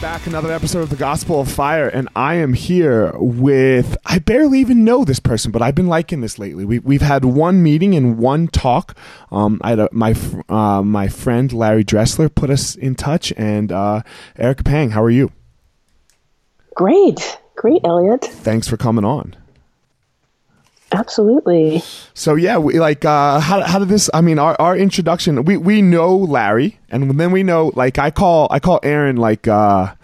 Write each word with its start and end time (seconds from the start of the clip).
Back 0.00 0.26
another 0.26 0.50
episode 0.50 0.80
of 0.80 0.88
the 0.88 0.96
Gospel 0.96 1.42
of 1.42 1.52
Fire, 1.52 1.86
and 1.86 2.08
I 2.16 2.36
am 2.36 2.54
here 2.54 3.12
with 3.16 3.98
I 4.06 4.18
barely 4.18 4.58
even 4.58 4.82
know 4.82 5.04
this 5.04 5.20
person, 5.20 5.52
but 5.52 5.60
I've 5.60 5.74
been 5.74 5.88
liking 5.88 6.22
this 6.22 6.38
lately. 6.38 6.64
We, 6.64 6.78
we've 6.78 7.02
had 7.02 7.22
one 7.22 7.62
meeting 7.62 7.94
and 7.94 8.16
one 8.16 8.48
talk. 8.48 8.96
Um, 9.30 9.60
I 9.62 9.70
had 9.70 9.78
a, 9.78 9.88
my 9.92 10.14
uh, 10.48 10.80
my 10.82 11.08
friend 11.08 11.52
Larry 11.52 11.84
Dressler 11.84 12.30
put 12.30 12.48
us 12.48 12.76
in 12.76 12.94
touch, 12.94 13.30
and 13.36 13.70
uh, 13.70 14.00
Erica 14.38 14.64
Peng, 14.64 14.90
how 14.90 15.02
are 15.02 15.10
you? 15.10 15.32
Great. 16.74 17.38
Great, 17.56 17.82
Elliot. 17.84 18.24
Thanks 18.24 18.66
for 18.68 18.78
coming 18.78 19.04
on. 19.04 19.36
Absolutely. 20.92 21.82
So 22.14 22.34
yeah, 22.34 22.58
we 22.58 22.80
like 22.80 23.04
uh 23.04 23.38
how 23.40 23.62
how 23.62 23.78
did 23.78 23.88
this 23.88 24.10
I 24.12 24.20
mean 24.20 24.38
our, 24.38 24.56
our 24.60 24.76
introduction 24.76 25.44
we 25.44 25.56
we 25.56 25.82
know 25.82 26.16
Larry 26.16 26.78
and 26.90 27.18
then 27.18 27.30
we 27.30 27.42
know 27.42 27.72
like 27.76 27.98
I 27.98 28.10
call 28.10 28.48
I 28.50 28.58
call 28.58 28.80
Aaron 28.82 29.16
like 29.16 29.46
uh 29.46 29.94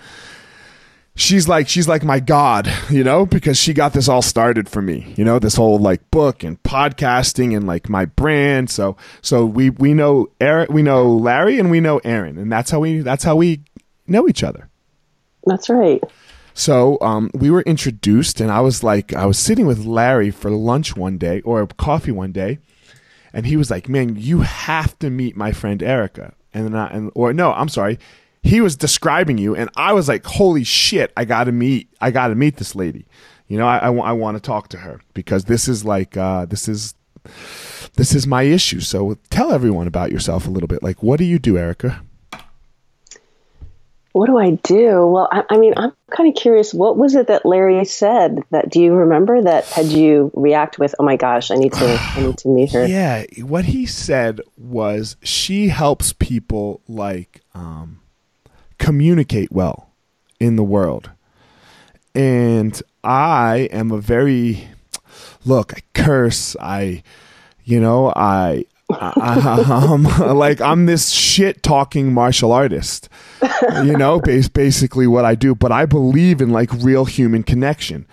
she's 1.16 1.48
like 1.48 1.68
she's 1.68 1.88
like 1.88 2.04
my 2.04 2.20
god, 2.20 2.72
you 2.88 3.02
know, 3.02 3.26
because 3.26 3.58
she 3.58 3.74
got 3.74 3.94
this 3.94 4.08
all 4.08 4.22
started 4.22 4.68
for 4.68 4.80
me, 4.80 5.12
you 5.16 5.24
know, 5.24 5.40
this 5.40 5.56
whole 5.56 5.78
like 5.78 6.08
book 6.12 6.44
and 6.44 6.62
podcasting 6.62 7.56
and 7.56 7.66
like 7.66 7.88
my 7.88 8.04
brand. 8.04 8.70
So 8.70 8.96
so 9.22 9.44
we 9.44 9.70
we 9.70 9.92
know 9.92 10.28
Eric 10.40 10.70
we 10.70 10.82
know 10.82 11.16
Larry 11.16 11.58
and 11.58 11.68
we 11.68 11.80
know 11.80 11.98
Aaron 12.04 12.38
and 12.38 12.52
that's 12.52 12.70
how 12.70 12.78
we 12.78 13.00
that's 13.00 13.24
how 13.24 13.34
we 13.34 13.62
know 14.06 14.28
each 14.28 14.44
other. 14.44 14.68
That's 15.46 15.68
right. 15.68 16.02
So 16.56 16.96
um, 17.02 17.30
we 17.34 17.50
were 17.50 17.60
introduced, 17.62 18.40
and 18.40 18.50
I 18.50 18.60
was 18.62 18.82
like, 18.82 19.12
I 19.12 19.26
was 19.26 19.38
sitting 19.38 19.66
with 19.66 19.84
Larry 19.84 20.30
for 20.30 20.50
lunch 20.50 20.96
one 20.96 21.18
day 21.18 21.42
or 21.42 21.66
coffee 21.66 22.12
one 22.12 22.32
day, 22.32 22.60
and 23.34 23.44
he 23.44 23.58
was 23.58 23.70
like, 23.70 23.90
"Man, 23.90 24.16
you 24.16 24.40
have 24.40 24.98
to 25.00 25.10
meet 25.10 25.36
my 25.36 25.52
friend 25.52 25.82
Erica." 25.82 26.32
And 26.54 26.64
then 26.64 26.74
I, 26.74 26.86
and 26.88 27.12
or 27.14 27.34
no, 27.34 27.52
I'm 27.52 27.68
sorry, 27.68 27.98
he 28.42 28.62
was 28.62 28.74
describing 28.74 29.36
you, 29.36 29.54
and 29.54 29.68
I 29.76 29.92
was 29.92 30.08
like, 30.08 30.24
"Holy 30.24 30.64
shit, 30.64 31.12
I 31.14 31.26
got 31.26 31.44
to 31.44 31.52
meet, 31.52 31.90
I 32.00 32.10
got 32.10 32.28
to 32.28 32.34
meet 32.34 32.56
this 32.56 32.74
lady." 32.74 33.04
You 33.48 33.58
know, 33.58 33.66
I, 33.66 33.76
I, 33.76 33.92
I 33.92 34.12
want 34.12 34.38
to 34.38 34.40
talk 34.40 34.68
to 34.68 34.78
her 34.78 35.02
because 35.12 35.44
this 35.44 35.68
is 35.68 35.84
like, 35.84 36.16
uh, 36.16 36.46
this 36.46 36.68
is, 36.68 36.94
this 37.96 38.14
is 38.14 38.26
my 38.26 38.44
issue. 38.44 38.80
So 38.80 39.18
tell 39.28 39.52
everyone 39.52 39.86
about 39.86 40.10
yourself 40.10 40.46
a 40.46 40.50
little 40.50 40.68
bit. 40.68 40.82
Like, 40.82 41.02
what 41.02 41.18
do 41.18 41.24
you 41.24 41.38
do, 41.38 41.58
Erica? 41.58 42.00
What 44.16 44.28
do 44.28 44.38
I 44.38 44.52
do? 44.52 45.06
Well, 45.06 45.28
I, 45.30 45.42
I 45.50 45.58
mean, 45.58 45.74
I'm 45.76 45.92
kind 46.10 46.26
of 46.26 46.40
curious. 46.40 46.72
What 46.72 46.96
was 46.96 47.14
it 47.14 47.26
that 47.26 47.44
Larry 47.44 47.84
said? 47.84 48.38
That 48.50 48.70
do 48.70 48.80
you 48.80 48.94
remember? 48.94 49.42
That 49.42 49.66
had 49.66 49.88
you 49.88 50.30
react 50.32 50.78
with? 50.78 50.94
Oh 50.98 51.04
my 51.04 51.16
gosh, 51.16 51.50
I 51.50 51.56
need 51.56 51.74
to, 51.74 51.84
I 51.84 52.22
need 52.22 52.38
to 52.38 52.48
meet 52.48 52.72
her. 52.72 52.86
Yeah, 52.86 53.26
what 53.42 53.66
he 53.66 53.84
said 53.84 54.40
was 54.56 55.16
she 55.22 55.68
helps 55.68 56.14
people 56.14 56.80
like 56.88 57.42
um, 57.52 58.00
communicate 58.78 59.52
well 59.52 59.90
in 60.40 60.56
the 60.56 60.64
world, 60.64 61.10
and 62.14 62.82
I 63.04 63.68
am 63.70 63.90
a 63.90 63.98
very 63.98 64.66
look. 65.44 65.74
I 65.76 65.82
curse. 65.92 66.56
I, 66.58 67.02
you 67.64 67.80
know, 67.80 68.14
I 68.16 68.64
I, 68.90 69.92
am 69.92 70.04
like 70.36 70.60
I'm 70.60 70.86
this 70.86 71.10
shit 71.10 71.62
talking 71.62 72.12
martial 72.12 72.52
artist. 72.52 73.08
You 73.84 73.96
know, 73.96 74.20
base, 74.24 74.48
basically 74.48 75.06
what 75.06 75.24
I 75.24 75.34
do. 75.34 75.54
But 75.54 75.72
I 75.72 75.86
believe 75.86 76.40
in 76.40 76.50
like 76.50 76.72
real 76.72 77.04
human 77.04 77.42
connection. 77.42 78.06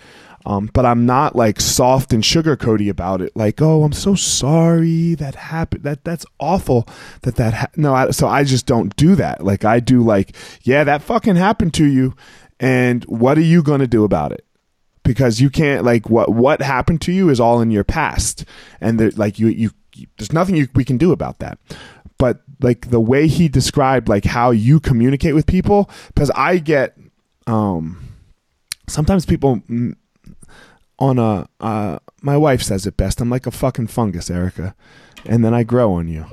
Um, 0.46 0.68
but 0.74 0.84
I'm 0.84 1.06
not 1.06 1.34
like 1.34 1.58
soft 1.58 2.12
and 2.12 2.22
sugarcoaty 2.22 2.90
about 2.90 3.22
it. 3.22 3.34
Like, 3.34 3.62
oh, 3.62 3.82
I'm 3.82 3.94
so 3.94 4.14
sorry 4.14 5.14
that 5.14 5.34
happened. 5.34 5.84
That 5.84 6.04
that's 6.04 6.26
awful. 6.38 6.86
That 7.22 7.36
that 7.36 7.54
ha-. 7.54 7.70
no. 7.76 7.94
I, 7.94 8.10
so 8.10 8.28
I 8.28 8.44
just 8.44 8.66
don't 8.66 8.94
do 8.96 9.14
that. 9.14 9.42
Like 9.42 9.64
I 9.64 9.80
do. 9.80 10.02
Like, 10.02 10.36
yeah, 10.62 10.84
that 10.84 11.02
fucking 11.02 11.36
happened 11.36 11.72
to 11.74 11.86
you, 11.86 12.14
and 12.60 13.04
what 13.04 13.38
are 13.38 13.42
you 13.42 13.62
gonna 13.62 13.86
do 13.86 14.04
about 14.04 14.32
it? 14.32 14.44
because 15.04 15.38
you 15.38 15.50
can't 15.50 15.84
like 15.84 16.08
what 16.08 16.30
what 16.30 16.62
happened 16.62 16.98
to 16.98 17.12
you 17.12 17.28
is 17.28 17.38
all 17.38 17.60
in 17.60 17.70
your 17.70 17.84
past 17.84 18.46
and 18.80 19.16
like 19.18 19.38
you 19.38 19.48
you 19.48 19.70
there's 20.18 20.32
nothing 20.32 20.56
you, 20.56 20.68
we 20.74 20.84
can 20.84 20.98
do 20.98 21.12
about 21.12 21.38
that 21.38 21.58
but 22.18 22.42
like 22.60 22.90
the 22.90 23.00
way 23.00 23.26
he 23.26 23.48
described 23.48 24.08
like 24.08 24.24
how 24.24 24.50
you 24.50 24.80
communicate 24.80 25.34
with 25.34 25.46
people 25.46 25.90
because 26.08 26.30
i 26.34 26.58
get 26.58 26.96
um 27.46 28.08
sometimes 28.88 29.26
people 29.26 29.56
mm, 29.68 29.94
on 30.98 31.18
a 31.18 31.48
uh 31.60 31.98
my 32.22 32.36
wife 32.36 32.62
says 32.62 32.86
it 32.86 32.96
best 32.96 33.20
i'm 33.20 33.30
like 33.30 33.46
a 33.46 33.50
fucking 33.50 33.86
fungus 33.86 34.30
erica 34.30 34.74
and 35.26 35.44
then 35.44 35.54
i 35.54 35.62
grow 35.62 35.92
on 35.92 36.08
you 36.08 36.26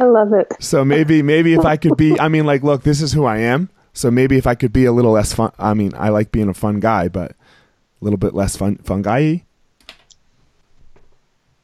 I 0.00 0.04
love 0.04 0.32
it. 0.32 0.52
So 0.60 0.84
maybe 0.84 1.22
maybe 1.22 1.52
if 1.52 1.64
I 1.64 1.76
could 1.76 1.96
be 1.96 2.18
I 2.18 2.28
mean 2.28 2.46
like 2.46 2.62
look, 2.62 2.82
this 2.82 3.02
is 3.02 3.12
who 3.12 3.24
I 3.24 3.38
am. 3.38 3.68
So 3.92 4.10
maybe 4.10 4.36
if 4.38 4.46
I 4.46 4.54
could 4.54 4.72
be 4.72 4.84
a 4.84 4.92
little 4.92 5.12
less 5.12 5.34
fun 5.34 5.52
I 5.58 5.74
mean, 5.74 5.92
I 5.96 6.08
like 6.08 6.32
being 6.32 6.48
a 6.48 6.54
fun 6.54 6.80
guy, 6.80 7.08
but 7.08 7.32
a 8.00 8.04
little 8.04 8.16
bit 8.18 8.34
less 8.34 8.56
fun 8.56 8.76
fun 8.78 9.02
guy. 9.02 9.44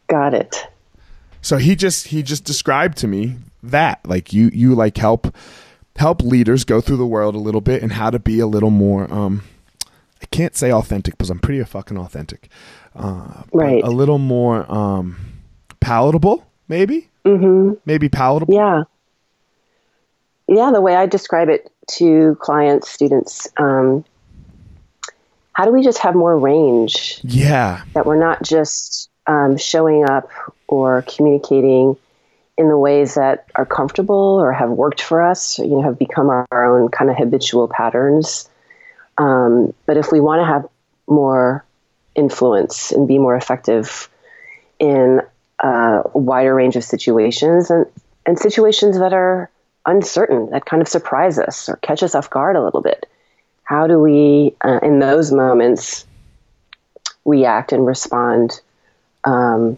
Got 0.08 0.34
it. 0.34 0.56
So 1.42 1.56
he 1.56 1.76
just 1.76 2.08
he 2.08 2.22
just 2.22 2.44
described 2.44 2.98
to 2.98 3.08
me 3.08 3.36
that 3.62 4.00
like 4.06 4.32
you 4.32 4.50
you 4.52 4.74
like 4.74 4.96
help 4.96 5.34
help 5.96 6.22
leaders 6.22 6.64
go 6.64 6.80
through 6.80 6.98
the 6.98 7.06
world 7.06 7.34
a 7.34 7.38
little 7.38 7.60
bit 7.60 7.82
and 7.82 7.92
how 7.92 8.10
to 8.10 8.18
be 8.18 8.38
a 8.38 8.46
little 8.46 8.70
more 8.70 9.12
um 9.12 9.42
I 10.22 10.26
can't 10.26 10.56
say 10.56 10.72
authentic 10.72 11.14
because 11.14 11.30
I'm 11.30 11.38
pretty 11.38 11.62
fucking 11.64 11.98
authentic. 11.98 12.48
Uh, 12.94 13.42
right. 13.52 13.82
A 13.84 13.90
little 13.90 14.18
more 14.18 14.70
um 14.72 15.16
palatable 15.80 16.46
maybe 16.68 17.08
Mm-hmm. 17.24 17.74
maybe 17.84 18.08
palatable. 18.08 18.54
Yeah. 18.54 18.84
Yeah, 20.46 20.70
the 20.72 20.80
way 20.80 20.94
I 20.94 21.06
describe 21.06 21.48
it 21.48 21.68
to 21.98 22.36
clients, 22.40 22.88
students, 22.88 23.48
um, 23.56 24.04
how 25.56 25.64
do 25.64 25.72
we 25.72 25.82
just 25.82 26.00
have 26.00 26.14
more 26.14 26.38
range? 26.38 27.18
Yeah. 27.24 27.82
That 27.94 28.04
we're 28.04 28.20
not 28.20 28.42
just 28.42 29.08
um, 29.26 29.56
showing 29.56 30.04
up 30.06 30.28
or 30.68 31.00
communicating 31.00 31.96
in 32.58 32.68
the 32.68 32.76
ways 32.76 33.14
that 33.14 33.46
are 33.54 33.64
comfortable 33.64 34.38
or 34.38 34.52
have 34.52 34.68
worked 34.68 35.00
for 35.00 35.22
us, 35.22 35.58
you 35.58 35.68
know, 35.68 35.80
have 35.80 35.98
become 35.98 36.28
our, 36.28 36.46
our 36.50 36.78
own 36.78 36.90
kind 36.90 37.10
of 37.10 37.16
habitual 37.16 37.68
patterns. 37.68 38.50
Um, 39.16 39.72
but 39.86 39.96
if 39.96 40.12
we 40.12 40.20
want 40.20 40.42
to 40.42 40.44
have 40.44 40.68
more 41.06 41.64
influence 42.14 42.92
and 42.92 43.08
be 43.08 43.16
more 43.16 43.34
effective 43.34 44.10
in 44.78 45.22
a 45.60 46.02
wider 46.12 46.54
range 46.54 46.76
of 46.76 46.84
situations 46.84 47.70
and, 47.70 47.86
and 48.26 48.38
situations 48.38 48.98
that 48.98 49.14
are 49.14 49.50
uncertain, 49.86 50.50
that 50.50 50.66
kind 50.66 50.82
of 50.82 50.88
surprise 50.88 51.38
us 51.38 51.70
or 51.70 51.76
catch 51.76 52.02
us 52.02 52.14
off 52.14 52.28
guard 52.28 52.56
a 52.56 52.62
little 52.62 52.82
bit. 52.82 53.06
How 53.66 53.86
do 53.86 54.00
we, 54.00 54.54
uh, 54.62 54.78
in 54.82 55.00
those 55.00 55.32
moments, 55.32 56.06
react 57.24 57.72
and 57.72 57.84
respond 57.84 58.60
um, 59.24 59.76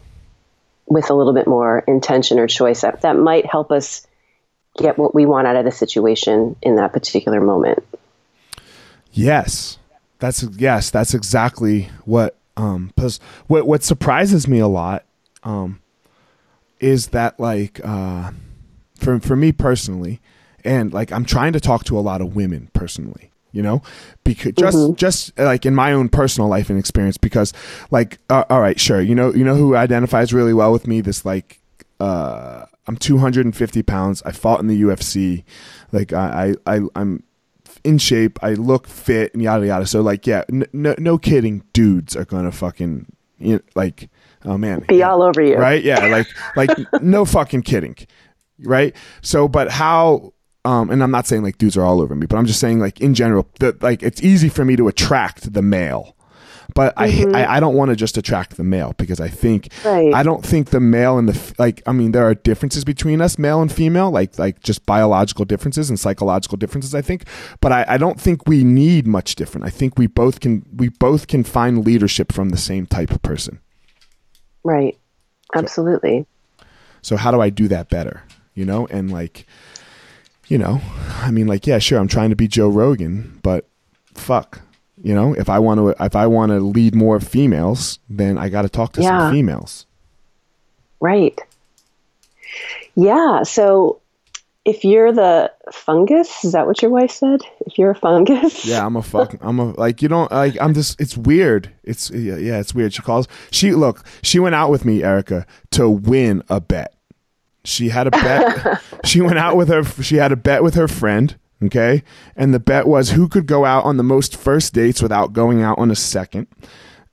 with 0.87 1.11
a 1.11 1.15
little 1.15 1.33
bit 1.33 1.47
more 1.47 1.81
intention 1.89 2.39
or 2.39 2.47
choice 2.47 2.83
that, 2.83 3.01
that 3.01 3.17
might 3.17 3.47
help 3.47 3.73
us 3.73 4.07
get 4.77 4.99
what 4.99 5.15
we 5.15 5.27
want 5.27 5.47
out 5.47 5.57
of 5.57 5.65
the 5.65 5.71
situation 5.71 6.55
in 6.63 6.77
that 6.77 6.93
particular 6.93 7.41
moment? 7.41 7.83
Yes, 9.13 9.79
that's 10.19 10.43
yes, 10.43 10.91
that's 10.91 11.15
exactly 11.15 11.91
what. 12.05 12.37
Um, 12.57 12.93
what 13.47 13.69
what 13.69 13.85
surprises 13.85 14.49
me 14.49 14.59
a 14.59 14.67
lot 14.67 15.05
um, 15.45 15.81
is 16.81 17.09
that 17.09 17.39
like 17.39 17.81
uh, 17.85 18.33
for 18.97 19.21
for 19.21 19.37
me 19.37 19.53
personally, 19.53 20.21
and 20.65 20.93
like 20.93 21.13
I'm 21.13 21.25
trying 21.25 21.53
to 21.53 21.61
talk 21.61 21.85
to 21.85 21.97
a 21.97 22.01
lot 22.01 22.21
of 22.21 22.35
women 22.35 22.69
personally, 22.73 23.31
you 23.53 23.63
know, 23.63 23.83
because 24.25 24.53
just 24.53 24.77
Mm-hmm. 24.77 24.95
just 24.95 25.39
like 25.39 25.65
in 25.67 25.75
my 25.75 25.93
own 25.93 26.09
personal 26.09 26.49
life 26.49 26.71
and 26.71 26.79
experience, 26.79 27.17
because 27.17 27.53
like 27.91 28.19
uh, 28.31 28.45
all 28.51 28.61
right, 28.61 28.79
sure, 28.79 29.01
you 29.01 29.15
know, 29.15 29.33
you 29.35 29.45
know 29.45 29.55
who 29.57 29.75
identifies 29.77 30.33
really 30.33 30.55
well 30.55 30.73
with 30.73 30.87
me, 30.87 31.01
this 31.01 31.25
like. 31.25 31.61
Uh, 32.01 32.65
I'm 32.87 32.97
250 32.97 33.83
pounds. 33.83 34.23
I 34.25 34.31
fought 34.33 34.61
in 34.61 34.67
the 34.69 34.81
UFC. 34.83 35.43
Like 35.93 36.13
I, 36.13 36.55
I, 36.67 36.77
I 36.77 36.81
I'm 36.95 37.23
in 37.85 37.99
shape. 37.99 38.39
I 38.43 38.55
look 38.55 38.87
fit 38.87 39.35
and 39.35 39.43
yada 39.43 39.67
yada. 39.67 39.85
So 39.85 40.01
like, 40.01 40.27
yeah, 40.27 40.45
n- 40.49 40.65
no, 40.73 40.95
no 40.97 41.19
kidding. 41.19 41.65
Dudes 41.73 42.15
are 42.17 42.25
gonna 42.25 42.53
fucking 42.53 43.07
you 43.39 43.55
know, 43.55 43.61
like, 43.75 44.09
oh 44.45 44.57
man, 44.57 44.85
Be 44.89 45.03
all 45.03 45.23
over 45.23 45.43
you. 45.43 45.57
right? 45.57 45.83
Yeah, 45.83 46.07
like, 46.07 46.29
like 46.57 46.71
no 47.03 47.25
fucking 47.25 47.63
kidding, 47.63 47.97
right? 48.61 48.95
So, 49.23 49.49
but 49.49 49.71
how? 49.71 50.33
Um, 50.69 50.91
and 50.91 51.03
I'm 51.03 51.11
not 51.11 51.27
saying 51.27 51.43
like 51.43 51.57
dudes 51.57 51.77
are 51.79 51.85
all 51.85 52.01
over 52.01 52.15
me, 52.15 52.27
but 52.27 52.37
I'm 52.37 52.47
just 52.47 52.61
saying 52.61 52.79
like 52.79 53.01
in 53.01 53.15
general, 53.15 53.49
that 53.61 53.83
like 53.83 54.03
it's 54.03 54.23
easy 54.23 54.49
for 54.51 54.65
me 54.65 54.77
to 54.77 54.87
attract 54.89 55.53
the 55.55 55.63
male. 55.63 56.15
But 56.75 56.93
I, 56.97 57.07
I 57.35 57.57
I 57.57 57.61
don't 57.61 57.75
want 57.75 57.89
to 57.91 57.97
just 57.97 58.19
attract 58.19 58.57
the 58.59 58.63
male 58.63 58.93
because 58.99 59.19
I 59.19 59.29
think 59.29 59.69
Right. 59.85 60.13
I 60.15 60.23
don't 60.23 60.45
think 60.45 60.69
the 60.71 60.79
male 60.81 61.17
and 61.19 61.27
the 61.29 61.55
like 61.59 61.83
I 61.87 61.93
mean 61.93 62.13
there 62.13 62.25
are 62.29 62.35
differences 62.35 62.85
between 62.85 63.23
us 63.23 63.39
male 63.39 63.61
and 63.63 63.73
female 63.73 64.11
like 64.11 64.39
like 64.39 64.61
just 64.63 64.85
biological 64.85 65.45
differences 65.47 65.89
and 65.89 65.99
psychological 65.99 66.59
differences 66.59 66.95
I 66.95 67.01
think 67.03 67.25
but 67.63 67.73
I, 67.73 67.85
I 67.89 67.97
don't 67.97 68.21
think 68.21 68.47
we 68.47 68.63
need 68.65 69.07
much 69.07 69.35
different 69.35 69.67
I 69.67 69.71
think 69.71 69.99
we 69.99 70.07
both 70.07 70.41
can 70.41 70.67
we 70.77 70.91
both 70.91 71.27
can 71.27 71.43
find 71.43 71.85
leadership 71.87 72.31
from 72.33 72.51
the 72.51 72.59
same 72.59 72.87
type 72.87 73.11
of 73.11 73.23
person 73.23 73.61
Right. 74.63 74.97
Absolutely. 75.55 76.27
so 77.01 77.17
how 77.17 77.31
do 77.33 77.41
I 77.41 77.51
do 77.51 77.67
that 77.69 77.89
better 77.89 78.23
you 78.55 78.67
know 78.67 78.87
and 78.89 79.11
like 79.11 79.47
you 80.49 80.59
know 80.59 80.81
I 81.23 81.31
mean 81.31 81.47
like 81.47 81.67
yeah 81.67 81.79
sure 81.79 81.99
I'm 81.99 82.09
trying 82.09 82.31
to 82.31 82.37
be 82.37 82.49
Joe 82.49 82.69
Rogan 82.69 83.39
but 83.43 83.67
fuck 84.15 84.61
you 85.03 85.15
know 85.15 85.35
if 85.35 85.49
I 85.49 85.59
want 85.59 85.79
to 85.79 86.05
if 86.05 86.17
I 86.17 86.27
want 86.27 86.51
to 86.51 86.61
lead 86.61 86.95
more 86.95 87.21
females 87.21 87.99
then 88.09 88.37
I 88.39 88.49
got 88.49 88.63
to 88.63 88.69
talk 88.69 88.93
to 88.95 89.03
Yeah. 89.03 89.19
some 89.19 89.33
females 89.33 89.87
Right. 91.01 91.39
Yeah. 92.95 93.43
So 93.45 94.01
if 94.65 94.85
you're 94.85 95.13
the 95.13 95.53
fungus, 95.73 96.45
is 96.45 96.53
that 96.53 96.67
what 96.67 96.83
your 96.83 96.91
wife 96.91 97.11
said? 97.13 97.41
If 97.67 97.79
you're 97.79 97.93
a 97.93 97.95
fungus? 97.95 98.65
Yeah, 98.67 98.85
I'm 98.85 98.97
a 98.97 99.03
fuck. 99.03 99.37
I'm 99.41 99.59
a 99.61 99.67
like 99.79 100.03
you 100.03 100.09
don't 100.09 100.31
like. 100.33 100.57
I'm 100.61 100.75
just. 100.75 101.01
It's 101.01 101.17
weird. 101.17 101.71
It's 101.85 102.11
yeah, 102.11 102.37
yeah. 102.37 102.59
It's 102.59 102.75
weird. 102.75 102.93
She 102.93 103.03
calls. 103.03 103.29
She 103.53 103.73
look. 103.73 104.05
She 104.23 104.41
went 104.41 104.55
out 104.57 104.71
with 104.71 104.85
me, 104.85 105.03
Erica, 105.05 105.47
to 105.71 105.89
win 105.89 106.43
a 106.49 106.61
bet. 106.61 106.95
She 107.69 107.91
had 107.91 108.07
a 108.07 108.11
bet. 108.11 108.83
she 109.05 109.21
went 109.21 109.39
out 109.39 109.57
with 109.57 109.69
her. 109.69 109.85
She 110.03 110.17
had 110.17 110.33
a 110.33 110.37
bet 110.37 110.63
with 110.63 110.75
her 110.75 110.89
friend. 110.89 111.37
Okay, 111.61 112.05
and 112.37 112.55
the 112.55 112.61
bet 112.61 112.87
was 112.87 113.11
who 113.11 113.29
could 113.29 113.47
go 113.47 113.65
out 113.65 113.85
on 113.85 113.97
the 113.97 114.05
most 114.05 114.37
first 114.37 114.73
dates 114.73 115.03
without 115.03 115.33
going 115.33 115.61
out 115.61 115.79
on 115.79 115.91
a 115.91 115.97
second. 115.97 116.47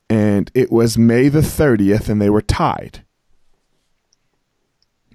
And 0.08 0.52
it 0.54 0.72
was 0.72 1.00
May 1.00 1.30
the 1.30 1.40
30th, 1.40 2.10
and 2.10 2.22
they 2.22 2.30
were 2.30 2.44
tied. 2.44 3.04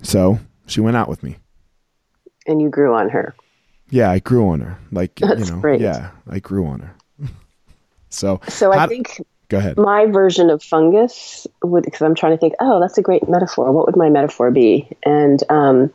So 0.02 0.40
she 0.66 0.80
went 0.80 0.96
out 0.96 1.08
with 1.08 1.22
me. 1.22 1.38
And 2.46 2.60
you 2.60 2.68
grew 2.70 2.92
on 2.94 3.08
her. 3.10 3.34
Yeah, 3.90 4.10
I 4.10 4.18
grew 4.18 4.48
on 4.48 4.60
her. 4.60 4.78
Like 4.90 5.14
That's 5.16 5.48
you 5.48 5.54
know, 5.54 5.60
great. 5.60 5.80
yeah, 5.80 6.10
I 6.28 6.40
grew 6.40 6.66
on 6.66 6.80
her. 6.80 6.94
so 8.08 8.40
So 8.48 8.72
I 8.72 8.86
think 8.88 9.20
go 9.50 9.58
ahead. 9.58 9.76
my 9.76 10.06
version 10.06 10.48
of 10.48 10.62
fungus 10.62 11.46
would, 11.62 11.84
because 11.84 12.00
I'm 12.00 12.14
trying 12.14 12.32
to 12.32 12.38
think, 12.38 12.54
oh, 12.60 12.80
that's 12.80 12.96
a 12.96 13.02
great 13.02 13.28
metaphor. 13.28 13.70
What 13.72 13.86
would 13.86 13.96
my 13.96 14.08
metaphor 14.08 14.50
be? 14.50 14.88
And 15.04 15.42
um, 15.50 15.92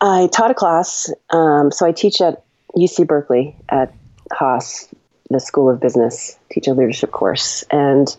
I 0.00 0.28
taught 0.32 0.50
a 0.50 0.54
class. 0.54 1.10
Um, 1.30 1.72
so 1.72 1.86
I 1.86 1.92
teach 1.92 2.20
at 2.20 2.44
UC 2.76 3.06
Berkeley 3.06 3.56
at 3.68 3.94
Haas, 4.32 4.88
the 5.30 5.40
School 5.40 5.70
of 5.70 5.80
Business, 5.80 6.36
teach 6.50 6.66
a 6.66 6.74
leadership 6.74 7.10
course. 7.12 7.64
And 7.70 8.14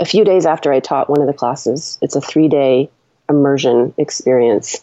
a 0.00 0.04
few 0.04 0.24
days 0.24 0.46
after 0.46 0.72
I 0.72 0.80
taught 0.80 1.08
one 1.08 1.20
of 1.20 1.26
the 1.26 1.32
classes, 1.32 1.98
it's 2.02 2.16
a 2.16 2.20
three 2.20 2.48
day 2.48 2.90
immersion 3.28 3.94
experience. 3.98 4.82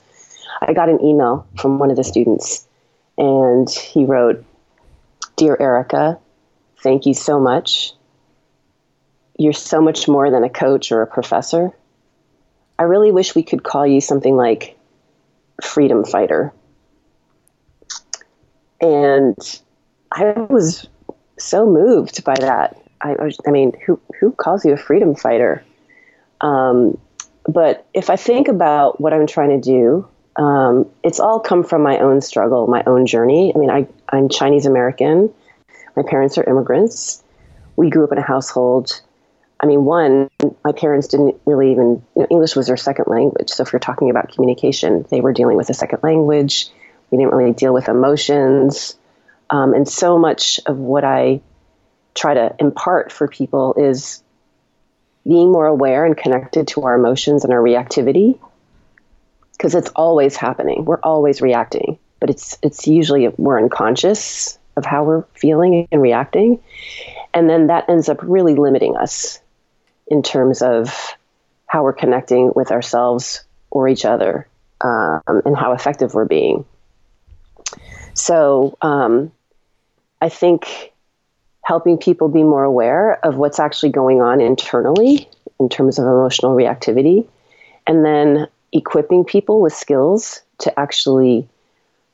I 0.61 0.73
got 0.73 0.89
an 0.89 1.03
email 1.03 1.47
from 1.57 1.79
one 1.79 1.89
of 1.89 1.97
the 1.97 2.03
students, 2.03 2.67
and 3.17 3.69
he 3.69 4.05
wrote, 4.05 4.45
Dear 5.35 5.57
Erica, 5.59 6.19
thank 6.81 7.05
you 7.05 7.13
so 7.13 7.39
much. 7.39 7.93
You're 9.37 9.53
so 9.53 9.81
much 9.81 10.07
more 10.07 10.29
than 10.29 10.43
a 10.43 10.49
coach 10.49 10.91
or 10.91 11.01
a 11.01 11.07
professor. 11.07 11.71
I 12.77 12.83
really 12.83 13.11
wish 13.11 13.35
we 13.35 13.43
could 13.43 13.63
call 13.63 13.85
you 13.85 14.01
something 14.01 14.35
like 14.35 14.77
freedom 15.63 16.03
fighter. 16.03 16.53
And 18.79 19.37
I 20.11 20.33
was 20.49 20.87
so 21.37 21.65
moved 21.65 22.23
by 22.23 22.35
that. 22.39 22.77
I, 22.99 23.15
I 23.47 23.51
mean, 23.51 23.73
who 23.85 23.99
who 24.19 24.31
calls 24.31 24.65
you 24.65 24.73
a 24.73 24.77
freedom 24.77 25.15
fighter? 25.15 25.63
Um, 26.41 26.97
but 27.47 27.87
if 27.93 28.09
I 28.09 28.15
think 28.15 28.47
about 28.47 28.99
what 28.99 29.13
I'm 29.13 29.27
trying 29.27 29.49
to 29.49 29.61
do, 29.61 30.07
um, 30.35 30.89
it's 31.03 31.19
all 31.19 31.39
come 31.39 31.63
from 31.63 31.81
my 31.83 31.99
own 31.99 32.21
struggle, 32.21 32.67
my 32.67 32.83
own 32.85 33.05
journey. 33.05 33.51
I 33.55 33.57
mean, 33.57 33.69
I, 33.69 33.87
I'm 34.09 34.29
Chinese 34.29 34.65
American. 34.65 35.33
My 35.95 36.03
parents 36.03 36.37
are 36.37 36.43
immigrants. 36.43 37.23
We 37.75 37.89
grew 37.89 38.03
up 38.03 38.11
in 38.11 38.17
a 38.17 38.23
household. 38.23 39.01
I 39.59 39.65
mean, 39.65 39.85
one, 39.85 40.29
my 40.63 40.71
parents 40.71 41.07
didn't 41.07 41.39
really 41.45 41.71
even, 41.71 42.03
you 42.15 42.21
know, 42.21 42.27
English 42.29 42.55
was 42.55 42.67
their 42.67 42.77
second 42.77 43.05
language. 43.07 43.49
So 43.49 43.63
if 43.63 43.71
you're 43.71 43.79
talking 43.79 44.09
about 44.09 44.31
communication, 44.33 45.05
they 45.09 45.21
were 45.21 45.33
dealing 45.33 45.57
with 45.57 45.69
a 45.69 45.73
second 45.73 45.99
language. 46.01 46.69
We 47.09 47.17
didn't 47.17 47.33
really 47.33 47.53
deal 47.53 47.73
with 47.73 47.87
emotions. 47.87 48.95
Um, 49.49 49.73
and 49.73 49.87
so 49.87 50.17
much 50.17 50.59
of 50.65 50.77
what 50.77 51.03
I 51.03 51.41
try 52.15 52.33
to 52.33 52.55
impart 52.59 53.11
for 53.11 53.27
people 53.27 53.75
is 53.77 54.23
being 55.25 55.51
more 55.51 55.67
aware 55.67 56.05
and 56.05 56.17
connected 56.17 56.69
to 56.69 56.83
our 56.83 56.95
emotions 56.95 57.43
and 57.43 57.53
our 57.53 57.59
reactivity 57.59 58.39
because 59.53 59.75
it's 59.75 59.89
always 59.89 60.35
happening. 60.35 60.85
We're 60.85 60.99
always 61.01 61.41
reacting, 61.41 61.99
but 62.19 62.31
it's 62.31 62.57
it's 62.63 62.87
usually 62.87 63.27
we're 63.37 63.61
unconscious 63.61 64.57
of 64.77 64.85
how 64.85 65.03
we're 65.03 65.23
feeling 65.33 65.87
and 65.91 66.01
reacting, 66.01 66.59
and 67.33 67.49
then 67.49 67.67
that 67.67 67.89
ends 67.89 68.09
up 68.09 68.19
really 68.21 68.55
limiting 68.55 68.95
us 68.95 69.39
in 70.07 70.23
terms 70.23 70.61
of 70.61 71.15
how 71.65 71.83
we're 71.83 71.93
connecting 71.93 72.51
with 72.55 72.71
ourselves 72.71 73.43
or 73.69 73.87
each 73.87 74.05
other 74.05 74.47
um, 74.81 75.21
and 75.27 75.55
how 75.55 75.71
effective 75.71 76.13
we're 76.13 76.25
being. 76.25 76.65
So 78.13 78.77
um, 78.81 79.31
I 80.21 80.29
think 80.29 80.91
helping 81.63 81.97
people 81.97 82.27
be 82.27 82.43
more 82.43 82.63
aware 82.63 83.23
of 83.25 83.37
what's 83.37 83.59
actually 83.59 83.91
going 83.91 84.21
on 84.21 84.41
internally 84.41 85.29
in 85.59 85.69
terms 85.69 85.99
of 85.99 86.05
emotional 86.05 86.55
reactivity, 86.55 87.27
and 87.87 88.03
then 88.03 88.47
equipping 88.73 89.23
people 89.23 89.61
with 89.61 89.73
skills 89.73 90.41
to 90.57 90.79
actually 90.79 91.47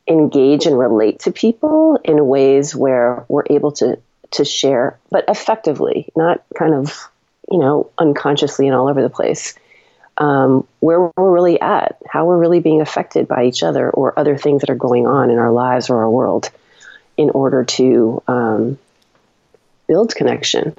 engage 0.08 0.66
and 0.66 0.78
relate 0.78 1.20
to 1.20 1.32
people 1.32 2.00
in 2.04 2.26
ways 2.26 2.74
where 2.74 3.24
we're 3.28 3.44
able 3.50 3.72
to 3.72 3.98
to 4.30 4.44
share, 4.44 4.98
but 5.10 5.24
effectively, 5.28 6.08
not 6.16 6.42
kind 6.56 6.74
of 6.74 7.08
you 7.50 7.58
know 7.58 7.90
unconsciously 7.98 8.66
and 8.66 8.74
all 8.74 8.88
over 8.88 9.02
the 9.02 9.10
place. 9.10 9.54
Um, 10.16 10.66
where 10.80 11.12
we're 11.16 11.30
really 11.30 11.60
at, 11.60 11.96
how 12.04 12.26
we're 12.26 12.38
really 12.38 12.58
being 12.58 12.80
affected 12.80 13.28
by 13.28 13.44
each 13.44 13.62
other 13.62 13.88
or 13.88 14.18
other 14.18 14.36
things 14.36 14.62
that 14.62 14.70
are 14.70 14.74
going 14.74 15.06
on 15.06 15.30
in 15.30 15.38
our 15.38 15.52
lives 15.52 15.90
or 15.90 15.98
our 15.98 16.10
world, 16.10 16.50
in 17.16 17.30
order 17.30 17.64
to 17.64 18.20
um, 18.26 18.78
build 19.86 20.16
connection, 20.16 20.76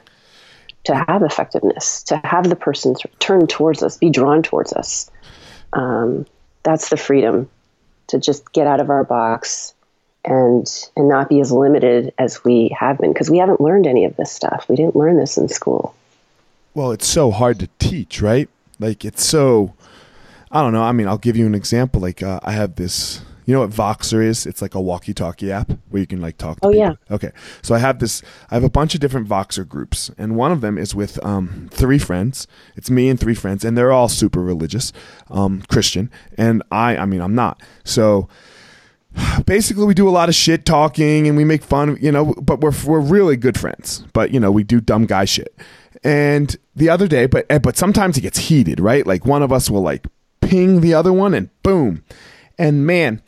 to 0.84 1.06
have 1.08 1.24
effectiveness, 1.24 2.04
to 2.04 2.18
have 2.18 2.50
the 2.50 2.58
person 2.58 2.96
turn 3.20 3.48
towards 3.48 3.82
us, 3.82 3.96
be 3.96 4.10
drawn 4.10 4.44
towards 4.44 4.74
us. 4.74 5.10
Um, 5.72 6.26
that's 6.64 6.90
the 6.90 6.98
freedom 6.98 7.50
to 8.10 8.20
just 8.20 8.51
get 8.54 8.68
out 8.68 8.80
of 8.80 8.89
our 8.89 9.04
box 9.04 9.74
and 10.25 10.89
and 10.96 11.08
not 11.08 11.30
be 11.30 11.39
as 11.39 11.51
limited 11.51 12.13
as 12.18 12.44
we 12.44 12.75
have 12.78 12.98
been 12.98 13.13
because 13.13 13.30
we 13.30 13.38
haven't 13.38 13.62
learned 13.62 13.88
any 13.88 14.06
of 14.06 14.16
this 14.18 14.32
stuff. 14.32 14.66
We 14.68 14.75
didn't 14.75 14.96
learn 14.96 15.18
this 15.18 15.38
in 15.38 15.48
school. 15.48 15.96
Well, 16.74 16.92
it's 16.92 17.08
so 17.08 17.32
hard 17.32 17.60
to 17.60 17.70
teach, 17.80 18.22
right? 18.22 18.50
Like 18.80 19.06
it's 19.06 19.25
so 19.25 19.74
I 20.51 20.62
don't 20.62 20.74
know. 20.74 20.84
I 20.84 20.92
mean, 20.92 21.08
I'll 21.08 21.18
give 21.18 21.38
you 21.38 21.46
an 21.46 21.56
example. 21.56 22.01
Like 22.01 22.22
uh, 22.22 22.39
I 22.44 22.51
have 22.51 22.75
this 22.75 23.22
you 23.50 23.56
know 23.56 23.62
what 23.62 23.72
Voxer 23.72 24.24
is? 24.24 24.46
It's 24.46 24.62
like 24.62 24.75
a 24.75 24.79
walkie-talkie 24.79 25.51
app 25.51 25.72
where 25.89 26.00
you 26.00 26.06
can 26.06 26.22
like 26.22 26.38
talk. 26.38 26.60
To 26.60 26.68
oh 26.68 26.70
people. 26.70 26.86
yeah. 26.86 26.94
Okay, 27.10 27.32
so 27.63 27.74
I 27.74 27.79
have 27.79 27.98
this. 27.98 28.22
I 28.51 28.53
have 28.53 28.63
a 28.63 28.70
bunch 28.70 28.94
of 28.94 29.01
different 29.01 29.27
Voxer 29.27 29.68
groups, 29.68 30.12
and 30.20 30.36
one 30.36 30.51
of 30.51 30.62
them 30.62 30.77
is 30.77 30.94
with 30.94 31.18
um, 31.25 31.68
three 31.72 31.98
friends. 31.98 32.46
It's 32.75 32.91
me 32.91 33.10
and 33.10 33.20
three 33.20 33.34
friends, 33.34 33.65
and 33.65 33.75
they're 33.75 33.91
all 33.91 34.08
super 34.08 34.44
religious, 34.44 34.94
um, 35.32 35.63
Christian, 35.68 36.12
and 36.38 36.62
I. 36.72 36.96
I 36.98 37.06
mean, 37.06 37.22
I'm 37.22 37.34
not. 37.34 37.60
So 37.84 38.29
basically 39.48 39.86
we 39.86 39.96
do 39.96 40.08
a 40.08 40.12
lot 40.12 40.29
of 40.29 40.36
shit 40.36 40.63
talking 40.63 41.27
and 41.27 41.36
we 41.36 41.44
make 41.44 41.63
fun 41.63 41.98
you 42.00 42.12
know 42.12 42.36
but 42.39 42.62
we're 42.62 42.72
we're 42.86 43.00
really 43.00 43.36
good 43.36 43.60
friends 43.60 44.06
but 44.13 44.29
you 44.29 44.39
know 44.39 44.51
we 44.51 44.63
do 44.63 44.79
dumb 44.79 45.08
guy 45.08 45.25
shit 45.25 45.58
and 46.03 46.56
the 46.75 46.88
other 46.88 47.08
day 47.08 47.25
but 47.25 47.44
eh, 47.50 47.58
but 47.58 47.75
sometimes 47.75 48.20
it 48.20 48.22
gets 48.22 48.38
heated 48.38 48.79
right 48.79 49.08
like 49.08 49.25
one 49.25 49.41
of 49.41 49.51
us 49.51 49.68
will 49.68 49.82
like 49.82 50.06
ping 50.41 50.82
the 50.82 50.94
other 50.94 51.12
one 51.12 51.34
and 51.34 51.50
boom 51.63 52.03
and 52.60 52.86
man 52.86 53.20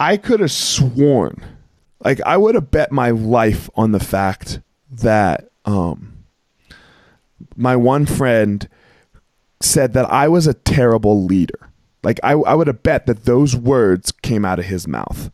I 0.00 0.16
could 0.16 0.40
have 0.40 0.50
sworn, 0.50 1.44
like 2.02 2.20
I 2.22 2.38
would 2.38 2.54
have 2.54 2.70
bet 2.70 2.90
my 2.90 3.10
life 3.10 3.68
on 3.74 3.92
the 3.92 4.00
fact 4.00 4.60
that 4.90 5.50
um, 5.66 6.24
my 7.54 7.76
one 7.76 8.06
friend 8.06 8.66
said 9.60 9.92
that 9.92 10.10
I 10.10 10.26
was 10.28 10.46
a 10.46 10.54
terrible 10.54 11.24
leader. 11.24 11.70
Like 12.02 12.18
I, 12.22 12.32
I 12.32 12.54
would 12.54 12.66
have 12.66 12.82
bet 12.82 13.04
that 13.06 13.26
those 13.26 13.54
words 13.54 14.10
came 14.10 14.44
out 14.44 14.58
of 14.58 14.64
his 14.64 14.88
mouth. 14.88 15.30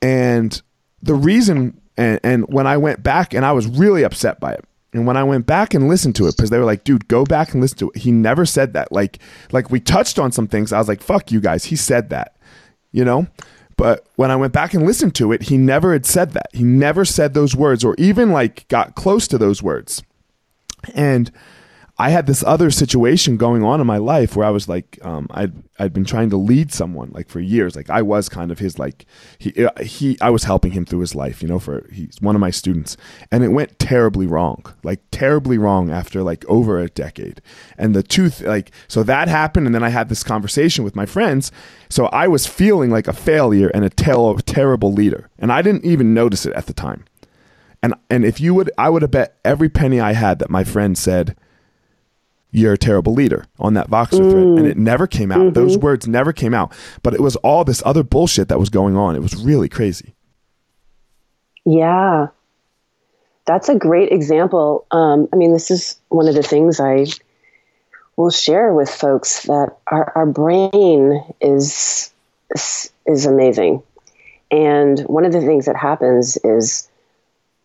And 0.00 0.62
the 1.02 1.14
reason, 1.14 1.80
and, 1.96 2.20
and 2.22 2.46
when 2.46 2.68
I 2.68 2.76
went 2.76 3.02
back, 3.02 3.34
and 3.34 3.44
I 3.44 3.52
was 3.52 3.66
really 3.66 4.04
upset 4.04 4.38
by 4.38 4.52
it. 4.52 4.64
And 4.92 5.04
when 5.04 5.16
I 5.16 5.24
went 5.24 5.46
back 5.46 5.74
and 5.74 5.88
listened 5.88 6.14
to 6.16 6.28
it, 6.28 6.36
because 6.36 6.50
they 6.50 6.58
were 6.58 6.64
like, 6.64 6.84
dude, 6.84 7.08
go 7.08 7.24
back 7.24 7.52
and 7.52 7.60
listen 7.60 7.78
to 7.78 7.90
it. 7.90 8.02
He 8.02 8.12
never 8.12 8.46
said 8.46 8.74
that. 8.74 8.92
Like, 8.92 9.18
like 9.50 9.68
we 9.68 9.80
touched 9.80 10.20
on 10.20 10.30
some 10.30 10.46
things. 10.46 10.72
I 10.72 10.78
was 10.78 10.86
like, 10.86 11.02
fuck 11.02 11.32
you 11.32 11.40
guys. 11.40 11.64
He 11.64 11.74
said 11.74 12.10
that, 12.10 12.36
you 12.92 13.04
know? 13.04 13.26
But 13.76 14.06
when 14.16 14.30
I 14.30 14.36
went 14.36 14.52
back 14.52 14.74
and 14.74 14.86
listened 14.86 15.14
to 15.16 15.32
it, 15.32 15.42
he 15.42 15.56
never 15.56 15.92
had 15.92 16.06
said 16.06 16.32
that. 16.32 16.48
He 16.52 16.62
never 16.62 17.04
said 17.04 17.34
those 17.34 17.56
words 17.56 17.84
or 17.84 17.94
even 17.98 18.30
like 18.30 18.68
got 18.68 18.94
close 18.94 19.26
to 19.28 19.38
those 19.38 19.62
words. 19.62 20.02
And 20.94 21.30
I 21.96 22.10
had 22.10 22.26
this 22.26 22.42
other 22.42 22.72
situation 22.72 23.36
going 23.36 23.62
on 23.62 23.80
in 23.80 23.86
my 23.86 23.98
life 23.98 24.34
where 24.34 24.46
I 24.46 24.50
was 24.50 24.68
like, 24.68 24.98
um, 25.02 25.28
I'd 25.30 25.52
I'd 25.78 25.92
been 25.92 26.04
trying 26.04 26.28
to 26.30 26.36
lead 26.36 26.72
someone 26.72 27.10
like 27.12 27.28
for 27.28 27.38
years. 27.38 27.76
Like 27.76 27.88
I 27.88 28.02
was 28.02 28.28
kind 28.28 28.50
of 28.50 28.58
his 28.58 28.80
like 28.80 29.06
he 29.38 29.64
uh, 29.64 29.70
he 29.80 30.18
I 30.20 30.30
was 30.30 30.42
helping 30.42 30.72
him 30.72 30.84
through 30.84 31.00
his 31.00 31.14
life. 31.14 31.40
You 31.40 31.48
know, 31.48 31.60
for 31.60 31.88
he's 31.92 32.20
one 32.20 32.34
of 32.34 32.40
my 32.40 32.50
students, 32.50 32.96
and 33.30 33.44
it 33.44 33.48
went 33.48 33.78
terribly 33.78 34.26
wrong, 34.26 34.64
like 34.82 35.02
terribly 35.12 35.56
wrong 35.56 35.92
after 35.92 36.24
like 36.24 36.44
over 36.46 36.80
a 36.80 36.88
decade. 36.88 37.40
And 37.78 37.94
the 37.94 38.02
two 38.02 38.30
like 38.40 38.72
so 38.88 39.04
that 39.04 39.28
happened, 39.28 39.66
and 39.66 39.74
then 39.74 39.84
I 39.84 39.90
had 39.90 40.08
this 40.08 40.24
conversation 40.24 40.82
with 40.82 40.96
my 40.96 41.06
friends. 41.06 41.52
So 41.88 42.06
I 42.06 42.26
was 42.26 42.44
feeling 42.44 42.90
like 42.90 43.06
a 43.06 43.12
failure 43.12 43.68
and 43.68 43.84
a 43.84 43.90
ter- 43.90 44.34
terrible 44.38 44.92
leader, 44.92 45.30
and 45.38 45.52
I 45.52 45.62
didn't 45.62 45.84
even 45.84 46.12
notice 46.12 46.44
it 46.44 46.54
at 46.54 46.66
the 46.66 46.74
time. 46.74 47.04
And 47.84 47.94
and 48.10 48.24
if 48.24 48.40
you 48.40 48.52
would, 48.54 48.72
I 48.76 48.90
would 48.90 49.02
have 49.02 49.12
bet 49.12 49.38
every 49.44 49.68
penny 49.68 50.00
I 50.00 50.14
had 50.14 50.40
that 50.40 50.50
my 50.50 50.64
friend 50.64 50.98
said 50.98 51.36
you're 52.54 52.72
a 52.72 52.78
terrible 52.78 53.12
leader 53.12 53.44
on 53.58 53.74
that 53.74 53.90
Voxer 53.90 54.20
mm. 54.20 54.30
thread. 54.30 54.44
And 54.44 54.66
it 54.66 54.78
never 54.78 55.08
came 55.08 55.32
out. 55.32 55.40
Mm-hmm. 55.40 55.54
Those 55.54 55.76
words 55.76 56.06
never 56.06 56.32
came 56.32 56.54
out. 56.54 56.72
But 57.02 57.12
it 57.12 57.20
was 57.20 57.34
all 57.36 57.64
this 57.64 57.82
other 57.84 58.04
bullshit 58.04 58.48
that 58.48 58.60
was 58.60 58.68
going 58.68 58.96
on. 58.96 59.16
It 59.16 59.22
was 59.22 59.34
really 59.34 59.68
crazy. 59.68 60.14
Yeah. 61.64 62.28
That's 63.44 63.68
a 63.68 63.74
great 63.74 64.12
example. 64.12 64.86
Um, 64.92 65.28
I 65.32 65.36
mean, 65.36 65.52
this 65.52 65.72
is 65.72 65.98
one 66.08 66.28
of 66.28 66.36
the 66.36 66.44
things 66.44 66.78
I 66.78 67.06
will 68.16 68.30
share 68.30 68.72
with 68.72 68.88
folks 68.88 69.42
that 69.42 69.76
our, 69.88 70.12
our 70.14 70.26
brain 70.26 71.24
is, 71.40 72.12
is 72.54 73.26
amazing. 73.26 73.82
And 74.52 75.00
one 75.00 75.24
of 75.24 75.32
the 75.32 75.40
things 75.40 75.66
that 75.66 75.76
happens 75.76 76.38
is 76.44 76.88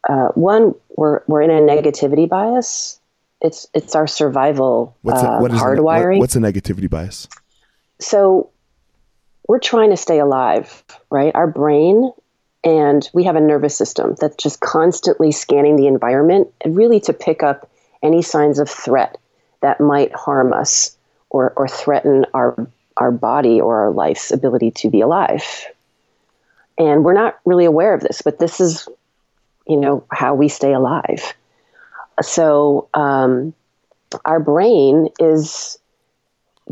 uh, 0.09 0.29
one, 0.29 0.73
we're, 0.97 1.21
we're 1.27 1.43
in 1.43 1.51
a 1.51 1.61
negativity 1.61 2.27
bias 2.27 2.98
it's 3.41 3.67
it's 3.73 3.95
our 3.95 4.07
survival 4.07 4.97
what's 5.01 5.21
a, 5.21 5.29
uh, 5.29 5.41
what 5.41 5.51
is 5.51 5.59
hardwiring. 5.59 6.17
A, 6.17 6.19
what's 6.19 6.35
a 6.35 6.39
negativity 6.39 6.89
bias? 6.89 7.27
So 7.99 8.49
we're 9.47 9.59
trying 9.59 9.89
to 9.89 9.97
stay 9.97 10.19
alive, 10.19 10.83
right? 11.09 11.33
Our 11.33 11.47
brain 11.47 12.11
and 12.63 13.09
we 13.13 13.23
have 13.23 13.35
a 13.35 13.41
nervous 13.41 13.77
system 13.77 14.15
that's 14.19 14.35
just 14.35 14.59
constantly 14.59 15.31
scanning 15.31 15.75
the 15.77 15.87
environment 15.87 16.49
and 16.61 16.75
really 16.75 16.99
to 17.01 17.13
pick 17.13 17.41
up 17.41 17.69
any 18.03 18.21
signs 18.21 18.59
of 18.59 18.69
threat 18.69 19.17
that 19.61 19.79
might 19.79 20.13
harm 20.13 20.53
us 20.53 20.97
or, 21.29 21.53
or 21.55 21.67
threaten 21.67 22.25
our 22.33 22.67
our 22.97 23.11
body 23.11 23.61
or 23.61 23.81
our 23.81 23.91
life's 23.91 24.31
ability 24.31 24.71
to 24.71 24.89
be 24.89 24.99
alive. 24.99 25.67
And 26.77 27.05
we're 27.05 27.13
not 27.13 27.39
really 27.45 27.63
aware 27.63 27.93
of 27.93 28.01
this, 28.01 28.21
but 28.21 28.39
this 28.39 28.59
is, 28.59 28.89
you 29.65 29.77
know, 29.77 30.03
how 30.11 30.35
we 30.35 30.49
stay 30.49 30.73
alive. 30.73 31.33
So 32.21 32.89
um, 32.93 33.53
our 34.25 34.39
brain 34.39 35.09
is 35.19 35.77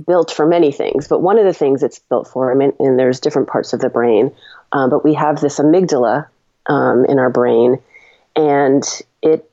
built 0.05 0.31
for 0.31 0.45
many 0.45 0.71
things, 0.71 1.07
but 1.07 1.21
one 1.21 1.39
of 1.39 1.45
the 1.45 1.53
things 1.53 1.81
it's 1.83 1.99
built 1.99 2.27
for, 2.27 2.51
I 2.51 2.55
mean, 2.55 2.73
and 2.79 2.99
there's 2.99 3.19
different 3.19 3.47
parts 3.47 3.73
of 3.73 3.79
the 3.79 3.89
brain, 3.89 4.31
um, 4.71 4.89
but 4.89 5.03
we 5.03 5.13
have 5.15 5.41
this 5.41 5.59
amygdala 5.59 6.27
um, 6.67 7.05
in 7.05 7.19
our 7.19 7.29
brain, 7.29 7.79
and 8.35 8.83
it 9.21 9.49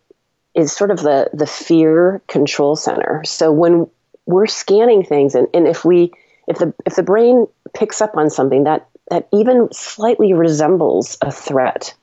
is 0.55 0.73
sort 0.73 0.91
of 0.91 0.99
the 1.01 1.31
the 1.33 1.47
fear 1.47 2.23
control 2.29 2.77
center. 2.77 3.23
So 3.25 3.53
when 3.53 3.89
we're 4.27 4.47
scanning 4.47 5.05
things, 5.05 5.35
and, 5.35 5.49
and 5.55 5.67
if 5.67 5.85
we 5.85 6.13
if 6.47 6.59
the 6.59 6.75
if 6.85 6.97
the 6.97 7.03
brain 7.03 7.47
picks 7.73 8.01
up 8.01 8.17
on 8.17 8.31
something 8.31 8.65
that 8.65 8.89
that 9.11 9.29
even 9.33 9.69
slightly 9.73 10.33
resembles 10.33 11.17
a 11.21 11.31
threat, 11.31 11.95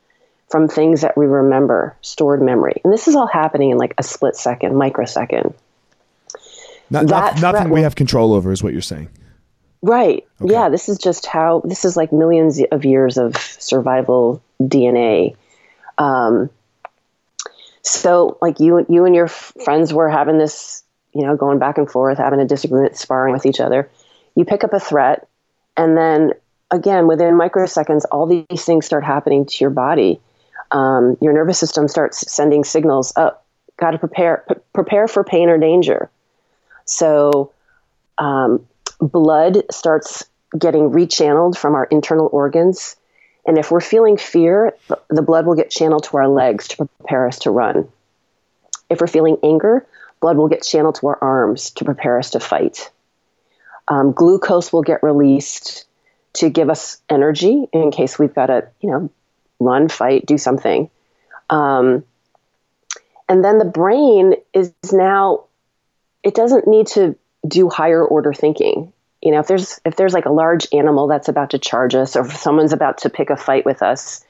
from 0.51 0.67
things 0.67 1.01
that 1.01 1.17
we 1.17 1.25
remember, 1.25 1.95
stored 2.01 2.41
memory. 2.41 2.81
And 2.83 2.91
this 2.91 3.07
is 3.07 3.15
all 3.15 3.27
happening 3.27 3.71
in 3.71 3.77
like 3.77 3.93
a 3.97 4.03
split 4.03 4.35
second, 4.35 4.75
microsecond. 4.75 5.53
Not, 6.89 7.05
not, 7.05 7.41
nothing 7.41 7.69
we 7.69 7.81
have 7.81 7.95
control 7.95 8.33
over 8.33 8.51
is 8.51 8.61
what 8.61 8.73
you're 8.73 8.81
saying. 8.81 9.09
Right. 9.81 10.27
Okay. 10.41 10.51
Yeah, 10.51 10.69
this 10.69 10.89
is 10.89 10.97
just 10.97 11.25
how 11.25 11.61
this 11.65 11.85
is 11.85 11.97
like 11.97 12.11
millions 12.11 12.61
of 12.71 12.85
years 12.85 13.17
of 13.17 13.35
survival 13.37 14.43
DNA. 14.61 15.35
Um, 15.97 16.49
so 17.81 18.37
like 18.41 18.59
you 18.59 18.85
you 18.89 19.05
and 19.05 19.15
your 19.15 19.27
friends 19.27 19.93
were 19.93 20.09
having 20.09 20.37
this, 20.37 20.83
you 21.13 21.25
know, 21.25 21.35
going 21.35 21.57
back 21.57 21.77
and 21.77 21.89
forth, 21.89 22.19
having 22.19 22.39
a 22.39 22.45
disagreement, 22.45 22.95
sparring 22.97 23.33
with 23.33 23.45
each 23.45 23.59
other. 23.59 23.89
You 24.35 24.45
pick 24.45 24.63
up 24.63 24.73
a 24.73 24.79
threat 24.79 25.27
and 25.77 25.97
then 25.97 26.33
again, 26.69 27.07
within 27.07 27.35
microseconds, 27.35 28.03
all 28.11 28.25
these 28.25 28.63
things 28.63 28.85
start 28.85 29.03
happening 29.03 29.45
to 29.45 29.57
your 29.59 29.69
body. 29.69 30.19
Um, 30.71 31.17
your 31.21 31.33
nervous 31.33 31.59
system 31.59 31.87
starts 31.87 32.31
sending 32.31 32.63
signals 32.63 33.13
up. 33.15 33.45
Got 33.77 33.91
to 33.91 33.97
prepare, 33.97 34.45
p- 34.47 34.55
prepare 34.73 35.07
for 35.07 35.23
pain 35.23 35.49
or 35.49 35.57
danger. 35.57 36.09
So, 36.85 37.51
um, 38.17 38.65
blood 38.99 39.63
starts 39.71 40.25
getting 40.57 40.91
rechanneled 40.91 41.57
from 41.57 41.75
our 41.75 41.85
internal 41.85 42.29
organs. 42.31 42.95
And 43.45 43.57
if 43.57 43.71
we're 43.71 43.81
feeling 43.81 44.17
fear, 44.17 44.75
the 45.09 45.21
blood 45.21 45.45
will 45.45 45.55
get 45.55 45.71
channeled 45.71 46.03
to 46.05 46.17
our 46.17 46.27
legs 46.27 46.67
to 46.69 46.77
prepare 46.77 47.27
us 47.27 47.39
to 47.39 47.51
run. 47.51 47.89
If 48.89 49.01
we're 49.01 49.07
feeling 49.07 49.37
anger, 49.43 49.85
blood 50.19 50.37
will 50.37 50.47
get 50.47 50.63
channeled 50.63 50.95
to 50.95 51.07
our 51.07 51.17
arms 51.21 51.71
to 51.71 51.85
prepare 51.85 52.19
us 52.19 52.31
to 52.31 52.39
fight. 52.39 52.91
Um, 53.87 54.11
glucose 54.11 54.71
will 54.71 54.83
get 54.83 55.01
released 55.01 55.85
to 56.33 56.49
give 56.49 56.69
us 56.69 57.01
energy 57.09 57.67
in 57.73 57.91
case 57.91 58.19
we've 58.19 58.33
got 58.33 58.47
to, 58.47 58.67
you 58.79 58.91
know, 58.91 59.09
run, 59.61 59.87
fight, 59.89 60.25
do 60.25 60.37
something. 60.37 60.89
Um, 61.49 62.03
and 63.29 63.43
then 63.43 63.57
the 63.59 63.65
brain 63.65 64.35
is 64.53 64.73
now, 64.91 65.45
it 66.23 66.35
doesn't 66.35 66.67
need 66.67 66.87
to 66.87 67.15
do 67.47 67.69
higher 67.69 68.03
order 68.03 68.33
thinking. 68.33 68.91
You 69.21 69.31
know, 69.31 69.39
if 69.39 69.47
there's 69.47 69.79
if 69.85 69.95
there's 69.95 70.13
like 70.13 70.25
a 70.25 70.31
large 70.31 70.67
animal 70.73 71.07
that's 71.07 71.29
about 71.29 71.51
to 71.51 71.59
charge 71.59 71.93
us, 71.93 72.15
or 72.15 72.25
if 72.25 72.35
someone's 72.35 72.73
about 72.73 72.97
to 72.99 73.09
pick 73.09 73.29
a 73.29 73.37
fight 73.37 73.65
with 73.65 73.83
us, 73.83 74.25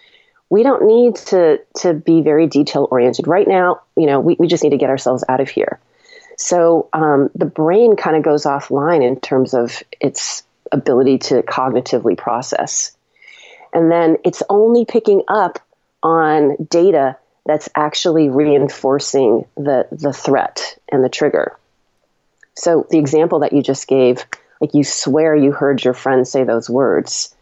we 0.49 0.63
don't 0.63 0.85
need 0.85 1.15
to 1.27 1.61
to 1.77 1.93
be 1.93 2.21
very 2.21 2.47
detail 2.47 2.87
oriented 2.91 3.25
right 3.25 3.47
now. 3.47 3.81
You 3.95 4.05
know, 4.05 4.19
we, 4.19 4.35
we 4.37 4.47
just 4.47 4.63
need 4.63 4.71
to 4.71 4.77
get 4.77 4.89
ourselves 4.89 5.23
out 5.29 5.39
of 5.39 5.49
here. 5.49 5.79
So 6.37 6.89
um, 6.91 7.29
the 7.35 7.45
brain 7.45 7.95
kind 7.95 8.17
of 8.17 8.23
goes 8.23 8.45
offline 8.45 9.01
in 9.01 9.19
terms 9.19 9.53
of 9.53 9.81
its 10.01 10.43
ability 10.71 11.19
to 11.19 11.41
cognitively 11.43 12.17
process. 12.17 12.95
And 13.73 13.91
then 13.91 14.17
it's 14.23 14.43
only 14.49 14.85
picking 14.85 15.23
up 15.27 15.59
on 16.03 16.55
data 16.69 17.17
that's 17.45 17.69
actually 17.75 18.29
reinforcing 18.29 19.45
the, 19.55 19.87
the 19.91 20.13
threat 20.13 20.77
and 20.91 21.03
the 21.03 21.09
trigger. 21.09 21.57
So 22.55 22.85
the 22.89 22.99
example 22.99 23.39
that 23.39 23.53
you 23.53 23.63
just 23.63 23.87
gave, 23.87 24.25
like 24.59 24.73
you 24.73 24.83
swear 24.83 25.35
you 25.35 25.51
heard 25.51 25.83
your 25.83 25.93
friend 25.93 26.27
say 26.27 26.43
those 26.43 26.69
words, 26.69 27.33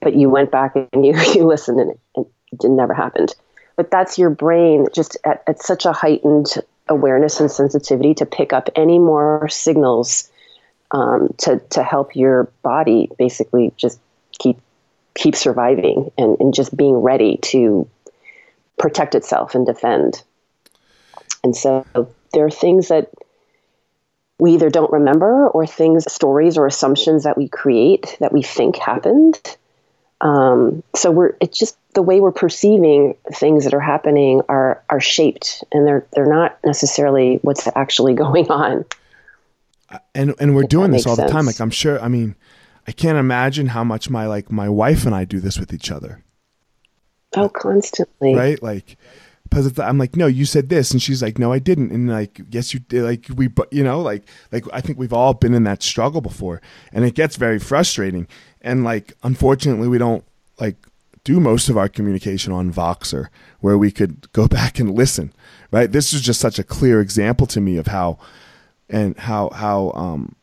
but 0.00 0.14
you 0.14 0.30
went 0.30 0.50
back 0.50 0.76
and 0.76 1.04
you, 1.04 1.14
you 1.34 1.44
listened 1.46 1.80
and 1.80 1.98
it, 2.16 2.26
it 2.52 2.70
never 2.70 2.94
happened. 2.94 3.34
But 3.76 3.90
that's 3.90 4.18
your 4.18 4.30
brain 4.30 4.86
just 4.94 5.16
at, 5.24 5.42
at 5.46 5.62
such 5.62 5.86
a 5.86 5.92
heightened 5.92 6.54
awareness 6.88 7.40
and 7.40 7.50
sensitivity 7.50 8.14
to 8.14 8.26
pick 8.26 8.52
up 8.52 8.68
any 8.76 8.98
more 8.98 9.48
signals 9.48 10.30
um, 10.90 11.34
to 11.38 11.58
to 11.70 11.82
help 11.82 12.14
your 12.14 12.44
body 12.62 13.08
basically 13.18 13.72
just 13.76 13.98
keep 14.38 14.58
keep 15.14 15.36
surviving 15.36 16.10
and, 16.16 16.36
and 16.40 16.54
just 16.54 16.76
being 16.76 16.96
ready 16.96 17.38
to 17.42 17.88
protect 18.78 19.14
itself 19.14 19.54
and 19.54 19.66
defend. 19.66 20.22
And 21.44 21.56
so 21.56 21.84
there 22.32 22.44
are 22.46 22.50
things 22.50 22.88
that 22.88 23.10
we 24.38 24.54
either 24.54 24.70
don't 24.70 24.92
remember 24.92 25.48
or 25.48 25.66
things, 25.66 26.10
stories 26.12 26.58
or 26.58 26.66
assumptions 26.66 27.24
that 27.24 27.36
we 27.36 27.48
create 27.48 28.16
that 28.20 28.32
we 28.32 28.42
think 28.42 28.76
happened. 28.76 29.38
Um, 30.20 30.82
so 30.94 31.10
we're 31.10 31.36
it's 31.40 31.58
just 31.58 31.76
the 31.94 32.02
way 32.02 32.20
we're 32.20 32.32
perceiving 32.32 33.16
things 33.32 33.64
that 33.64 33.74
are 33.74 33.80
happening 33.80 34.42
are 34.48 34.82
are 34.88 35.00
shaped 35.00 35.64
and 35.72 35.86
they're 35.86 36.06
they're 36.12 36.26
not 36.32 36.58
necessarily 36.64 37.38
what's 37.42 37.68
actually 37.74 38.14
going 38.24 38.50
on 38.50 38.84
and 40.14 40.34
and 40.38 40.54
we're 40.54 40.62
doing 40.62 40.90
this 40.90 41.06
all 41.06 41.16
sense. 41.16 41.28
the 41.28 41.32
time 41.32 41.46
like 41.46 41.60
i'm 41.60 41.70
sure 41.70 42.00
i 42.00 42.08
mean 42.08 42.34
i 42.86 42.92
can't 42.92 43.18
imagine 43.18 43.68
how 43.68 43.84
much 43.84 44.10
my 44.10 44.26
like 44.26 44.50
my 44.50 44.68
wife 44.68 45.06
and 45.06 45.14
i 45.14 45.24
do 45.24 45.40
this 45.40 45.58
with 45.58 45.72
each 45.72 45.90
other. 45.90 46.22
Oh 47.34 47.48
constantly. 47.48 48.34
Right? 48.34 48.62
Like 48.62 48.96
because 49.44 49.78
i'm 49.78 49.98
like 49.98 50.16
no 50.16 50.26
you 50.26 50.46
said 50.46 50.70
this 50.70 50.92
and 50.92 51.02
she's 51.02 51.22
like 51.22 51.38
no 51.38 51.52
i 51.52 51.58
didn't 51.58 51.92
and 51.92 52.08
like 52.08 52.40
yes 52.50 52.72
you 52.72 52.80
did 52.80 53.02
like 53.02 53.26
we 53.34 53.46
but 53.46 53.70
you 53.70 53.84
know 53.84 54.00
like 54.00 54.22
like 54.50 54.64
i 54.72 54.80
think 54.80 54.98
we've 54.98 55.12
all 55.12 55.34
been 55.34 55.52
in 55.52 55.64
that 55.64 55.82
struggle 55.82 56.22
before 56.22 56.62
and 56.90 57.04
it 57.04 57.14
gets 57.14 57.36
very 57.36 57.58
frustrating 57.58 58.26
and 58.62 58.82
like 58.82 59.12
unfortunately 59.22 59.88
we 59.88 59.98
don't 59.98 60.24
like 60.58 60.76
do 61.22 61.38
most 61.38 61.68
of 61.68 61.76
our 61.76 61.86
communication 61.86 62.50
on 62.50 62.72
voxer 62.72 63.28
where 63.60 63.76
we 63.76 63.90
could 63.90 64.32
go 64.32 64.48
back 64.58 64.78
and 64.78 64.94
listen 64.94 65.34
right? 65.72 65.90
This 65.90 66.12
is 66.12 66.20
just 66.20 66.38
such 66.38 66.60
a 66.60 66.64
clear 66.64 67.00
example 67.00 67.48
to 67.48 67.60
me 67.60 67.78
of 67.78 67.88
how 67.88 68.18
and 68.88 69.18
how 69.18 69.50
how 69.50 69.90
um 69.96 70.36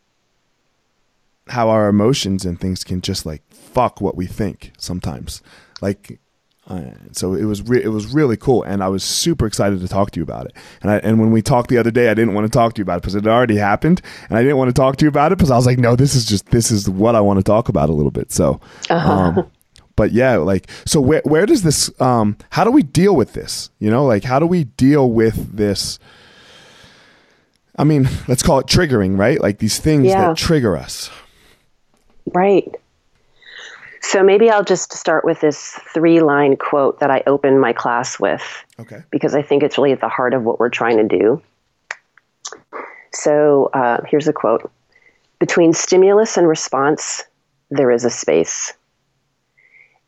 how 1.49 1.69
our 1.69 1.89
emotions 1.89 2.45
and 2.45 2.59
things 2.59 2.83
can 2.83 3.01
just 3.01 3.25
like 3.25 3.43
fuck 3.51 4.01
what 4.01 4.15
we 4.15 4.25
think 4.25 4.71
sometimes 4.77 5.41
like 5.81 6.19
uh, 6.69 6.91
so 7.11 7.33
it 7.33 7.45
was 7.45 7.63
re- 7.63 7.81
it 7.81 7.87
was 7.87 8.13
really 8.13 8.37
cool, 8.37 8.61
and 8.61 8.83
I 8.83 8.89
was 8.89 9.03
super 9.03 9.47
excited 9.47 9.79
to 9.81 9.87
talk 9.87 10.11
to 10.11 10.19
you 10.19 10.23
about 10.23 10.45
it. 10.45 10.53
And 10.83 10.91
I, 10.91 10.97
and 10.97 11.19
when 11.19 11.31
we 11.31 11.41
talked 11.41 11.69
the 11.69 11.79
other 11.79 11.89
day, 11.89 12.09
I 12.09 12.13
didn't 12.13 12.35
want 12.35 12.45
to 12.45 12.55
talk 12.55 12.75
to 12.75 12.79
you 12.79 12.83
about 12.83 12.97
it 12.97 13.01
because 13.01 13.15
it 13.15 13.23
had 13.23 13.31
already 13.31 13.55
happened, 13.55 14.03
and 14.29 14.37
I 14.37 14.43
didn't 14.43 14.57
want 14.57 14.69
to 14.69 14.79
talk 14.79 14.97
to 14.97 15.05
you 15.05 15.09
about 15.09 15.31
it 15.31 15.39
because 15.39 15.49
I 15.49 15.55
was 15.55 15.65
like, 15.65 15.79
no, 15.79 15.95
this 15.95 16.13
is 16.13 16.25
just 16.25 16.45
this 16.51 16.69
is 16.69 16.87
what 16.87 17.15
I 17.15 17.21
want 17.21 17.39
to 17.39 17.43
talk 17.43 17.69
about 17.69 17.89
a 17.89 17.93
little 17.93 18.11
bit. 18.11 18.31
So, 18.31 18.61
uh-huh. 18.87 19.11
um, 19.11 19.51
but 19.95 20.11
yeah, 20.11 20.37
like 20.37 20.69
so, 20.85 21.01
where 21.01 21.23
where 21.25 21.47
does 21.47 21.63
this? 21.63 21.89
Um, 21.99 22.37
how 22.51 22.63
do 22.63 22.71
we 22.71 22.83
deal 22.83 23.15
with 23.15 23.33
this? 23.33 23.71
You 23.79 23.89
know, 23.89 24.05
like 24.05 24.23
how 24.23 24.37
do 24.37 24.45
we 24.45 24.65
deal 24.65 25.09
with 25.09 25.55
this? 25.57 25.97
I 27.79 27.83
mean, 27.83 28.07
let's 28.27 28.43
call 28.43 28.59
it 28.59 28.67
triggering, 28.67 29.17
right? 29.17 29.41
Like 29.41 29.57
these 29.57 29.79
things 29.79 30.05
yeah. 30.05 30.27
that 30.27 30.37
trigger 30.37 30.77
us. 30.77 31.09
Right. 32.33 32.75
So 34.01 34.23
maybe 34.23 34.49
I'll 34.49 34.63
just 34.63 34.93
start 34.93 35.25
with 35.25 35.41
this 35.41 35.77
three 35.93 36.19
line 36.21 36.55
quote 36.55 36.99
that 36.99 37.11
I 37.11 37.23
opened 37.27 37.59
my 37.59 37.73
class 37.73 38.19
with. 38.19 38.43
Okay. 38.79 39.03
Because 39.11 39.35
I 39.35 39.41
think 39.41 39.63
it's 39.63 39.77
really 39.77 39.91
at 39.91 40.01
the 40.01 40.09
heart 40.09 40.33
of 40.33 40.43
what 40.43 40.59
we're 40.59 40.69
trying 40.69 40.97
to 40.97 41.17
do. 41.17 41.41
So 43.11 43.69
uh, 43.73 44.01
here's 44.07 44.27
a 44.27 44.33
quote 44.33 44.71
Between 45.39 45.73
stimulus 45.73 46.37
and 46.37 46.47
response, 46.47 47.23
there 47.69 47.91
is 47.91 48.05
a 48.05 48.09
space. 48.09 48.73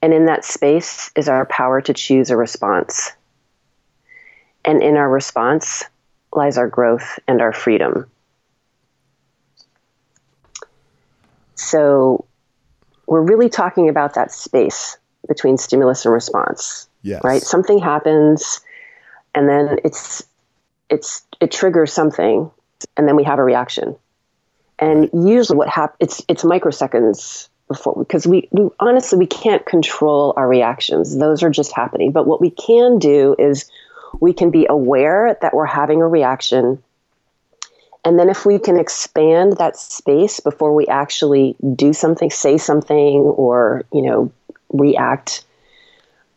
And 0.02 0.14
in 0.14 0.26
that 0.26 0.46
space 0.46 1.12
is 1.16 1.30
our 1.30 1.46
power 1.46 1.82
to 1.82 1.94
choose 1.94 2.30
a 2.30 2.38
response. 2.38 3.12
And 4.66 4.82
in 4.82 4.98
our 4.98 5.10
response, 5.10 5.84
lies 6.34 6.58
our 6.58 6.68
growth 6.68 7.20
and 7.28 7.42
our 7.42 7.54
freedom. 7.54 8.11
So 11.72 12.26
we're 13.08 13.22
really 13.22 13.48
talking 13.48 13.88
about 13.88 14.16
that 14.16 14.34
space 14.34 14.98
between 15.26 15.58
stimulus 15.58 16.04
and 16.04 16.14
response. 16.14 16.90
Yes. 17.02 17.24
Right? 17.24 17.42
Something 17.42 17.80
happens 17.80 18.60
and 19.34 19.48
then 19.48 19.80
it's 19.86 20.22
it's 20.90 21.24
it 21.40 21.52
triggers 21.52 21.94
something 21.94 22.52
and 22.98 23.08
then 23.08 23.16
we 23.16 23.24
have 23.24 23.40
a 23.40 23.44
reaction. 23.44 23.96
And 24.80 25.10
usually 25.14 25.58
what 25.58 25.70
happens 25.70 25.98
it's 26.02 26.26
it's 26.28 26.44
microseconds 26.44 27.48
before 27.70 27.96
because 28.00 28.28
we, 28.28 28.50
we 28.52 28.68
honestly 28.82 29.18
we 29.18 29.28
can't 29.28 29.66
control 29.66 30.34
our 30.36 30.50
reactions. 30.50 31.18
Those 31.18 31.42
are 31.42 31.50
just 31.50 31.72
happening. 31.74 32.12
But 32.12 32.28
what 32.28 32.42
we 32.42 32.50
can 32.50 33.00
do 33.00 33.34
is 33.40 33.72
we 34.20 34.34
can 34.34 34.52
be 34.52 34.68
aware 34.70 35.38
that 35.42 35.54
we're 35.54 35.66
having 35.66 36.02
a 36.02 36.08
reaction. 36.08 36.84
And 38.04 38.18
then 38.18 38.30
if 38.30 38.46
we 38.46 38.58
can 38.58 38.80
expand 38.80 39.58
that 39.58 39.78
space 39.78 40.40
before 40.40 40.74
we 40.74 40.88
actually 40.88 41.56
do 41.76 41.94
something, 41.94 42.32
say 42.32 42.58
something, 42.58 43.20
or, 43.20 43.84
you 43.94 44.02
know, 44.02 44.32
react, 44.70 45.44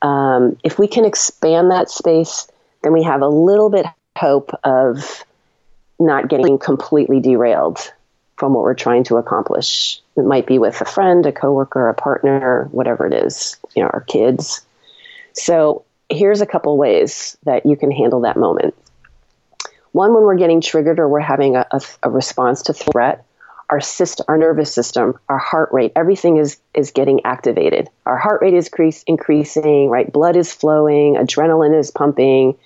um, 0.02 0.58
if 0.62 0.78
we 0.78 0.86
can 0.86 1.04
expand 1.04 1.70
that 1.70 1.88
space, 1.88 2.48
then 2.82 2.92
we 2.92 3.02
have 3.02 3.22
a 3.22 3.28
little 3.28 3.70
bit 3.70 3.86
hope 4.18 4.50
of 4.62 5.24
not 5.98 6.28
getting 6.28 6.58
completely 6.58 7.20
derailed 7.20 7.92
from 8.36 8.52
what 8.52 8.62
we're 8.62 8.74
trying 8.74 9.04
to 9.04 9.16
accomplish. 9.16 10.00
It 10.16 10.24
might 10.24 10.46
be 10.46 10.58
with 10.58 10.80
a 10.80 10.84
friend, 10.84 11.24
a 11.24 11.32
coworker, 11.32 11.88
a 11.88 11.94
partner, 11.94 12.68
whatever 12.72 13.06
it 13.06 13.14
is, 13.14 13.56
you 13.74 13.82
know, 13.82 13.88
our 13.88 14.02
kids. 14.02 14.60
So 15.32 15.84
here's 16.10 16.40
a 16.40 16.46
couple 16.46 16.76
ways 16.76 17.36
that 17.44 17.64
you 17.64 17.76
can 17.76 17.90
handle 17.90 18.20
that 18.20 18.36
moment. 18.36 18.74
One, 19.94 20.12
when 20.12 20.24
we're 20.24 20.34
getting 20.34 20.60
triggered 20.60 20.98
or 20.98 21.08
we're 21.08 21.20
having 21.20 21.54
a, 21.54 21.64
a, 21.70 21.80
a 22.02 22.10
response 22.10 22.62
to 22.62 22.72
threat, 22.72 23.24
our 23.70 23.80
system, 23.80 24.24
our 24.26 24.36
nervous 24.36 24.74
system, 24.74 25.16
our 25.28 25.38
heart 25.38 25.68
rate, 25.72 25.92
everything 25.94 26.36
is 26.36 26.56
is 26.74 26.90
getting 26.90 27.24
activated. 27.24 27.88
Our 28.04 28.16
heart 28.16 28.42
rate 28.42 28.54
is 28.54 28.66
increase, 28.66 29.04
increasing, 29.04 29.88
right? 29.88 30.12
Blood 30.12 30.34
is 30.34 30.52
flowing, 30.52 31.14
adrenaline 31.14 31.78
is 31.78 31.92
pumping, 31.92 32.58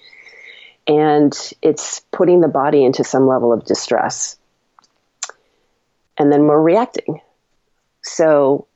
and 0.87 1.37
it's 1.61 2.01
putting 2.12 2.41
the 2.41 2.49
body 2.49 2.83
into 2.83 3.05
some 3.05 3.27
level 3.27 3.53
of 3.53 3.67
distress. 3.67 4.38
And 6.17 6.33
then 6.33 6.47
we're 6.47 6.62
reacting. 6.62 7.21
So, 8.01 8.67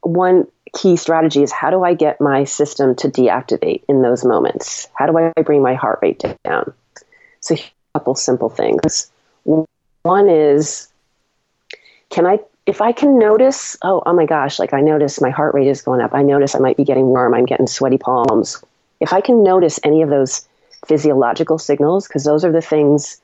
one 0.00 0.48
key 0.74 0.96
strategy 0.96 1.44
is 1.44 1.52
how 1.52 1.70
do 1.70 1.84
I 1.84 1.94
get 1.94 2.20
my 2.20 2.42
system 2.42 2.96
to 2.96 3.08
deactivate 3.08 3.84
in 3.88 4.02
those 4.02 4.24
moments? 4.24 4.88
How 4.94 5.06
do 5.06 5.16
I 5.16 5.42
bring 5.42 5.62
my 5.62 5.74
heart 5.74 6.00
rate 6.02 6.24
down? 6.42 6.74
So, 7.42 7.54
a 7.54 7.98
couple 7.98 8.14
simple 8.14 8.48
things. 8.48 9.10
One 9.44 10.28
is 10.28 10.88
can 12.10 12.26
I 12.26 12.40
if 12.66 12.80
I 12.80 12.92
can 12.92 13.18
notice, 13.18 13.76
oh, 13.82 14.02
oh 14.06 14.12
my 14.12 14.26
gosh, 14.26 14.58
like 14.58 14.72
I 14.72 14.80
notice 14.80 15.20
my 15.20 15.30
heart 15.30 15.54
rate 15.54 15.66
is 15.66 15.82
going 15.82 16.00
up. 16.00 16.14
I 16.14 16.22
notice 16.22 16.54
I 16.54 16.60
might 16.60 16.76
be 16.76 16.84
getting 16.84 17.06
warm. 17.06 17.34
I'm 17.34 17.44
getting 17.44 17.66
sweaty 17.66 17.98
palms. 17.98 18.62
If 19.00 19.12
I 19.12 19.20
can 19.20 19.42
notice 19.42 19.80
any 19.82 20.02
of 20.02 20.10
those 20.10 20.46
physiological 20.86 21.58
signals, 21.58 22.06
because 22.06 22.24
those 22.24 22.44
are 22.44 22.52
the 22.52 22.62
things 22.62 23.20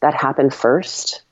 that 0.00 0.14
happen 0.14 0.48
first, 0.50 1.22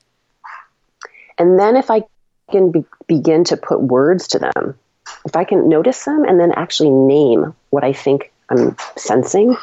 and 1.39 1.59
then 1.59 1.77
if 1.77 1.91
I 1.91 2.03
can 2.51 2.73
be- 2.73 2.85
begin 3.07 3.45
to 3.45 3.57
put 3.57 3.81
words 3.81 4.29
to 4.29 4.39
them, 4.39 4.79
if 5.25 5.35
I 5.35 5.45
can 5.45 5.69
notice 5.69 6.05
them 6.05 6.25
and 6.25 6.39
then 6.39 6.53
actually 6.53 6.91
name 6.91 7.55
what 7.71 7.85
I 7.85 7.93
think 7.93 8.33
I'm 8.51 8.77
sensing, 8.97 9.57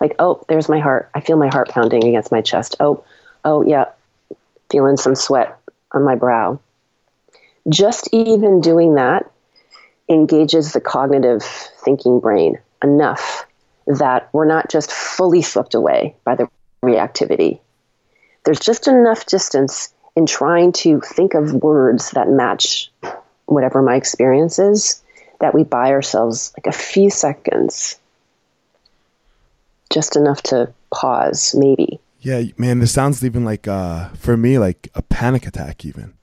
like, 0.00 0.16
oh, 0.18 0.42
there's 0.48 0.68
my 0.68 0.80
heart. 0.80 1.10
I 1.14 1.20
feel 1.20 1.36
my 1.36 1.48
heart 1.48 1.68
pounding 1.68 2.04
against 2.04 2.32
my 2.32 2.40
chest. 2.40 2.76
Oh, 2.80 3.04
oh, 3.44 3.62
yeah, 3.62 3.86
feeling 4.70 4.96
some 4.96 5.14
sweat 5.14 5.58
on 5.92 6.04
my 6.04 6.14
brow. 6.14 6.58
Just 7.68 8.08
even 8.12 8.60
doing 8.60 8.94
that 8.94 9.30
engages 10.08 10.72
the 10.72 10.80
cognitive 10.80 11.42
thinking 11.42 12.20
brain 12.20 12.58
enough 12.82 13.46
that 13.86 14.28
we're 14.32 14.46
not 14.46 14.70
just 14.70 14.90
fully 14.90 15.42
swept 15.42 15.74
away 15.74 16.16
by 16.24 16.34
the 16.34 16.48
reactivity. 16.82 17.60
There's 18.44 18.60
just 18.60 18.88
enough 18.88 19.26
distance 19.26 19.92
in 20.16 20.26
trying 20.26 20.72
to 20.72 21.00
think 21.00 21.34
of 21.34 21.52
words 21.52 22.12
that 22.12 22.28
match 22.28 22.90
whatever 23.46 23.82
my 23.82 23.96
experience 23.96 24.58
is 24.58 25.02
that 25.40 25.54
we 25.54 25.64
buy 25.64 25.90
ourselves 25.90 26.52
like 26.56 26.66
a 26.66 26.76
few 26.76 27.10
seconds 27.10 27.98
just 29.90 30.16
enough 30.16 30.42
to 30.44 30.72
pause, 30.92 31.54
maybe. 31.58 32.00
Yeah, 32.20 32.42
man, 32.58 32.80
this 32.80 32.92
sounds 32.92 33.24
even 33.24 33.44
like 33.44 33.66
uh, 33.66 34.08
for 34.10 34.36
me 34.36 34.58
like 34.58 34.88
a 34.94 35.02
panic 35.02 35.46
attack, 35.46 35.84
even. 35.84 36.14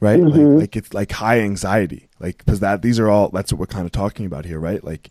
Right, 0.00 0.18
mm-hmm. 0.18 0.54
like, 0.54 0.60
like 0.60 0.76
it's 0.76 0.94
like 0.94 1.12
high 1.12 1.40
anxiety, 1.40 2.08
like 2.18 2.38
because 2.38 2.58
that 2.58 2.82
these 2.82 2.98
are 2.98 3.08
all 3.08 3.28
that's 3.28 3.52
what 3.52 3.60
we're 3.60 3.66
kind 3.66 3.86
of 3.86 3.92
talking 3.92 4.26
about 4.26 4.44
here, 4.44 4.58
right? 4.58 4.82
Like, 4.82 5.10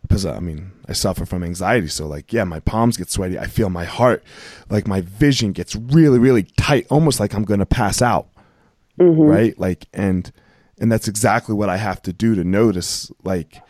because 0.00 0.24
I 0.24 0.40
mean, 0.40 0.72
I 0.88 0.94
suffer 0.94 1.26
from 1.26 1.44
anxiety, 1.44 1.88
so 1.88 2.06
like, 2.06 2.32
yeah, 2.32 2.44
my 2.44 2.60
palms 2.60 2.96
get 2.96 3.10
sweaty. 3.10 3.38
I 3.38 3.46
feel 3.46 3.68
my 3.68 3.84
heart, 3.84 4.24
like 4.70 4.88
my 4.88 5.02
vision 5.02 5.52
gets 5.52 5.76
really, 5.76 6.18
really 6.18 6.44
tight, 6.44 6.86
almost 6.88 7.20
like 7.20 7.34
I'm 7.34 7.44
gonna 7.44 7.66
pass 7.66 8.00
out, 8.00 8.28
mm-hmm. 8.98 9.20
right? 9.20 9.58
Like, 9.58 9.84
and 9.92 10.32
and 10.80 10.90
that's 10.90 11.06
exactly 11.06 11.54
what 11.54 11.68
I 11.68 11.76
have 11.76 12.00
to 12.02 12.12
do 12.14 12.34
to 12.34 12.44
notice, 12.44 13.12
like, 13.24 13.60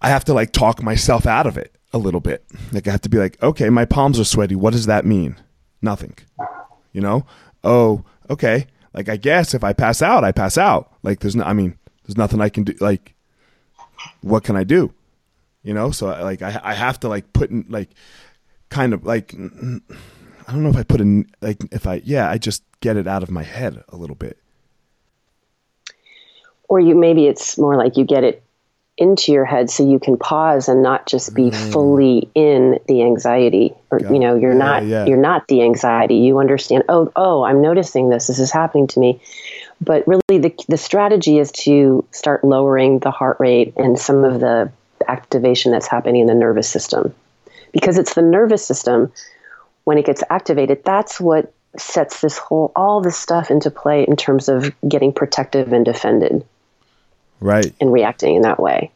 I 0.00 0.08
have 0.08 0.24
to 0.24 0.34
like 0.34 0.50
talk 0.50 0.82
myself 0.82 1.24
out 1.24 1.46
of 1.46 1.56
it 1.56 1.72
a 1.92 1.98
little 1.98 2.20
bit. 2.20 2.44
Like 2.72 2.88
I 2.88 2.92
have 2.92 3.02
to 3.02 3.08
be 3.08 3.18
like, 3.18 3.42
okay, 3.42 3.68
my 3.70 3.84
palms 3.84 4.18
are 4.18 4.24
sweaty. 4.24 4.54
What 4.54 4.72
does 4.72 4.86
that 4.86 5.04
mean? 5.04 5.36
Nothing. 5.80 6.16
You 6.92 7.00
know? 7.00 7.26
Oh, 7.64 8.04
okay. 8.30 8.66
Like 8.94 9.08
I 9.08 9.16
guess 9.16 9.54
if 9.54 9.64
I 9.64 9.72
pass 9.72 10.02
out, 10.02 10.24
I 10.24 10.32
pass 10.32 10.58
out. 10.58 10.92
Like 11.02 11.20
there's 11.20 11.36
no 11.36 11.44
I 11.44 11.52
mean, 11.52 11.78
there's 12.04 12.16
nothing 12.16 12.40
I 12.40 12.48
can 12.48 12.64
do 12.64 12.74
like 12.80 13.14
what 14.20 14.44
can 14.44 14.56
I 14.56 14.64
do? 14.64 14.92
You 15.62 15.74
know? 15.74 15.90
So 15.90 16.06
like 16.06 16.42
I 16.42 16.60
I 16.62 16.74
have 16.74 17.00
to 17.00 17.08
like 17.08 17.32
put 17.32 17.50
in 17.50 17.66
like 17.68 17.90
kind 18.68 18.92
of 18.92 19.04
like 19.04 19.34
I 19.34 20.52
don't 20.52 20.62
know 20.62 20.70
if 20.70 20.76
I 20.76 20.82
put 20.82 21.00
in 21.00 21.30
like 21.40 21.58
if 21.70 21.86
I 21.86 22.02
yeah, 22.04 22.30
I 22.30 22.38
just 22.38 22.62
get 22.80 22.96
it 22.96 23.06
out 23.06 23.22
of 23.22 23.30
my 23.30 23.42
head 23.42 23.82
a 23.88 23.96
little 23.96 24.16
bit. 24.16 24.38
Or 26.68 26.80
you 26.80 26.94
maybe 26.94 27.26
it's 27.26 27.58
more 27.58 27.76
like 27.76 27.96
you 27.96 28.04
get 28.04 28.24
it 28.24 28.42
into 28.98 29.32
your 29.32 29.44
head 29.44 29.70
so 29.70 29.88
you 29.88 29.98
can 29.98 30.18
pause 30.18 30.68
and 30.68 30.82
not 30.82 31.06
just 31.06 31.34
be 31.34 31.50
mm. 31.50 31.72
fully 31.72 32.30
in 32.34 32.78
the 32.88 33.02
anxiety 33.02 33.74
or 33.90 33.98
you 33.98 34.18
know 34.18 34.36
you're 34.36 34.54
not 34.54 34.84
yeah. 34.84 35.06
you're 35.06 35.16
not 35.16 35.48
the 35.48 35.62
anxiety. 35.62 36.16
You 36.16 36.38
understand 36.38 36.84
oh 36.88 37.10
oh 37.16 37.42
i'm 37.42 37.62
noticing 37.62 38.10
this. 38.10 38.26
This 38.26 38.38
is 38.38 38.50
happening 38.50 38.86
to 38.88 39.00
me. 39.00 39.20
But 39.80 40.06
really 40.06 40.38
the 40.38 40.54
the 40.68 40.76
strategy 40.76 41.38
is 41.38 41.52
to 41.52 42.04
start 42.10 42.44
lowering 42.44 42.98
the 42.98 43.10
heart 43.10 43.38
rate 43.40 43.74
and 43.76 43.98
some 43.98 44.24
of 44.24 44.40
the 44.40 44.70
activation 45.08 45.72
that's 45.72 45.88
happening 45.88 46.20
in 46.20 46.26
the 46.26 46.34
nervous 46.34 46.68
system. 46.68 47.14
Because 47.72 47.96
it's 47.96 48.14
the 48.14 48.22
nervous 48.22 48.64
system 48.64 49.10
when 49.84 49.96
it 49.96 50.04
gets 50.04 50.22
activated 50.28 50.84
that's 50.84 51.18
what 51.18 51.52
sets 51.78 52.20
this 52.20 52.36
whole 52.36 52.70
all 52.76 53.00
this 53.00 53.16
stuff 53.16 53.50
into 53.50 53.70
play 53.70 54.04
in 54.04 54.16
terms 54.16 54.50
of 54.50 54.70
getting 54.86 55.12
protective 55.12 55.72
and 55.72 55.86
defended 55.86 56.44
right. 57.42 57.74
and 57.80 57.92
reacting 57.92 58.36
in 58.36 58.42
that 58.42 58.60
way. 58.60 58.90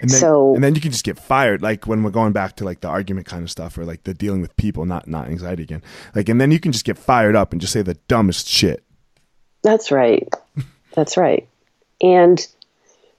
And 0.00 0.08
then, 0.08 0.20
so 0.20 0.54
and 0.54 0.62
then 0.62 0.76
you 0.76 0.80
can 0.80 0.92
just 0.92 1.04
get 1.04 1.18
fired 1.18 1.60
like 1.60 1.88
when 1.88 2.04
we're 2.04 2.10
going 2.10 2.32
back 2.32 2.54
to 2.56 2.64
like 2.64 2.82
the 2.82 2.88
argument 2.88 3.26
kind 3.26 3.42
of 3.42 3.50
stuff 3.50 3.76
or 3.76 3.84
like 3.84 4.04
the 4.04 4.14
dealing 4.14 4.40
with 4.40 4.56
people 4.56 4.84
not 4.84 5.08
not 5.08 5.26
anxiety 5.26 5.64
again. 5.64 5.82
Like 6.14 6.28
and 6.28 6.40
then 6.40 6.52
you 6.52 6.60
can 6.60 6.70
just 6.70 6.84
get 6.84 6.96
fired 6.96 7.34
up 7.34 7.50
and 7.50 7.60
just 7.60 7.72
say 7.72 7.82
the 7.82 7.94
dumbest 8.06 8.46
shit. 8.46 8.84
That's 9.62 9.90
right. 9.90 10.28
That's 10.94 11.16
right. 11.16 11.48
And 12.00 12.46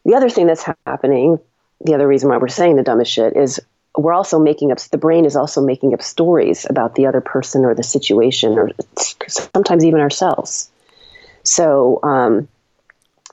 the 0.05 0.15
other 0.15 0.29
thing 0.29 0.47
that's 0.47 0.65
happening 0.85 1.39
the 1.81 1.93
other 1.93 2.07
reason 2.07 2.29
why 2.29 2.37
we're 2.37 2.47
saying 2.47 2.75
the 2.75 2.83
dumbest 2.83 3.11
shit 3.11 3.35
is 3.35 3.59
we're 3.97 4.13
also 4.13 4.39
making 4.39 4.71
up 4.71 4.79
the 4.79 4.97
brain 4.97 5.25
is 5.25 5.35
also 5.35 5.61
making 5.61 5.93
up 5.93 6.01
stories 6.01 6.65
about 6.69 6.95
the 6.95 7.07
other 7.07 7.21
person 7.21 7.65
or 7.65 7.73
the 7.73 7.83
situation 7.83 8.57
or 8.57 8.71
sometimes 9.27 9.83
even 9.83 9.99
ourselves. 9.99 10.69
So 11.43 11.99
um, 12.03 12.47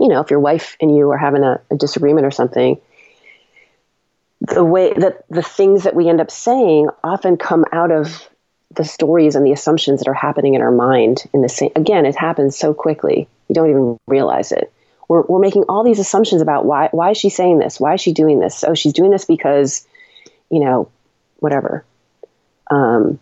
you 0.00 0.08
know, 0.08 0.20
if 0.20 0.30
your 0.30 0.40
wife 0.40 0.76
and 0.80 0.94
you 0.94 1.10
are 1.10 1.18
having 1.18 1.42
a, 1.42 1.60
a 1.70 1.76
disagreement 1.76 2.26
or 2.26 2.30
something, 2.30 2.80
the 4.40 4.64
way 4.64 4.92
that 4.92 5.24
the 5.30 5.42
things 5.42 5.84
that 5.84 5.94
we 5.94 6.08
end 6.08 6.20
up 6.20 6.30
saying 6.30 6.88
often 7.02 7.36
come 7.36 7.64
out 7.72 7.90
of 7.90 8.28
the 8.74 8.84
stories 8.84 9.34
and 9.34 9.46
the 9.46 9.52
assumptions 9.52 10.00
that 10.00 10.08
are 10.08 10.14
happening 10.14 10.54
in 10.54 10.60
our 10.60 10.70
mind 10.70 11.24
in 11.32 11.40
the 11.40 11.48
same 11.48 11.70
again 11.76 12.04
it 12.04 12.16
happens 12.16 12.56
so 12.56 12.74
quickly. 12.74 13.28
You 13.48 13.54
don't 13.54 13.70
even 13.70 13.98
realize 14.06 14.52
it. 14.52 14.72
We're, 15.08 15.22
we're 15.22 15.38
making 15.38 15.64
all 15.68 15.84
these 15.84 16.00
assumptions 16.00 16.42
about 16.42 16.66
why 16.66 16.88
why 16.90 17.10
is 17.10 17.16
she 17.16 17.30
saying 17.30 17.58
this? 17.58 17.80
Why 17.80 17.94
is 17.94 18.00
she 18.00 18.12
doing 18.12 18.38
this? 18.38 18.64
Oh 18.64 18.74
she's 18.74 18.92
doing 18.92 19.10
this 19.10 19.24
because 19.24 19.86
you 20.50 20.60
know 20.60 20.90
whatever. 21.38 21.84
Um, 22.70 23.18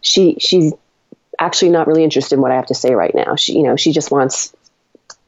she 0.00 0.38
she's 0.40 0.72
actually 1.38 1.70
not 1.70 1.86
really 1.86 2.02
interested 2.02 2.36
in 2.36 2.40
what 2.40 2.50
i 2.50 2.56
have 2.56 2.66
to 2.66 2.74
say 2.74 2.94
right 2.94 3.14
now. 3.14 3.36
She 3.36 3.56
you 3.56 3.62
know 3.62 3.76
she 3.76 3.92
just 3.92 4.10
wants 4.10 4.55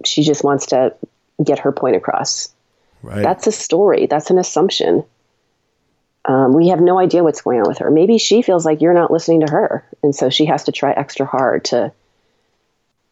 she 0.05 0.23
just 0.23 0.45
wants 0.45 0.67
to 0.67 0.95
get 1.43 1.61
her 1.61 1.73
point 1.73 1.97
across. 1.97 2.49
Right. 3.03 3.23
That's 3.23 3.47
a 3.47 3.53
story. 3.53 4.07
That's 4.07 4.31
an 4.31 4.39
assumption. 4.39 5.05
Um, 6.25 6.53
we 6.53 6.69
have 6.69 6.81
no 6.81 6.99
idea 6.99 7.23
what's 7.23 7.41
going 7.41 7.61
on 7.61 7.69
with 7.69 7.79
her. 7.79 7.91
Maybe 7.91 8.19
she 8.19 8.43
feels 8.43 8.67
like 8.67 8.81
you're 8.81 8.95
not 8.95 9.11
listening 9.11 9.47
to 9.47 9.53
her, 9.53 9.85
and 10.03 10.15
so 10.15 10.31
she 10.31 10.47
has 10.47 10.65
to 10.65 10.73
try 10.73 10.93
extra 10.93 11.25
hard 11.27 11.65
to 11.67 11.93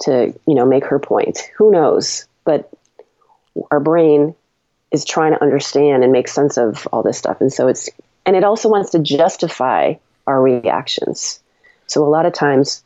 to 0.00 0.34
you 0.46 0.54
know 0.54 0.66
make 0.66 0.84
her 0.86 0.98
point. 0.98 1.38
Who 1.56 1.70
knows? 1.70 2.26
But 2.44 2.70
our 3.70 3.80
brain 3.80 4.34
is 4.90 5.04
trying 5.04 5.32
to 5.32 5.42
understand 5.42 6.04
and 6.04 6.12
make 6.12 6.28
sense 6.28 6.58
of 6.58 6.86
all 6.92 7.02
this 7.02 7.16
stuff, 7.16 7.40
and 7.40 7.52
so 7.52 7.68
it's 7.68 7.88
and 8.26 8.36
it 8.36 8.44
also 8.44 8.68
wants 8.68 8.90
to 8.90 8.98
justify 8.98 9.94
our 10.26 10.42
reactions. 10.42 11.40
So 11.86 12.04
a 12.04 12.10
lot 12.10 12.26
of 12.26 12.32
times 12.32 12.84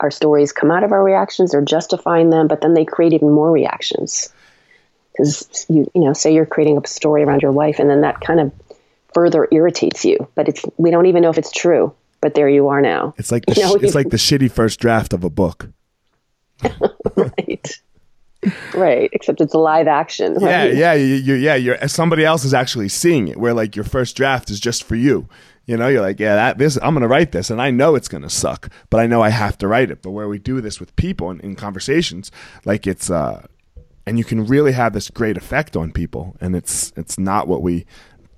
our 0.00 0.10
stories 0.10 0.52
come 0.52 0.70
out 0.70 0.84
of 0.84 0.92
our 0.92 1.02
reactions, 1.02 1.52
they're 1.52 1.62
justifying 1.62 2.30
them, 2.30 2.48
but 2.48 2.60
then 2.60 2.74
they 2.74 2.84
create 2.84 3.12
even 3.12 3.30
more 3.30 3.50
reactions. 3.50 4.32
Because 5.12 5.66
you, 5.68 5.90
you 5.94 6.02
know, 6.02 6.12
say 6.12 6.34
you're 6.34 6.46
creating 6.46 6.76
a 6.76 6.86
story 6.86 7.22
around 7.22 7.42
your 7.42 7.52
wife, 7.52 7.78
and 7.78 7.88
then 7.88 8.00
that 8.00 8.20
kind 8.20 8.40
of 8.40 8.52
further 9.12 9.46
irritates 9.52 10.04
you. 10.04 10.28
But 10.34 10.48
it's 10.48 10.64
we 10.76 10.90
don't 10.90 11.06
even 11.06 11.22
know 11.22 11.30
if 11.30 11.38
it's 11.38 11.52
true. 11.52 11.94
But 12.20 12.34
there 12.34 12.48
you 12.48 12.68
are 12.68 12.80
now. 12.80 13.14
It's 13.18 13.30
like 13.30 13.44
the, 13.46 13.54
you 13.54 13.62
know, 13.62 13.74
it's 13.74 13.94
like 13.94 14.10
the 14.10 14.16
shitty 14.16 14.50
first 14.50 14.80
draft 14.80 15.12
of 15.12 15.24
a 15.24 15.30
book. 15.30 15.68
right. 17.16 17.80
Right 18.74 19.10
except 19.12 19.40
it's 19.40 19.54
a 19.54 19.58
live 19.58 19.86
action 19.86 20.34
right? 20.34 20.74
yeah 20.74 20.92
yeah 20.92 20.92
you, 20.94 21.14
you, 21.14 21.34
yeah 21.34 21.54
you're 21.54 21.88
somebody 21.88 22.24
else 22.24 22.44
is 22.44 22.54
actually 22.54 22.88
seeing 22.88 23.28
it 23.28 23.36
where 23.36 23.54
like 23.54 23.76
your 23.76 23.84
first 23.84 24.16
draft 24.16 24.50
is 24.50 24.60
just 24.60 24.84
for 24.84 24.96
you 24.96 25.28
you 25.66 25.78
know, 25.78 25.88
you're 25.88 26.02
like, 26.02 26.20
yeah, 26.20 26.34
that 26.34 26.58
this 26.58 26.78
I'm 26.82 26.94
gonna 26.94 27.08
write 27.08 27.32
this, 27.32 27.48
and 27.48 27.60
I 27.60 27.70
know 27.70 27.94
it's 27.94 28.08
gonna 28.08 28.28
suck, 28.28 28.70
but 28.90 29.00
I 29.00 29.06
know 29.06 29.22
I 29.22 29.30
have 29.30 29.56
to 29.58 29.68
write 29.68 29.90
it. 29.90 30.02
But 30.02 30.10
where 30.10 30.28
we 30.28 30.38
do 30.38 30.60
this 30.60 30.78
with 30.78 30.94
people 30.96 31.30
in, 31.30 31.40
in 31.40 31.56
conversations, 31.56 32.30
like 32.64 32.86
it's 32.86 33.10
uh, 33.10 33.46
and 34.06 34.18
you 34.18 34.24
can 34.24 34.44
really 34.44 34.72
have 34.72 34.92
this 34.92 35.08
great 35.08 35.36
effect 35.36 35.76
on 35.76 35.90
people, 35.90 36.36
and 36.40 36.54
it's 36.54 36.92
it's 36.96 37.18
not 37.18 37.48
what 37.48 37.62
we 37.62 37.86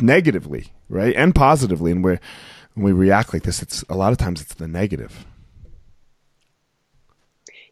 negatively, 0.00 0.68
right, 0.88 1.14
and 1.16 1.34
positively, 1.34 1.90
and 1.90 2.04
we 2.04 2.18
when 2.74 2.84
we 2.84 2.92
react 2.92 3.32
like 3.32 3.42
this, 3.42 3.60
it's 3.60 3.82
a 3.88 3.96
lot 3.96 4.12
of 4.12 4.18
times 4.18 4.40
it's 4.40 4.54
the 4.54 4.68
negative. 4.68 5.26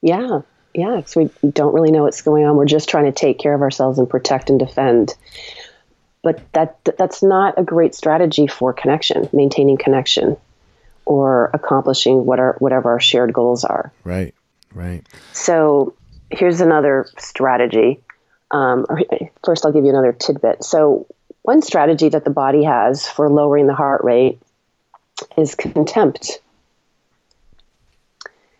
Yeah, 0.02 0.40
yeah, 0.74 0.96
because 0.96 1.16
we 1.16 1.30
don't 1.50 1.74
really 1.74 1.90
know 1.90 2.02
what's 2.02 2.22
going 2.22 2.44
on. 2.44 2.56
We're 2.56 2.64
just 2.64 2.88
trying 2.88 3.04
to 3.04 3.12
take 3.12 3.38
care 3.38 3.54
of 3.54 3.62
ourselves 3.62 3.98
and 3.98 4.08
protect 4.08 4.50
and 4.50 4.58
defend 4.58 5.14
but 6.24 6.40
that 6.54 6.78
that's 6.98 7.22
not 7.22 7.54
a 7.58 7.62
great 7.62 7.94
strategy 7.94 8.48
for 8.48 8.72
connection, 8.72 9.28
maintaining 9.32 9.76
connection, 9.76 10.36
or 11.04 11.50
accomplishing 11.52 12.24
what 12.24 12.40
our, 12.40 12.56
whatever 12.58 12.90
our 12.92 13.00
shared 13.00 13.32
goals 13.32 13.62
are. 13.62 13.92
Right, 14.02 14.34
right. 14.72 15.06
So 15.32 15.94
here's 16.30 16.62
another 16.62 17.06
strategy. 17.18 18.00
Um, 18.50 18.86
first, 19.44 19.66
I'll 19.66 19.72
give 19.72 19.84
you 19.84 19.90
another 19.90 20.12
tidbit. 20.12 20.64
So 20.64 21.06
one 21.42 21.60
strategy 21.60 22.08
that 22.08 22.24
the 22.24 22.30
body 22.30 22.64
has 22.64 23.06
for 23.06 23.28
lowering 23.28 23.66
the 23.66 23.74
heart 23.74 24.02
rate 24.02 24.40
is 25.36 25.54
contempt. 25.54 26.40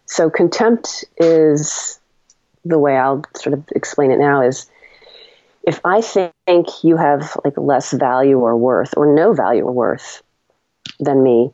So 0.04 0.28
contempt 0.28 1.06
is 1.16 1.98
the 2.64 2.78
way 2.78 2.96
I'll 2.96 3.22
sort 3.36 3.54
of 3.54 3.64
explain 3.74 4.10
it 4.10 4.18
now 4.18 4.42
is 4.42 4.66
if 5.66 5.80
I 5.84 6.00
think 6.00 6.84
you 6.84 6.96
have 6.96 7.36
like 7.44 7.56
less 7.56 7.92
value 7.92 8.38
or 8.38 8.56
worth 8.56 8.94
or 8.96 9.14
no 9.14 9.32
value 9.32 9.64
or 9.64 9.72
worth 9.72 10.22
than 11.00 11.22
me, 11.22 11.52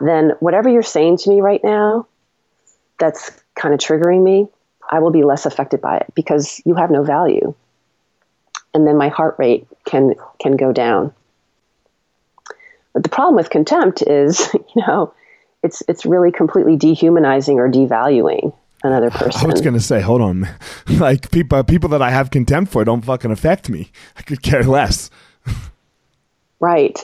then 0.00 0.32
whatever 0.40 0.68
you're 0.68 0.82
saying 0.82 1.18
to 1.18 1.30
me 1.30 1.40
right 1.40 1.62
now 1.62 2.06
that's 2.98 3.30
kind 3.54 3.74
of 3.74 3.80
triggering 3.80 4.22
me, 4.22 4.48
I 4.90 5.00
will 5.00 5.10
be 5.10 5.22
less 5.22 5.46
affected 5.46 5.80
by 5.80 5.98
it 5.98 6.12
because 6.14 6.60
you 6.64 6.74
have 6.74 6.90
no 6.90 7.02
value. 7.02 7.54
And 8.74 8.86
then 8.86 8.96
my 8.96 9.08
heart 9.08 9.36
rate 9.38 9.66
can 9.84 10.14
can 10.40 10.56
go 10.56 10.72
down. 10.72 11.12
But 12.94 13.02
the 13.02 13.08
problem 13.08 13.36
with 13.36 13.50
contempt 13.50 14.02
is, 14.02 14.52
you 14.54 14.86
know, 14.86 15.14
it's 15.62 15.82
it's 15.88 16.06
really 16.06 16.32
completely 16.32 16.76
dehumanizing 16.76 17.58
or 17.58 17.70
devaluing 17.70 18.54
another 18.82 19.10
person. 19.10 19.42
I 19.42 19.52
was 19.52 19.60
going 19.60 19.74
to 19.74 19.80
say, 19.80 20.00
hold 20.00 20.20
on, 20.20 20.48
like 20.88 21.30
people 21.30 21.62
people 21.64 21.88
that 21.90 22.02
I 22.02 22.10
have 22.10 22.30
contempt 22.30 22.72
for 22.72 22.84
don't 22.84 23.04
fucking 23.04 23.30
affect 23.30 23.68
me. 23.68 23.90
I 24.16 24.22
could 24.22 24.42
care 24.42 24.62
less. 24.62 25.10
right, 26.60 26.98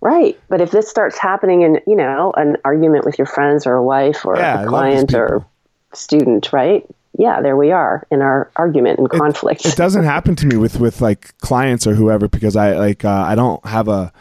right. 0.00 0.38
But 0.48 0.60
if 0.60 0.70
this 0.70 0.88
starts 0.88 1.18
happening 1.18 1.62
in 1.62 1.80
you 1.86 1.96
know 1.96 2.32
an 2.36 2.56
argument 2.64 3.04
with 3.04 3.18
your 3.18 3.26
friends 3.26 3.66
or 3.66 3.74
a 3.74 3.82
wife 3.82 4.24
or 4.24 4.36
yeah, 4.36 4.62
a 4.62 4.66
client 4.66 5.14
or 5.14 5.44
student, 5.92 6.52
right? 6.52 6.84
Yeah, 7.18 7.40
there 7.40 7.56
we 7.56 7.72
are 7.72 8.06
in 8.12 8.22
our 8.22 8.50
argument 8.54 9.00
and 9.00 9.10
conflict. 9.10 9.64
It, 9.64 9.72
it 9.72 9.76
doesn't 9.76 10.04
happen 10.14 10.36
to 10.36 10.46
me 10.46 10.56
with 10.56 10.78
with 10.78 11.00
like 11.00 11.36
clients 11.38 11.86
or 11.86 11.94
whoever 11.94 12.28
because 12.28 12.56
I 12.56 12.76
like 12.76 13.04
uh, 13.04 13.24
I 13.26 13.34
don't 13.34 13.64
have 13.66 13.88
a 13.88 14.12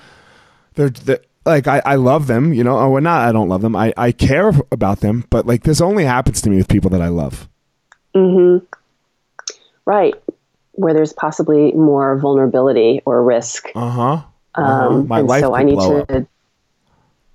they're, 0.77 0.89
they're 0.89 1.19
like 1.47 1.67
I, 1.67 1.81
I 1.86 1.95
love 1.95 2.27
them, 2.27 2.53
you 2.53 2.63
know, 2.63 2.77
or 2.77 3.01
not 3.01 3.27
I 3.27 3.31
don't 3.31 3.49
love 3.49 3.62
them. 3.62 3.75
I, 3.75 3.93
I 3.97 4.12
care 4.12 4.51
about 4.71 4.99
them, 4.99 5.25
but 5.29 5.47
like 5.47 5.63
this 5.63 5.81
only 5.81 6.03
happens 6.03 6.41
to 6.41 6.49
me 6.49 6.57
with 6.57 6.67
people 6.67 6.89
that 6.91 7.01
I 7.01 7.07
love. 7.07 7.47
Mm-hmm. 8.13 8.65
Right. 9.86 10.13
Where 10.73 10.93
there's 10.93 11.13
possibly 11.13 11.71
more 11.71 12.17
vulnerability 12.19 13.01
or 13.05 13.23
risk. 13.23 13.69
Uh-huh. 13.73 14.21
uh-huh. 14.55 14.62
Um, 14.62 15.07
My 15.07 15.21
life 15.21 15.41
so 15.41 15.55
I 15.55 15.63
need 15.63 15.79
to 15.79 16.05
up. 16.17 16.27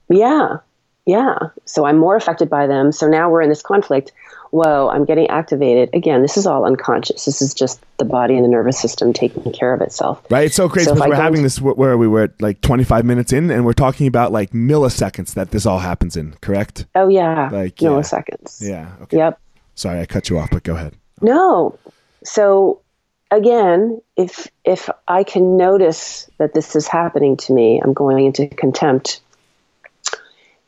Yeah. 0.08 0.58
Yeah. 1.06 1.38
So 1.64 1.86
I'm 1.86 1.98
more 1.98 2.14
affected 2.14 2.50
by 2.50 2.66
them. 2.66 2.92
So 2.92 3.08
now 3.08 3.30
we're 3.30 3.42
in 3.42 3.48
this 3.48 3.62
conflict 3.62 4.12
whoa, 4.52 4.90
I'm 4.90 5.06
getting 5.06 5.28
activated. 5.28 5.88
Again, 5.94 6.20
this 6.20 6.36
is 6.36 6.46
all 6.46 6.66
unconscious. 6.66 7.24
This 7.24 7.40
is 7.40 7.54
just 7.54 7.82
the 7.96 8.04
body 8.04 8.34
and 8.34 8.44
the 8.44 8.48
nervous 8.48 8.78
system 8.78 9.14
taking 9.14 9.50
care 9.50 9.72
of 9.72 9.80
itself. 9.80 10.22
Right. 10.30 10.44
It's 10.46 10.54
so 10.54 10.68
crazy 10.68 10.90
because 10.90 11.02
so 11.02 11.08
we're 11.08 11.16
having 11.16 11.42
this 11.42 11.58
where 11.58 11.96
we 11.96 12.06
were 12.06 12.32
like 12.38 12.60
25 12.60 13.04
minutes 13.04 13.32
in 13.32 13.50
and 13.50 13.64
we're 13.64 13.72
talking 13.72 14.06
about 14.06 14.30
like 14.30 14.50
milliseconds 14.50 15.34
that 15.34 15.50
this 15.50 15.64
all 15.64 15.78
happens 15.78 16.16
in, 16.16 16.34
correct? 16.42 16.84
Oh, 16.94 17.08
yeah. 17.08 17.48
Like 17.50 17.76
milliseconds. 17.76 18.60
Yeah. 18.60 18.68
yeah. 18.68 19.02
Okay. 19.02 19.16
Yep. 19.16 19.40
Sorry, 19.74 20.00
I 20.00 20.06
cut 20.06 20.28
you 20.28 20.38
off, 20.38 20.50
but 20.50 20.62
go 20.62 20.76
ahead. 20.76 20.94
No. 21.22 21.78
So 22.22 22.82
again, 23.30 24.02
if 24.16 24.48
if 24.64 24.90
I 25.08 25.24
can 25.24 25.56
notice 25.56 26.30
that 26.36 26.52
this 26.52 26.76
is 26.76 26.86
happening 26.86 27.38
to 27.38 27.54
me, 27.54 27.80
I'm 27.82 27.94
going 27.94 28.26
into 28.26 28.48
contempt. 28.48 29.20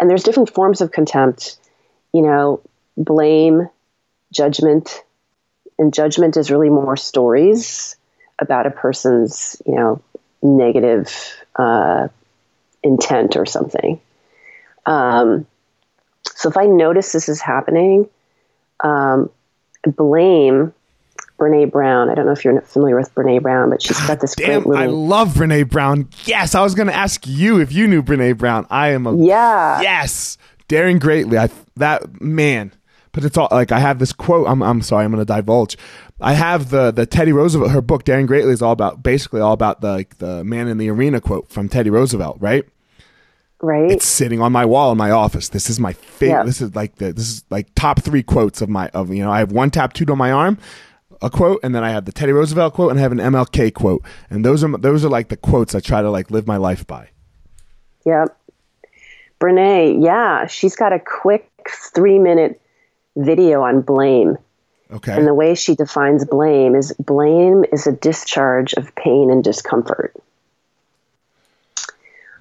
And 0.01 0.09
there's 0.09 0.23
different 0.23 0.55
forms 0.55 0.81
of 0.81 0.91
contempt. 0.91 1.59
You 2.15 2.23
know, 2.23 2.61
blame, 2.97 3.69
judgment. 4.35 5.03
And 5.79 5.93
judgment 5.93 6.37
is 6.37 6.51
really 6.51 6.71
more 6.71 6.97
stories 6.97 7.97
about 8.39 8.67
a 8.67 8.71
person's, 8.71 9.61
you 9.67 9.75
know, 9.75 10.03
negative 10.43 11.11
uh, 11.57 12.09
intent 12.83 13.37
or 13.37 13.47
something. 13.47 14.01
Um, 14.87 15.47
so 16.35 16.49
if 16.49 16.57
I 16.57 16.67
notice 16.67 17.13
this 17.13 17.29
is 17.29 17.41
happening, 17.41 18.09
um, 18.81 19.31
blame 19.85 20.73
Brene 21.39 21.71
Brown. 21.71 22.11
I 22.11 22.15
don't 22.15 22.27
know 22.27 22.33
if 22.33 22.45
you're 22.45 22.61
familiar 22.63 22.97
with 22.97 23.15
Brene 23.15 23.43
Brown, 23.43 23.71
but 23.71 23.83
she's 23.83 24.01
got 24.07 24.21
this 24.21 24.35
Damn, 24.35 24.63
great 24.63 24.67
little. 24.67 24.83
I 24.83 24.87
love 24.87 25.35
Brene 25.35 25.69
Brown. 25.69 26.09
Yes, 26.25 26.55
I 26.55 26.63
was 26.63 26.75
going 26.75 26.87
to 26.87 26.95
ask 26.95 27.27
you 27.27 27.61
if 27.61 27.73
you 27.73 27.87
knew 27.89 28.03
Brene 28.03 28.37
Brown. 28.37 28.67
I 28.71 28.91
am 28.91 29.07
a 29.07 29.17
yeah. 29.17 29.81
Yes, 29.81 30.39
daring 30.69 30.99
greatly. 30.99 31.39
I 31.39 31.51
that 31.77 32.21
man 32.21 32.73
but 33.15 33.25
it's 33.25 33.39
all 33.39 33.49
like 33.53 33.73
I 33.73 33.79
have 33.79 34.01
this 34.01 34.13
quote. 34.13 34.47
I'm 34.49 34.63
I'm 34.63 34.83
sorry, 34.83 35.05
I'm 35.05 35.13
going 35.13 35.25
to 35.25 35.33
divulge. 35.33 35.79
I 36.21 36.35
have 36.35 36.71
the 36.71 36.91
the 36.91 37.07
Teddy 37.07 37.33
Roosevelt. 37.33 37.71
Her 37.71 37.81
book, 37.81 38.05
Daring 38.05 38.27
Greatly, 38.27 38.53
is 38.53 38.61
all 38.61 38.73
about 38.73 39.03
basically 39.03 39.41
all 39.41 39.53
about 39.53 39.81
the 39.81 39.93
like, 39.93 40.19
the 40.19 40.43
man 40.45 40.67
in 40.67 40.79
the 40.79 40.91
arena 40.91 41.21
quote 41.21 41.49
from 41.49 41.69
Teddy 41.69 41.91
Roosevelt, 41.91 42.39
right? 42.41 42.65
Right. 43.63 43.91
It's 43.91 44.05
sitting 44.05 44.43
on 44.43 44.53
my 44.53 44.65
wall 44.65 44.91
in 44.93 44.99
my 44.99 45.13
office. 45.13 45.49
This 45.49 45.71
is 45.71 45.79
my 45.79 45.93
favorite. 45.93 46.39
Yep. 46.39 46.47
This 46.47 46.61
is 46.61 46.75
like 46.75 46.97
the 46.97 47.13
this 47.13 47.29
is 47.29 47.45
like 47.51 47.69
top 47.77 48.03
three 48.03 48.25
quotes 48.25 48.61
of 48.61 48.69
my 48.69 48.89
of 48.89 49.15
you 49.15 49.23
know 49.23 49.31
I 49.31 49.39
have 49.39 49.53
one 49.53 49.71
tattooed 49.71 50.11
on 50.11 50.19
my 50.19 50.33
arm, 50.33 50.59
a 51.23 51.31
quote, 51.31 51.61
and 51.63 51.73
then 51.73 51.85
I 51.85 51.91
have 51.91 52.07
the 52.07 52.13
Teddy 52.13 52.33
Roosevelt 52.33 52.75
quote, 52.75 52.91
and 52.91 52.99
I 52.99 53.03
have 53.03 53.13
an 53.13 53.19
MLK 53.19 53.73
quote, 53.73 54.05
and 54.29 54.45
those 54.45 54.65
are 54.65 54.77
those 54.77 55.05
are 55.05 55.09
like 55.09 55.29
the 55.29 55.37
quotes 55.37 55.73
I 55.77 55.81
try 55.81 56.03
to 56.03 56.11
like 56.11 56.33
live 56.33 56.49
my 56.49 56.57
life 56.57 56.85
by. 56.85 57.11
Yep. 58.05 58.37
Brene, 59.41 60.05
yeah, 60.05 60.47
she's 60.47 60.75
got 60.75 60.93
a 60.93 60.99
quick 60.99 61.49
three 61.95 62.19
minute 62.19 62.61
video 63.17 63.63
on 63.63 63.81
blame. 63.81 64.39
Okay. 64.91 65.13
And 65.13 65.27
the 65.27 65.35
way 65.35 65.55
she 65.55 65.75
defines 65.75 66.25
blame 66.25 66.75
is 66.75 66.93
blame 66.93 67.65
is 67.73 67.87
a 67.87 67.93
discharge 67.93 68.75
of 68.75 68.95
pain 68.95 69.31
and 69.31 69.43
discomfort. 69.43 70.15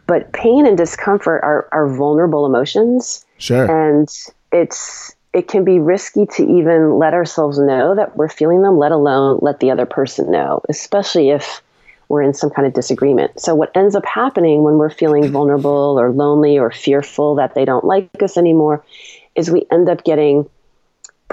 But 0.05 0.33
pain 0.33 0.67
and 0.67 0.77
discomfort 0.77 1.41
are, 1.43 1.69
are 1.71 1.87
vulnerable 1.87 2.45
emotions. 2.45 3.25
Sure. 3.37 3.93
And 3.93 4.09
it's 4.51 5.15
it 5.33 5.47
can 5.47 5.63
be 5.63 5.79
risky 5.79 6.27
to 6.27 6.43
even 6.43 6.99
let 6.99 7.13
ourselves 7.13 7.57
know 7.57 7.95
that 7.95 8.15
we're 8.15 8.29
feeling 8.29 8.61
them, 8.61 8.77
let 8.77 8.91
alone 8.91 9.39
let 9.41 9.59
the 9.59 9.71
other 9.71 9.87
person 9.87 10.29
know, 10.29 10.61
especially 10.69 11.31
if 11.31 11.61
we're 12.07 12.21
in 12.21 12.35
some 12.35 12.51
kind 12.51 12.67
of 12.67 12.73
disagreement. 12.73 13.39
So, 13.39 13.55
what 13.55 13.75
ends 13.75 13.95
up 13.95 14.05
happening 14.05 14.61
when 14.61 14.75
we're 14.75 14.91
feeling 14.91 15.31
vulnerable 15.31 15.99
or 15.99 16.11
lonely 16.11 16.59
or 16.59 16.69
fearful 16.69 17.35
that 17.35 17.55
they 17.55 17.65
don't 17.65 17.85
like 17.85 18.21
us 18.21 18.37
anymore 18.37 18.85
is 19.35 19.49
we 19.49 19.65
end 19.71 19.89
up 19.89 20.03
getting 20.03 20.47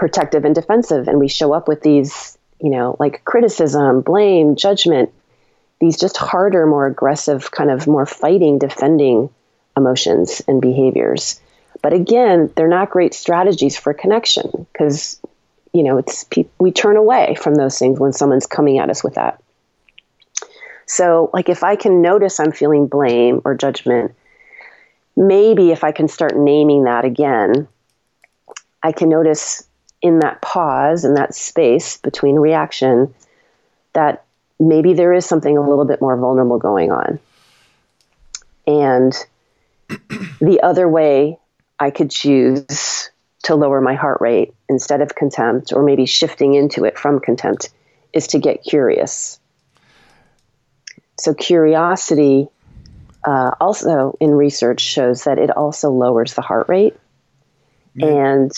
protective 0.00 0.46
and 0.46 0.54
defensive. 0.54 1.08
And 1.08 1.20
we 1.20 1.28
show 1.28 1.52
up 1.52 1.68
with 1.68 1.82
these 1.82 2.38
you 2.58 2.70
know 2.70 2.96
like 2.98 3.22
criticism 3.24 4.00
blame 4.00 4.56
judgment 4.56 5.12
these 5.78 5.98
just 5.98 6.16
harder 6.16 6.66
more 6.66 6.86
aggressive 6.86 7.50
kind 7.50 7.70
of 7.70 7.86
more 7.86 8.06
fighting 8.06 8.58
defending 8.58 9.28
emotions 9.76 10.42
and 10.48 10.60
behaviors. 10.60 11.38
But 11.82 11.92
again 11.92 12.50
they're 12.56 12.66
not 12.66 12.88
great 12.88 13.12
strategies 13.12 13.76
for 13.76 13.92
connection 13.92 14.66
because 14.72 15.20
you 15.74 15.82
know 15.82 15.98
it's 15.98 16.24
we 16.58 16.72
turn 16.72 16.96
away 16.96 17.36
from 17.38 17.54
those 17.54 17.78
things 17.78 18.00
when 18.00 18.14
someone's 18.14 18.46
coming 18.46 18.78
at 18.78 18.88
us 18.88 19.04
with 19.04 19.16
that. 19.16 19.42
So 20.86 21.28
like 21.34 21.50
if 21.50 21.62
i 21.62 21.76
can 21.76 22.00
notice 22.00 22.40
i'm 22.40 22.52
feeling 22.52 22.86
blame 22.86 23.42
or 23.44 23.54
judgment 23.54 24.14
maybe 25.14 25.72
if 25.72 25.84
i 25.84 25.92
can 25.92 26.08
start 26.08 26.36
naming 26.36 26.84
that 26.84 27.04
again 27.04 27.68
i 28.82 28.92
can 28.92 29.10
notice 29.10 29.66
in 30.02 30.20
that 30.20 30.40
pause 30.40 31.04
in 31.04 31.14
that 31.14 31.34
space 31.34 31.98
between 31.98 32.36
reaction 32.36 33.14
that 33.92 34.24
maybe 34.58 34.94
there 34.94 35.12
is 35.12 35.26
something 35.26 35.56
a 35.56 35.68
little 35.68 35.84
bit 35.84 36.00
more 36.00 36.16
vulnerable 36.16 36.58
going 36.58 36.90
on. 36.90 37.18
And 38.66 39.12
the 40.40 40.60
other 40.62 40.88
way 40.88 41.38
I 41.78 41.90
could 41.90 42.10
choose 42.10 43.10
to 43.44 43.54
lower 43.54 43.80
my 43.80 43.94
heart 43.94 44.20
rate 44.20 44.54
instead 44.68 45.00
of 45.00 45.14
contempt, 45.14 45.72
or 45.72 45.82
maybe 45.82 46.06
shifting 46.06 46.54
into 46.54 46.84
it 46.84 46.98
from 46.98 47.20
contempt, 47.20 47.70
is 48.12 48.28
to 48.28 48.38
get 48.38 48.62
curious. 48.62 49.40
So, 51.18 51.34
curiosity 51.34 52.48
uh, 53.24 53.52
also 53.60 54.16
in 54.20 54.30
research 54.30 54.80
shows 54.80 55.24
that 55.24 55.38
it 55.38 55.50
also 55.50 55.90
lowers 55.90 56.34
the 56.34 56.42
heart 56.42 56.68
rate. 56.68 56.96
And 58.00 58.52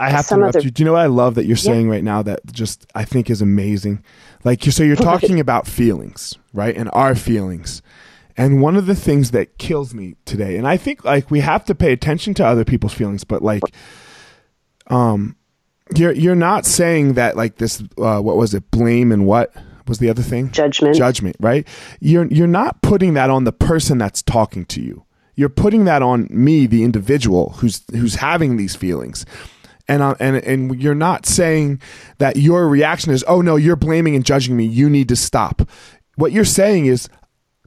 I 0.00 0.10
have 0.10 0.28
to 0.28 0.34
interrupt 0.34 0.64
you. 0.64 0.70
Do 0.70 0.82
you 0.82 0.84
know 0.84 0.92
what 0.92 1.02
I 1.02 1.06
love 1.06 1.34
that 1.34 1.46
you're 1.46 1.56
yeah. 1.56 1.62
saying 1.62 1.90
right 1.90 2.04
now 2.04 2.22
that 2.22 2.40
just 2.52 2.86
I 2.94 3.04
think 3.04 3.30
is 3.30 3.42
amazing? 3.42 4.04
Like 4.44 4.64
you 4.64 4.72
so 4.72 4.82
you're 4.82 4.96
talking 5.12 5.40
about 5.40 5.66
feelings, 5.66 6.34
right? 6.52 6.76
And 6.76 6.88
our 6.92 7.14
feelings. 7.14 7.82
And 8.36 8.62
one 8.62 8.76
of 8.76 8.86
the 8.86 8.94
things 8.94 9.32
that 9.32 9.58
kills 9.58 9.94
me 9.94 10.14
today, 10.24 10.56
and 10.56 10.68
I 10.68 10.76
think 10.76 11.04
like 11.04 11.30
we 11.30 11.40
have 11.40 11.64
to 11.64 11.74
pay 11.74 11.92
attention 11.92 12.34
to 12.34 12.46
other 12.46 12.64
people's 12.64 12.94
feelings, 12.94 13.24
but 13.24 13.42
like 13.42 13.62
um 14.86 15.36
you're 15.96 16.12
you're 16.12 16.36
not 16.36 16.64
saying 16.64 17.14
that 17.14 17.36
like 17.36 17.56
this 17.56 17.82
uh 17.98 18.20
what 18.20 18.36
was 18.36 18.54
it? 18.54 18.70
Blame 18.70 19.10
and 19.10 19.26
what 19.26 19.52
was 19.88 19.98
the 19.98 20.10
other 20.10 20.22
thing? 20.22 20.52
Judgment. 20.52 20.94
Judgment, 20.96 21.36
right? 21.40 21.66
You're 21.98 22.26
you're 22.26 22.46
not 22.46 22.82
putting 22.82 23.14
that 23.14 23.30
on 23.30 23.42
the 23.42 23.52
person 23.52 23.98
that's 23.98 24.22
talking 24.22 24.64
to 24.66 24.80
you. 24.80 25.04
You're 25.34 25.48
putting 25.48 25.84
that 25.84 26.02
on 26.02 26.28
me, 26.30 26.66
the 26.66 26.84
individual 26.84 27.54
who's 27.58 27.82
who's 27.90 28.16
having 28.16 28.56
these 28.56 28.76
feelings 28.76 29.26
and 29.88 30.02
uh, 30.02 30.14
and 30.20 30.36
and 30.36 30.80
you're 30.80 30.94
not 30.94 31.26
saying 31.26 31.80
that 32.18 32.36
your 32.36 32.68
reaction 32.68 33.12
is 33.12 33.24
oh 33.28 33.40
no 33.40 33.56
you're 33.56 33.76
blaming 33.76 34.14
and 34.14 34.24
judging 34.24 34.56
me 34.56 34.64
you 34.64 34.88
need 34.90 35.08
to 35.08 35.16
stop 35.16 35.62
what 36.16 36.32
you're 36.32 36.44
saying 36.44 36.86
is 36.86 37.08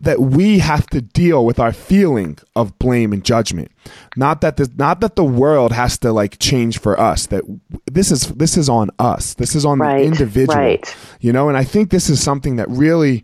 that 0.02 0.20
we 0.20 0.60
have 0.60 0.88
to 0.88 1.00
deal 1.00 1.46
with 1.46 1.60
our 1.60 1.72
feeling 1.72 2.36
of 2.56 2.78
blame 2.80 3.14
and 3.14 3.24
judgment. 3.24 3.72
Not 4.18 4.42
that 4.42 4.58
the 4.58 4.68
not 4.76 5.00
that 5.02 5.16
the 5.16 5.24
world 5.24 5.72
has 5.72 5.98
to 6.00 6.12
like 6.12 6.40
change 6.40 6.80
for 6.80 7.00
us. 7.00 7.28
That 7.28 7.44
this 7.86 8.12
is 8.12 8.28
this 8.30 8.58
is 8.58 8.68
on 8.68 8.90
us. 8.98 9.36
This 9.36 9.54
is 9.56 9.64
on 9.64 9.78
Right, 9.80 10.00
the 10.00 10.06
individual. 10.06 10.58
right. 10.58 10.98
You 11.20 11.32
know, 11.32 11.50
and 11.50 11.58
I 11.58 11.64
think 11.64 11.92
this 11.92 12.10
is 12.10 12.22
something 12.22 12.56
that 12.56 12.68
really 12.70 13.24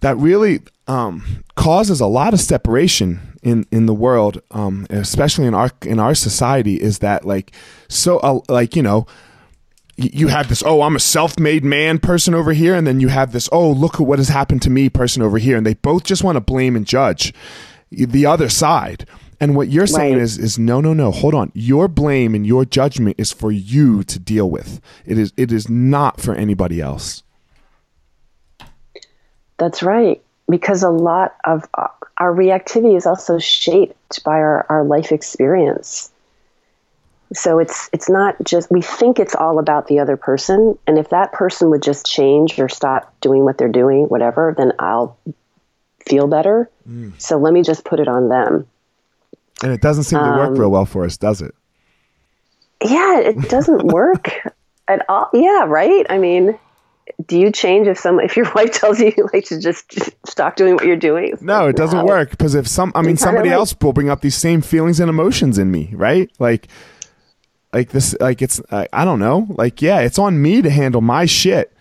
that 0.00 0.16
really 0.16 0.60
um, 0.86 1.44
causes 1.56 2.00
a 2.00 2.06
lot 2.06 2.34
of 2.34 2.40
separation 2.40 3.20
in 3.42 3.66
in 3.70 3.86
the 3.86 3.94
world, 3.94 4.42
um, 4.50 4.86
especially 4.90 5.46
in 5.46 5.54
our 5.54 5.70
in 5.82 5.98
our 5.98 6.14
society. 6.14 6.76
Is 6.80 6.98
that 7.00 7.24
like 7.24 7.52
so 7.88 8.18
uh, 8.18 8.40
like 8.48 8.76
you 8.76 8.82
know 8.82 9.06
you 9.96 10.28
have 10.28 10.48
this 10.48 10.62
oh 10.64 10.80
i'm 10.80 10.96
a 10.96 11.00
self-made 11.00 11.62
man 11.62 11.98
person 11.98 12.34
over 12.34 12.54
here 12.54 12.74
and 12.74 12.86
then 12.86 13.00
you 13.00 13.08
have 13.08 13.32
this 13.32 13.50
oh 13.52 13.70
look 13.70 13.96
at 13.96 14.00
what 14.06 14.18
has 14.18 14.28
happened 14.28 14.62
to 14.62 14.70
me 14.70 14.88
person 14.88 15.20
over 15.22 15.36
here 15.36 15.58
and 15.58 15.66
they 15.66 15.74
both 15.74 16.04
just 16.04 16.24
want 16.24 16.36
to 16.36 16.40
blame 16.40 16.74
and 16.74 16.86
judge 16.86 17.34
the 17.90 18.24
other 18.24 18.48
side 18.48 19.04
and 19.40 19.54
what 19.54 19.68
you're 19.68 19.86
saying 19.86 20.14
Right. 20.14 20.22
is 20.22 20.38
is 20.38 20.58
no 20.58 20.80
no 20.80 20.94
no 20.94 21.10
hold 21.10 21.34
on 21.34 21.52
your 21.54 21.86
blame 21.86 22.34
and 22.34 22.46
your 22.46 22.64
judgment 22.64 23.16
is 23.18 23.30
for 23.30 23.52
you 23.52 24.02
to 24.04 24.18
deal 24.18 24.48
with 24.48 24.80
it 25.04 25.18
is 25.18 25.34
it 25.36 25.52
is 25.52 25.68
not 25.68 26.18
for 26.18 26.34
anybody 26.34 26.80
else 26.80 27.22
That's 29.60 29.82
right. 29.82 30.20
Because 30.48 30.82
a 30.82 30.90
lot 30.90 31.36
of 31.44 31.68
uh, 31.74 31.86
our 32.16 32.34
reactivity 32.34 32.96
is 32.96 33.06
also 33.06 33.38
shaped 33.38 34.24
by 34.24 34.32
our, 34.32 34.66
our 34.68 34.84
life 34.84 35.12
experience. 35.12 36.10
So 37.32 37.60
it's 37.60 37.88
it's 37.92 38.08
not 38.10 38.34
just 38.42 38.72
we 38.72 38.82
think 38.82 39.20
it's 39.20 39.36
all 39.36 39.60
about 39.60 39.86
the 39.86 40.00
other 40.00 40.16
person, 40.16 40.76
and 40.88 40.98
if 40.98 41.10
that 41.10 41.32
person 41.32 41.70
would 41.70 41.82
just 41.82 42.04
change 42.04 42.58
or 42.58 42.68
stop 42.68 43.14
doing 43.20 43.44
what 43.44 43.56
they're 43.58 43.68
doing, 43.68 44.06
whatever, 44.06 44.52
then 44.58 44.72
I'll 44.80 45.16
feel 46.08 46.26
better. 46.26 46.68
So 47.18 47.36
let 47.38 47.52
me 47.52 47.62
just 47.62 47.84
put 47.84 48.00
it 48.00 48.08
on 48.08 48.28
them. 48.28 48.66
and 49.62 49.70
it 49.72 49.80
doesn't 49.80 50.04
seem 50.04 50.18
to 50.18 50.30
work 50.38 50.58
real 50.58 50.70
well 50.70 50.86
for 50.86 51.04
us 51.04 51.16
does 51.18 51.42
it 51.42 51.54
Yeah, 52.82 53.20
it 53.20 53.48
doesn't 53.48 53.84
work 53.84 54.30
at 54.88 55.04
all. 55.08 55.28
Yeah, 55.32 55.66
right. 55.66 56.06
I 56.10 56.18
mean, 56.18 56.58
do 57.26 57.38
you 57.38 57.50
change 57.50 57.86
if 57.86 57.98
some 57.98 58.20
if 58.20 58.36
your 58.36 58.50
wife 58.54 58.72
tells 58.72 59.00
you 59.00 59.12
like 59.32 59.44
to 59.46 59.60
just, 59.60 59.88
just 59.90 60.10
stop 60.26 60.56
doing 60.56 60.74
what 60.74 60.84
you're 60.86 60.96
doing? 60.96 61.30
It's 61.32 61.42
no 61.42 61.60
like, 61.66 61.70
it 61.70 61.76
doesn't 61.76 61.98
no. 61.98 62.04
work 62.04 62.30
because 62.30 62.54
if 62.54 62.66
some 62.68 62.92
i 62.94 63.02
mean 63.02 63.16
somebody 63.16 63.48
like- 63.50 63.56
else 63.56 63.74
will 63.80 63.92
bring 63.92 64.08
up 64.10 64.20
these 64.20 64.34
same 64.36 64.60
feelings 64.60 65.00
and 65.00 65.08
emotions 65.08 65.58
in 65.58 65.70
me 65.70 65.90
right 65.94 66.30
like 66.38 66.68
like 67.72 67.90
this 67.90 68.14
like 68.20 68.42
it's 68.42 68.60
I 68.72 68.88
i 68.92 69.04
don't 69.04 69.20
know 69.20 69.46
like 69.50 69.80
yeah 69.82 70.00
it's 70.00 70.18
on 70.18 70.40
me 70.42 70.60
to 70.62 70.70
handle 70.70 71.00
my 71.00 71.26
shit 71.26 71.72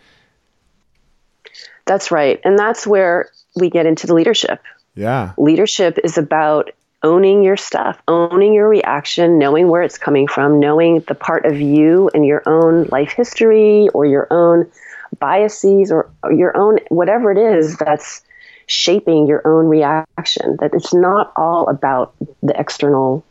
That's 1.85 2.11
right. 2.11 2.39
And 2.43 2.57
that's 2.57 2.85
where 2.85 3.29
we 3.55 3.69
get 3.69 3.85
into 3.85 4.05
the 4.07 4.13
leadership. 4.13 4.61
yeah 4.95 5.33
Leadership 5.37 5.97
is 6.03 6.17
about 6.17 6.69
owning 7.01 7.43
your 7.43 7.57
stuff, 7.57 7.97
owning 8.07 8.53
your 8.53 8.67
reaction, 8.67 9.39
knowing 9.39 9.69
where 9.69 9.81
it's 9.81 9.97
coming 9.97 10.27
from, 10.27 10.59
knowing 10.59 10.99
the 11.07 11.15
part 11.15 11.45
of 11.45 11.59
you 11.59 12.09
and 12.13 12.25
your 12.25 12.43
own 12.45 12.83
life 12.91 13.11
history 13.13 13.87
or 13.93 14.05
your 14.05 14.27
own 14.29 14.69
biases 15.17 15.91
or, 15.91 16.11
your 16.31 16.55
own 16.55 16.79
whatever 16.89 17.31
it 17.31 17.37
is 17.37 17.77
that's 17.77 18.21
shaping 18.67 19.27
your 19.27 19.47
own 19.47 19.67
reaction. 19.67 20.57
That 20.59 20.71
it's 20.73 20.93
not 20.93 21.33
all 21.35 21.67
about 21.69 22.15
the 22.43 22.59
external 22.59 23.25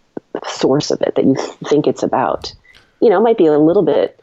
source 0.47 0.91
of 0.91 1.01
it 1.03 1.15
that 1.15 1.25
you 1.25 1.37
think 1.69 1.87
it's 1.87 2.03
about. 2.03 2.53
You 3.01 3.11
know, 3.11 3.19
it 3.19 3.23
might 3.23 3.39
be 3.39 3.47
a 3.47 3.59
little 3.59 3.85
bit 3.85 4.21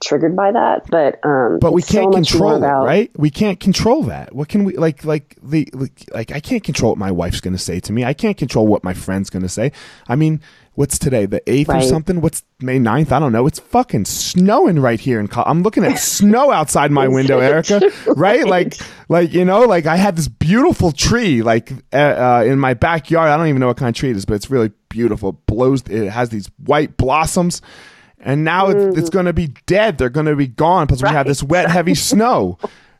triggered 0.00 0.36
by 0.36 0.52
that, 0.52 0.86
but 0.90 1.24
um, 1.24 1.58
but 1.60 1.72
we 1.72 1.82
can't 1.82 2.04
more 2.04 2.12
control 2.12 2.54
it, 2.54 2.58
about- 2.58 2.84
right? 2.84 3.10
We 3.16 3.30
can't 3.30 3.58
control 3.58 4.04
that. 4.04 4.34
What 4.34 4.48
can 4.48 4.64
we 4.64 4.76
like? 4.76 5.04
Like 5.04 5.36
the 5.42 5.68
like, 5.72 6.04
like 6.12 6.32
I 6.32 6.40
can't 6.40 6.62
control 6.62 6.92
what 6.92 6.98
my 6.98 7.10
wife's 7.10 7.40
going 7.40 7.54
to 7.54 7.62
say 7.62 7.80
to 7.80 7.92
me. 7.92 8.04
I 8.04 8.14
can't 8.14 8.36
control 8.36 8.66
what 8.66 8.84
my 8.84 8.94
friend's 8.94 9.30
going 9.30 9.42
to 9.42 9.48
say. 9.48 9.72
I 10.06 10.16
mean, 10.16 10.40
what's 10.78 10.96
today? 10.96 11.26
The 11.26 11.42
eighth 11.50 11.70
or 11.70 11.82
something? 11.82 12.20
What's 12.20 12.44
May 12.60 12.78
9th? 12.78 13.10
I 13.10 13.18
don't 13.18 13.32
know. 13.32 13.48
It's 13.48 13.58
fucking 13.58 14.04
snowing 14.04 14.78
right 14.78 15.00
here 15.00 15.18
in. 15.18 15.26
Col- 15.26 15.42
I'm 15.44 15.64
looking 15.64 15.82
at 15.84 15.98
snow 15.98 16.52
outside 16.52 16.92
my 16.92 17.08
window, 17.08 17.40
Erica. 17.40 17.80
Right? 18.06 18.46
Like, 18.46 18.76
like 19.08 19.32
you 19.32 19.44
know, 19.44 19.62
like 19.62 19.86
I 19.86 19.96
had 19.96 20.14
this 20.14 20.28
beautiful 20.28 20.92
tree 20.92 21.42
like 21.42 21.72
uh, 21.92 21.96
uh, 21.96 22.44
in 22.46 22.60
my 22.60 22.74
backyard. 22.74 23.28
I 23.28 23.36
don't 23.36 23.48
even 23.48 23.58
know 23.58 23.66
what 23.66 23.76
kind 23.76 23.88
of 23.88 23.96
tree 23.96 24.10
it 24.10 24.16
is, 24.16 24.24
but 24.24 24.34
it's 24.34 24.50
really 24.50 24.70
beautiful. 24.88 25.30
It 25.30 25.46
blows. 25.46 25.82
It 25.88 26.10
has 26.10 26.28
these 26.28 26.48
white 26.64 26.96
blossoms. 26.96 27.60
And 28.20 28.44
now 28.44 28.68
it's, 28.68 28.98
it's 28.98 29.10
going 29.10 29.26
to 29.26 29.32
be 29.32 29.48
dead. 29.66 29.98
They're 29.98 30.10
going 30.10 30.26
to 30.26 30.34
be 30.34 30.48
gone 30.48 30.86
because 30.86 31.02
we 31.02 31.08
have 31.08 31.26
this 31.26 31.42
wet, 31.42 31.70
heavy 31.70 31.94
snow, 31.96 32.58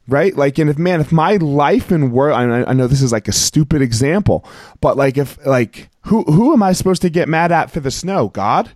right? 0.09 0.35
Like, 0.37 0.59
and 0.59 0.68
if 0.68 0.79
man, 0.79 1.01
if 1.01 1.12
my 1.12 1.37
life 1.37 1.90
and 1.92 2.12
work, 2.12 2.33
I, 2.35 2.64
I 2.64 2.73
know 2.73 2.87
this 2.88 3.03
is 3.03 3.12
like 3.12 3.29
a 3.29 3.33
stupid 3.33 3.83
example, 3.83 4.44
but 4.81 4.97
like 4.97 5.16
if 5.16 5.44
like 5.47 5.90
who 6.03 6.25
who 6.25 6.53
am 6.53 6.62
I 6.62 6.73
supposed 6.73 7.03
to 7.03 7.11
get 7.11 7.29
mad 7.29 7.53
at 7.53 7.71
for 7.71 7.81
the 7.81 7.90
snow? 7.90 8.29
God? 8.29 8.71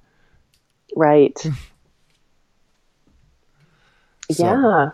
Right. 0.95 1.37
So- 4.31 4.45
yeah. 4.45 4.91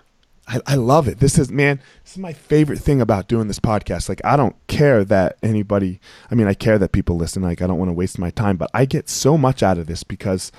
I, 0.50 0.60
I 0.66 0.74
love 0.76 1.08
it. 1.08 1.18
This 1.18 1.38
is 1.38 1.50
man, 1.50 1.78
this 2.04 2.12
is 2.12 2.18
my 2.18 2.32
favorite 2.32 2.78
thing 2.78 3.02
about 3.02 3.28
doing 3.28 3.48
this 3.48 3.58
podcast. 3.60 4.08
Like 4.08 4.22
I 4.24 4.34
don't 4.34 4.56
care 4.66 5.04
that 5.04 5.36
anybody 5.42 6.00
I 6.30 6.34
mean 6.36 6.46
I 6.46 6.54
care 6.54 6.78
that 6.78 6.92
people 6.92 7.16
listen, 7.16 7.42
like 7.42 7.60
I 7.60 7.66
don't 7.66 7.76
want 7.78 7.90
to 7.90 7.94
waste 7.94 8.18
my 8.18 8.30
time, 8.30 8.56
but 8.56 8.70
I 8.72 8.86
get 8.86 9.10
so 9.10 9.36
much 9.36 9.62
out 9.62 9.76
of 9.76 9.86
this 9.86 10.02
because 10.04 10.50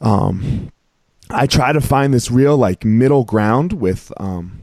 um 0.00 0.72
I 1.30 1.46
try 1.46 1.72
to 1.72 1.80
find 1.80 2.12
this 2.12 2.28
real 2.28 2.56
like 2.56 2.84
middle 2.84 3.22
ground 3.24 3.74
with 3.74 4.12
um 4.16 4.60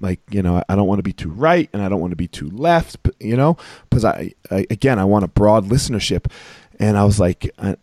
like 0.00 0.20
you 0.30 0.42
know 0.42 0.62
I 0.68 0.76
don't 0.76 0.86
want 0.86 0.98
to 0.98 1.02
be 1.02 1.12
too 1.12 1.30
right 1.30 1.68
and 1.72 1.82
I 1.82 1.88
don't 1.88 2.00
want 2.00 2.12
to 2.12 2.16
be 2.16 2.28
too 2.28 2.50
left, 2.50 3.02
but, 3.02 3.14
you 3.20 3.36
know, 3.36 3.56
because 3.88 4.04
I, 4.04 4.32
I 4.50 4.66
again 4.70 4.98
I 4.98 5.04
want 5.04 5.24
a 5.24 5.28
broad 5.28 5.66
listenership, 5.66 6.30
and 6.78 6.96
I 6.96 7.04
was 7.04 7.18
like, 7.18 7.50
uh, 7.58 7.76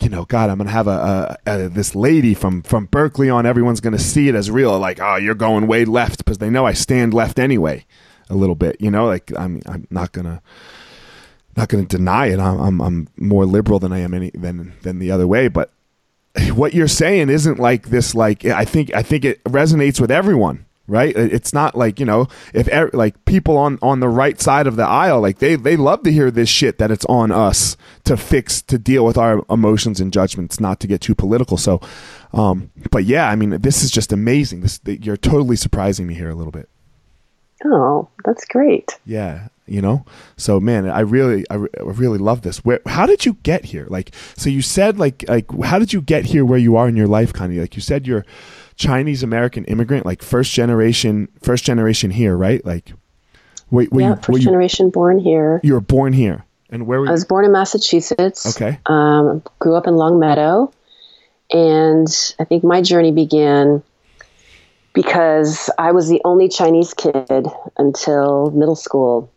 you 0.00 0.08
know, 0.08 0.24
God, 0.24 0.50
I'm 0.50 0.58
gonna 0.58 0.70
have 0.70 0.88
a, 0.88 1.38
a, 1.46 1.64
a 1.64 1.68
this 1.68 1.94
lady 1.94 2.34
from 2.34 2.62
from 2.62 2.86
Berkeley 2.86 3.30
on. 3.30 3.46
Everyone's 3.46 3.80
gonna 3.80 3.98
see 3.98 4.28
it 4.28 4.34
as 4.34 4.50
real, 4.50 4.78
like, 4.78 5.00
oh, 5.00 5.16
you're 5.16 5.34
going 5.34 5.66
way 5.66 5.84
left 5.84 6.18
because 6.24 6.38
they 6.38 6.50
know 6.50 6.66
I 6.66 6.72
stand 6.72 7.14
left 7.14 7.38
anyway, 7.38 7.84
a 8.30 8.34
little 8.34 8.56
bit, 8.56 8.76
you 8.80 8.90
know, 8.90 9.06
like 9.06 9.32
I'm 9.36 9.60
I'm 9.66 9.86
not 9.90 10.12
gonna 10.12 10.42
not 11.56 11.68
gonna 11.68 11.84
deny 11.84 12.26
it. 12.26 12.38
I'm 12.38 12.60
I'm, 12.60 12.80
I'm 12.80 13.08
more 13.16 13.46
liberal 13.46 13.78
than 13.78 13.92
I 13.92 13.98
am 14.00 14.14
any 14.14 14.30
than 14.34 14.72
than 14.82 14.98
the 14.98 15.10
other 15.10 15.26
way, 15.26 15.48
but 15.48 15.72
what 16.54 16.72
you're 16.74 16.88
saying 16.88 17.28
isn't 17.28 17.58
like 17.58 17.90
this 17.90 18.14
like 18.14 18.44
i 18.46 18.64
think 18.64 18.92
i 18.94 19.02
think 19.02 19.22
it 19.22 19.42
resonates 19.44 20.00
with 20.00 20.10
everyone 20.10 20.64
right? 20.92 21.16
It's 21.16 21.54
not 21.54 21.74
like 21.74 21.98
you 21.98 22.04
know 22.06 22.28
if 22.52 22.68
er, 22.68 22.90
like 22.92 23.24
people 23.24 23.56
on 23.56 23.78
on 23.80 24.00
the 24.00 24.08
right 24.08 24.38
side 24.38 24.66
of 24.66 24.76
the 24.76 24.86
aisle 24.86 25.20
like 25.20 25.38
they 25.38 25.56
they 25.56 25.76
love 25.76 26.02
to 26.02 26.12
hear 26.12 26.30
this 26.30 26.50
shit 26.50 26.78
that 26.78 26.90
it's 26.90 27.06
on 27.06 27.32
us 27.32 27.78
to 28.04 28.16
fix 28.16 28.60
to 28.62 28.78
deal 28.78 29.04
with 29.04 29.16
our 29.16 29.42
emotions 29.48 30.00
and 30.00 30.12
judgments 30.12 30.60
not 30.60 30.78
to 30.80 30.86
get 30.86 31.00
too 31.00 31.14
political. 31.14 31.56
So 31.56 31.80
um 32.34 32.70
but 32.90 33.04
yeah 33.04 33.28
i 33.28 33.34
mean 33.34 33.50
this 33.62 33.82
is 33.82 33.90
just 33.90 34.12
amazing. 34.12 34.60
This 34.60 34.80
you're 34.84 35.16
totally 35.16 35.56
surprising 35.56 36.06
me 36.06 36.14
here 36.14 36.30
a 36.30 36.34
little 36.34 36.52
bit. 36.52 36.68
Oh, 37.64 38.08
that's 38.24 38.44
great. 38.44 38.98
yeah 39.06 39.48
you 39.66 39.80
know? 39.80 40.04
So 40.36 40.60
man 40.60 40.90
i 40.90 41.00
really 41.00 41.46
i, 41.48 41.54
re- 41.54 41.70
I 41.78 41.82
really 41.82 42.18
love 42.18 42.42
this. 42.42 42.58
Where 42.64 42.80
how 42.84 43.06
did 43.06 43.24
you 43.24 43.38
get 43.42 43.64
here? 43.64 43.86
Like 43.88 44.14
so 44.36 44.50
you 44.50 44.60
said 44.60 44.98
like 44.98 45.24
like 45.26 45.46
how 45.62 45.78
did 45.78 45.94
you 45.94 46.02
get 46.02 46.26
here 46.26 46.44
where 46.44 46.58
you 46.58 46.76
are 46.76 46.88
in 46.88 46.96
your 46.96 47.06
life 47.08 47.32
kind 47.32 47.50
of 47.52 47.58
like 47.58 47.76
you 47.76 47.80
said 47.82 48.06
you're 48.06 48.26
chinese 48.82 49.22
american 49.22 49.64
immigrant 49.66 50.04
like 50.04 50.22
first 50.22 50.52
generation 50.52 51.28
first 51.42 51.64
generation 51.64 52.10
here 52.10 52.36
right 52.36 52.64
like 52.64 52.92
wait 53.70 53.92
were 53.92 54.00
yeah, 54.00 54.06
you, 54.08 54.14
were 54.14 54.20
first 54.20 54.38
you, 54.38 54.44
generation 54.44 54.90
born 54.90 55.18
here. 55.18 55.60
you 55.62 55.72
were 55.72 55.80
born 55.80 56.12
here 56.12 56.44
and 56.72 56.86
where 56.86 56.98
were 56.98 57.06
I 57.06 57.10
you 57.10 57.12
was 57.12 57.24
born 57.26 57.44
in 57.44 57.52
Massachusetts. 57.52 58.56
Okay. 58.56 58.80
Um, 58.86 59.42
grew 59.60 59.76
up 59.76 59.86
in 59.86 59.94
Longmeadow, 59.94 60.72
and 61.52 62.08
I 62.40 62.44
think 62.44 62.64
my 62.64 62.80
journey 62.80 63.12
began 63.12 63.82
because 64.94 65.70
I 65.78 65.92
was 65.92 66.08
the 66.08 66.20
only 66.24 66.48
Chinese 66.48 66.94
kid 66.94 67.46
until 67.76 68.50
middle 68.50 68.74
school, 68.74 69.30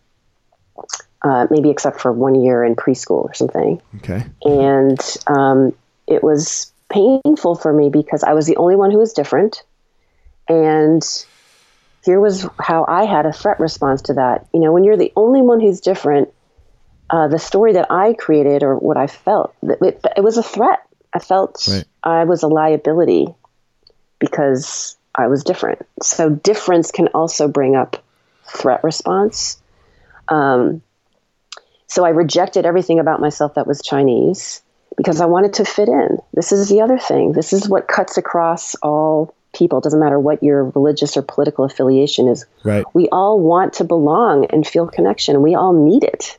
uh, 1.21 1.47
maybe 1.51 1.69
except 1.69 1.99
for 1.99 2.11
one 2.11 2.35
year 2.35 2.63
in 2.63 2.75
preschool 2.75 3.25
or 3.25 3.33
something. 3.33 3.81
okay 3.97 4.25
and 4.43 4.99
um, 5.27 5.73
it 6.07 6.23
was 6.23 6.71
painful 6.89 7.55
for 7.55 7.73
me 7.73 7.89
because 7.89 8.23
I 8.23 8.33
was 8.33 8.45
the 8.45 8.57
only 8.57 8.75
one 8.75 8.91
who 8.91 8.99
was 8.99 9.13
different, 9.13 9.63
and 10.47 11.03
here 12.03 12.19
was 12.19 12.47
how 12.59 12.85
I 12.87 13.05
had 13.05 13.25
a 13.25 13.33
threat 13.33 13.59
response 13.59 14.03
to 14.03 14.13
that. 14.13 14.47
You 14.53 14.59
know, 14.59 14.71
when 14.71 14.83
you're 14.83 14.97
the 14.97 15.11
only 15.15 15.41
one 15.41 15.59
who's 15.59 15.81
different, 15.81 16.31
uh, 17.09 17.27
the 17.27 17.39
story 17.39 17.73
that 17.73 17.91
I 17.91 18.13
created 18.13 18.63
or 18.63 18.75
what 18.75 18.97
I 18.97 19.07
felt, 19.07 19.55
it, 19.63 19.99
it, 20.15 20.23
was 20.23 20.37
a 20.37 20.43
threat. 20.43 20.79
I 21.13 21.19
felt 21.19 21.67
Right. 21.67 21.85
I 22.03 22.25
was 22.25 22.43
a 22.43 22.47
liability 22.47 23.27
because 24.19 24.97
I 25.15 25.27
was 25.27 25.43
different. 25.43 25.85
So 26.01 26.29
difference 26.29 26.91
can 26.91 27.07
also 27.07 27.47
bring 27.47 27.75
up 27.75 28.03
threat 28.45 28.83
response. 28.83 29.61
Um, 30.27 30.81
so 31.87 32.05
I 32.05 32.09
rejected 32.09 32.65
everything 32.65 32.99
about 32.99 33.19
myself 33.19 33.55
that 33.55 33.67
was 33.67 33.81
Chinese 33.81 34.61
because 34.97 35.21
I 35.21 35.25
wanted 35.25 35.53
to 35.55 35.65
fit 35.65 35.89
in. 35.89 36.17
This 36.33 36.51
is 36.51 36.69
the 36.69 36.81
other 36.81 36.97
thing. 36.99 37.31
This 37.33 37.53
is 37.53 37.67
what 37.69 37.87
cuts 37.87 38.17
across 38.17 38.75
all 38.75 39.33
people, 39.53 39.79
doesn't 39.81 39.99
matter 39.99 40.19
what 40.19 40.43
your 40.43 40.65
religious 40.65 41.15
or 41.17 41.21
political 41.21 41.63
affiliation 41.65 42.27
is. 42.27 42.45
Right. 42.63 42.85
We 42.93 43.07
all 43.09 43.39
want 43.39 43.73
to 43.73 43.83
belong 43.83 44.45
and 44.47 44.65
feel 44.67 44.87
connection. 44.87 45.41
We 45.41 45.55
all 45.55 45.73
need 45.73 46.03
it. 46.03 46.37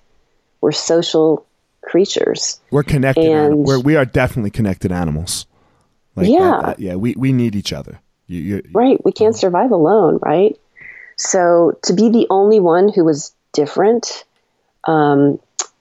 We're 0.61 0.73
social 0.73 1.47
creatures. 1.83 2.61
We're 2.71 2.83
connected. 2.83 3.25
And- 3.25 3.65
we're, 3.67 3.81
we 3.81 3.97
are 3.97 4.05
definitely 4.05 4.51
connected 4.51 4.93
animals. 4.93 5.47
Like 6.15 6.29
Yeah. 6.29 6.39
that- 6.41 6.63
that- 6.67 6.81
yeah. 6.81 6.95
We, 6.97 7.15
we 7.17 7.33
need 7.33 7.57
each 7.57 7.73
other. 7.73 8.01
You, 8.27 8.41
you, 8.41 8.63
Right. 8.73 9.03
We 9.05 9.13
can't 9.13 9.37
survive 9.37 9.71
alone, 9.71 10.19
right? 10.21 10.59
So 11.17 11.79
to 11.85 11.95
be 11.95 12.11
the 12.11 12.27
only 12.29 12.61
one 12.61 12.91
who 12.91 13.05
was 13.05 13.33
different 13.53 14.25
um, 14.85 15.39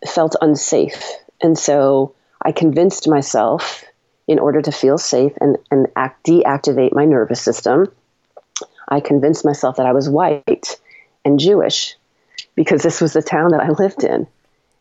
felt 0.07 0.35
unsafe. 0.41 1.03
And 1.41 1.57
so 1.57 2.14
I 2.45 2.51
convinced 2.51 3.09
myself 3.09 3.83
in 4.27 4.39
order 4.39 4.61
to 4.61 4.71
feel 4.71 4.97
safe 4.97 5.33
and, 5.41 5.57
and 5.71 5.87
act, 5.95 6.25
deactivate 6.25 6.93
my 6.93 7.05
nervous 7.05 7.41
system, 7.41 7.91
I 8.87 8.99
convinced 8.99 9.43
myself 9.43 9.77
that 9.77 9.85
I 9.85 9.93
was 9.93 10.07
white 10.07 10.79
and 11.25 11.39
Jewish 11.39 11.95
because 12.55 12.83
this 12.83 13.01
was 13.01 13.13
the 13.13 13.21
town 13.21 13.51
that 13.51 13.61
I 13.61 13.69
lived 13.69 14.03
in. 14.03 14.27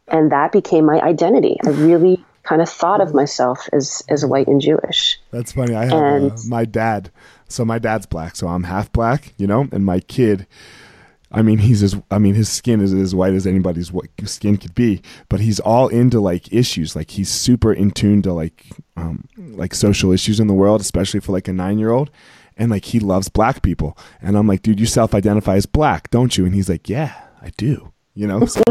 And 0.08 0.30
that 0.32 0.52
became 0.52 0.84
my 0.84 1.00
identity. 1.00 1.56
I 1.64 1.70
really 1.70 2.22
kind 2.42 2.60
of 2.60 2.68
thought 2.68 3.00
of 3.00 3.14
myself 3.14 3.66
as, 3.72 4.02
as 4.10 4.24
white 4.24 4.46
and 4.46 4.60
Jewish. 4.60 5.18
That's 5.30 5.52
funny. 5.52 5.74
I 5.74 5.84
have 5.84 5.92
uh, 5.92 5.96
And- 5.96 6.48
my 6.48 6.66
dad. 6.66 7.10
So 7.48 7.64
my 7.64 7.78
dad's 7.78 8.06
black, 8.06 8.36
so 8.36 8.48
I'm 8.48 8.64
half 8.64 8.92
black, 8.92 9.32
you 9.36 9.46
know, 9.46 9.68
and 9.70 9.84
my 9.84 10.00
kid. 10.00 10.46
I 11.34 11.42
mean, 11.42 11.58
he's 11.58 11.82
as 11.82 11.96
I 12.12 12.18
mean, 12.18 12.34
his 12.34 12.48
skin 12.48 12.80
is 12.80 12.94
as 12.94 13.12
white 13.12 13.34
as 13.34 13.44
anybody's 13.44 13.90
skin 14.24 14.56
could 14.56 14.74
be, 14.74 15.02
but 15.28 15.40
he's 15.40 15.58
all 15.58 15.88
into 15.88 16.20
like 16.20 16.52
issues. 16.52 16.94
Like 16.94 17.10
he's 17.10 17.28
super 17.28 17.72
in 17.72 17.90
tune 17.90 18.22
to 18.22 18.32
like 18.32 18.64
um, 18.96 19.28
like 19.36 19.74
social 19.74 20.12
issues 20.12 20.38
in 20.38 20.46
the 20.46 20.54
world, 20.54 20.80
especially 20.80 21.18
for 21.18 21.32
like 21.32 21.48
a 21.48 21.52
nine 21.52 21.80
year 21.80 21.90
old. 21.90 22.10
And 22.56 22.70
like 22.70 22.84
he 22.84 23.00
loves 23.00 23.28
black 23.28 23.62
people, 23.62 23.98
and 24.22 24.36
I'm 24.36 24.46
like, 24.46 24.62
dude, 24.62 24.78
you 24.78 24.86
self 24.86 25.12
identify 25.12 25.56
as 25.56 25.66
black, 25.66 26.08
don't 26.10 26.38
you? 26.38 26.46
And 26.46 26.54
he's 26.54 26.68
like, 26.68 26.88
yeah, 26.88 27.12
I 27.42 27.50
do. 27.56 27.92
You 28.14 28.28
know. 28.28 28.46
So 28.54 28.62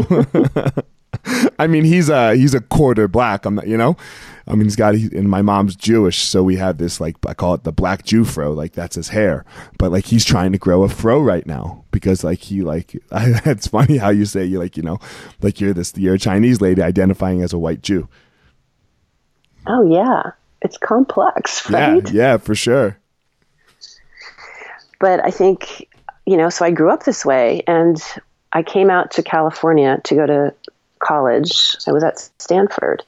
I 1.58 1.68
mean, 1.68 1.84
he's 1.84 2.08
a 2.08 2.34
he's 2.34 2.54
a 2.54 2.60
quarter 2.60 3.06
black. 3.08 3.44
I'm 3.44 3.56
not, 3.56 3.68
you 3.68 3.76
know, 3.76 3.96
I 4.46 4.54
mean, 4.54 4.64
he's 4.64 4.76
got 4.76 4.94
and 4.94 5.28
my 5.28 5.42
mom's 5.42 5.74
Jewish, 5.74 6.18
so 6.18 6.42
we 6.42 6.56
have 6.56 6.78
this 6.78 7.00
like 7.00 7.16
I 7.26 7.34
call 7.34 7.54
it 7.54 7.64
the 7.64 7.72
black 7.72 8.04
Jew 8.04 8.24
fro, 8.24 8.52
like 8.52 8.72
that's 8.72 8.96
his 8.96 9.08
hair. 9.08 9.44
But 9.78 9.90
like 9.90 10.06
he's 10.06 10.24
trying 10.24 10.52
to 10.52 10.58
grow 10.58 10.82
a 10.82 10.88
fro 10.88 11.20
right 11.20 11.46
now 11.46 11.84
because 11.90 12.22
like 12.22 12.40
he 12.40 12.60
like 12.62 12.94
it's 13.12 13.68
funny 13.68 13.96
how 13.96 14.10
you 14.10 14.26
say 14.26 14.44
you 14.44 14.58
like 14.58 14.76
you 14.76 14.82
know 14.82 14.98
like 15.40 15.60
you're 15.60 15.72
this 15.72 15.94
you're 15.96 16.14
a 16.14 16.18
Chinese 16.18 16.60
lady 16.60 16.82
identifying 16.82 17.42
as 17.42 17.52
a 17.52 17.58
white 17.58 17.82
Jew. 17.82 18.08
Oh, 19.66 19.86
yeah. 19.90 20.32
It's 20.62 20.78
complex, 20.78 21.68
right? 21.70 22.10
Yeah, 22.10 22.32
yeah, 22.32 22.36
for 22.36 22.54
sure. 22.54 22.98
but 25.00 25.24
I 25.24 25.30
think, 25.30 25.88
you 26.26 26.36
know, 26.36 26.50
so 26.50 26.64
I 26.64 26.70
grew 26.70 26.90
up 26.90 27.04
this 27.04 27.24
way 27.24 27.62
and 27.66 28.02
I 28.52 28.62
came 28.62 28.90
out 28.90 29.12
to 29.12 29.22
California 29.22 30.00
to 30.04 30.14
go 30.14 30.26
to 30.26 30.54
college. 30.98 31.76
I 31.86 31.92
was 31.92 32.04
at 32.04 32.18
Stanford. 32.38 33.04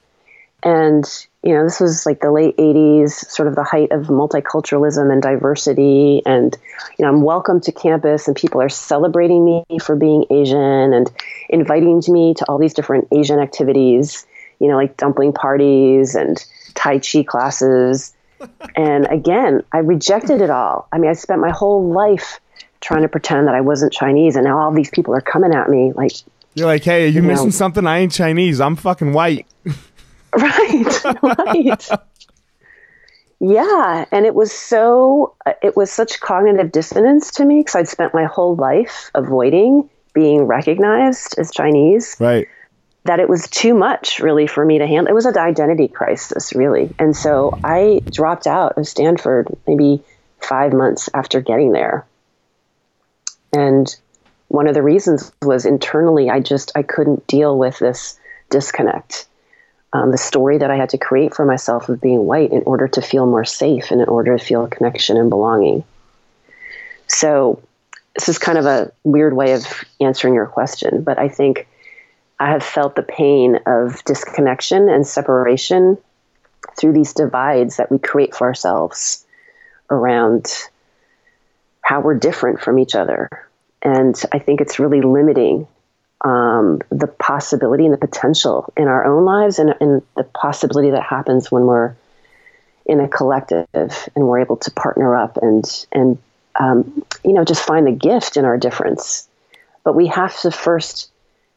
And, 0.66 1.04
you 1.44 1.54
know, 1.54 1.62
this 1.62 1.78
was 1.78 2.04
like 2.06 2.20
the 2.20 2.32
late 2.32 2.56
80s, 2.56 3.10
sort 3.10 3.46
of 3.46 3.54
the 3.54 3.62
height 3.62 3.92
of 3.92 4.06
multiculturalism 4.08 5.12
and 5.12 5.22
diversity. 5.22 6.22
And, 6.26 6.56
you 6.98 7.04
know, 7.04 7.08
I'm 7.12 7.22
welcome 7.22 7.60
to 7.60 7.70
campus 7.70 8.26
and 8.26 8.36
people 8.36 8.60
are 8.60 8.68
celebrating 8.68 9.44
me 9.44 9.62
for 9.80 9.94
being 9.94 10.24
Asian 10.28 10.92
and 10.92 11.08
inviting 11.48 12.02
me 12.08 12.34
to 12.34 12.44
all 12.48 12.58
these 12.58 12.74
different 12.74 13.06
Asian 13.12 13.38
activities, 13.38 14.26
you 14.58 14.66
know, 14.66 14.74
like 14.74 14.96
dumpling 14.96 15.32
parties 15.32 16.16
and 16.16 16.44
Tai 16.74 16.98
Chi 16.98 17.22
classes. 17.22 18.12
And 18.76 19.06
again, 19.06 19.62
I 19.72 19.78
rejected 19.78 20.42
it 20.42 20.50
all. 20.50 20.88
I 20.92 20.98
mean, 20.98 21.08
I 21.08 21.14
spent 21.14 21.40
my 21.40 21.50
whole 21.50 21.90
life 21.90 22.38
trying 22.82 23.00
to 23.02 23.08
pretend 23.08 23.46
that 23.48 23.54
I 23.54 23.62
wasn't 23.62 23.94
Chinese, 23.94 24.36
and 24.36 24.44
now 24.44 24.58
all 24.58 24.72
these 24.72 24.90
people 24.90 25.14
are 25.14 25.22
coming 25.22 25.54
at 25.54 25.70
me 25.70 25.92
like, 25.94 26.12
You're 26.54 26.66
like, 26.66 26.84
hey, 26.84 27.04
are 27.04 27.06
you 27.06 27.12
You 27.14 27.20
know- 27.22 27.28
missing 27.28 27.50
something? 27.50 27.86
I 27.86 28.00
ain't 28.00 28.12
Chinese. 28.12 28.60
I'm 28.60 28.76
fucking 28.76 29.14
white. 29.14 29.46
right, 30.42 31.22
right. 31.22 31.88
Yeah, 33.38 34.06
and 34.10 34.24
it 34.24 34.34
was 34.34 34.50
so, 34.52 35.34
it 35.62 35.76
was 35.76 35.90
such 35.90 36.20
cognitive 36.20 36.72
dissonance 36.72 37.30
to 37.32 37.44
me 37.44 37.60
because 37.60 37.76
I'd 37.76 37.88
spent 37.88 38.14
my 38.14 38.24
whole 38.24 38.56
life 38.56 39.10
avoiding 39.14 39.90
being 40.14 40.44
recognized 40.44 41.38
as 41.38 41.50
Chinese. 41.50 42.16
Right. 42.18 42.48
that 43.04 43.20
it 43.20 43.28
was 43.28 43.48
too 43.48 43.74
much 43.74 44.18
really 44.18 44.46
for 44.46 44.64
me 44.64 44.78
to 44.78 44.86
handle. 44.86 45.10
It 45.10 45.14
was 45.14 45.26
an 45.26 45.38
identity 45.38 45.88
crisis, 45.88 46.54
really. 46.54 46.94
And 46.98 47.14
so 47.14 47.58
I 47.62 48.00
dropped 48.10 48.46
out 48.46 48.76
of 48.78 48.86
Stanford 48.88 49.48
maybe 49.66 50.02
five 50.40 50.72
months 50.72 51.08
after 51.14 51.40
getting 51.40 51.72
there. 51.72 52.04
And 53.52 53.94
one 54.48 54.66
of 54.66 54.74
the 54.74 54.82
reasons 54.82 55.32
was 55.42 55.66
internally, 55.66 56.30
I 56.30 56.40
just 56.40 56.72
I 56.74 56.82
couldn't 56.82 57.26
deal 57.26 57.56
with 57.56 57.78
this 57.78 58.18
disconnect. 58.50 59.26
Um, 59.96 60.10
the 60.10 60.18
story 60.18 60.58
that 60.58 60.70
I 60.70 60.76
had 60.76 60.90
to 60.90 60.98
create 60.98 61.34
for 61.34 61.46
myself 61.46 61.88
of 61.88 62.02
being 62.02 62.26
white 62.26 62.52
in 62.52 62.62
order 62.64 62.86
to 62.86 63.00
feel 63.00 63.24
more 63.24 63.46
safe 63.46 63.90
and 63.90 64.02
in 64.02 64.08
order 64.08 64.36
to 64.36 64.44
feel 64.44 64.66
connection 64.66 65.16
and 65.16 65.30
belonging. 65.30 65.84
So 67.06 67.62
this 68.14 68.28
is 68.28 68.36
kind 68.36 68.58
of 68.58 68.66
a 68.66 68.92
weird 69.04 69.34
way 69.34 69.52
of 69.54 69.64
answering 69.98 70.34
your 70.34 70.48
question, 70.48 71.02
but 71.02 71.18
I 71.18 71.30
think 71.30 71.66
I 72.38 72.50
have 72.50 72.62
felt 72.62 72.94
the 72.94 73.02
pain 73.02 73.60
of 73.64 74.04
disconnection 74.04 74.90
and 74.90 75.06
separation 75.06 75.96
through 76.78 76.92
these 76.92 77.14
divides 77.14 77.78
that 77.78 77.90
we 77.90 77.98
create 77.98 78.34
for 78.34 78.46
ourselves 78.46 79.24
around 79.88 80.52
how 81.80 82.00
we're 82.00 82.18
different 82.18 82.60
from 82.60 82.78
each 82.78 82.94
other. 82.94 83.30
And 83.80 84.14
I 84.30 84.40
think 84.40 84.60
it's 84.60 84.78
really 84.78 85.00
limiting 85.00 85.66
um, 86.22 86.80
the 86.90 87.06
possibility 87.06 87.84
and 87.84 87.92
the 87.92 87.98
potential 87.98 88.72
in 88.76 88.88
our 88.88 89.04
own 89.04 89.24
lives 89.24 89.58
and, 89.58 89.74
and 89.80 90.02
the 90.16 90.24
possibility 90.24 90.90
that 90.90 91.02
happens 91.02 91.50
when 91.50 91.66
we're 91.66 91.94
in 92.86 93.00
a 93.00 93.08
collective 93.08 93.66
and 93.74 94.28
we're 94.28 94.40
able 94.40 94.56
to 94.56 94.70
partner 94.70 95.16
up 95.16 95.36
and, 95.42 95.86
and 95.92 96.18
um, 96.58 97.04
you 97.24 97.32
know, 97.32 97.44
just 97.44 97.64
find 97.64 97.86
the 97.86 97.92
gift 97.92 98.36
in 98.36 98.44
our 98.44 98.56
difference. 98.56 99.28
But 99.84 99.94
we 99.94 100.06
have 100.08 100.38
to 100.40 100.50
first 100.50 101.10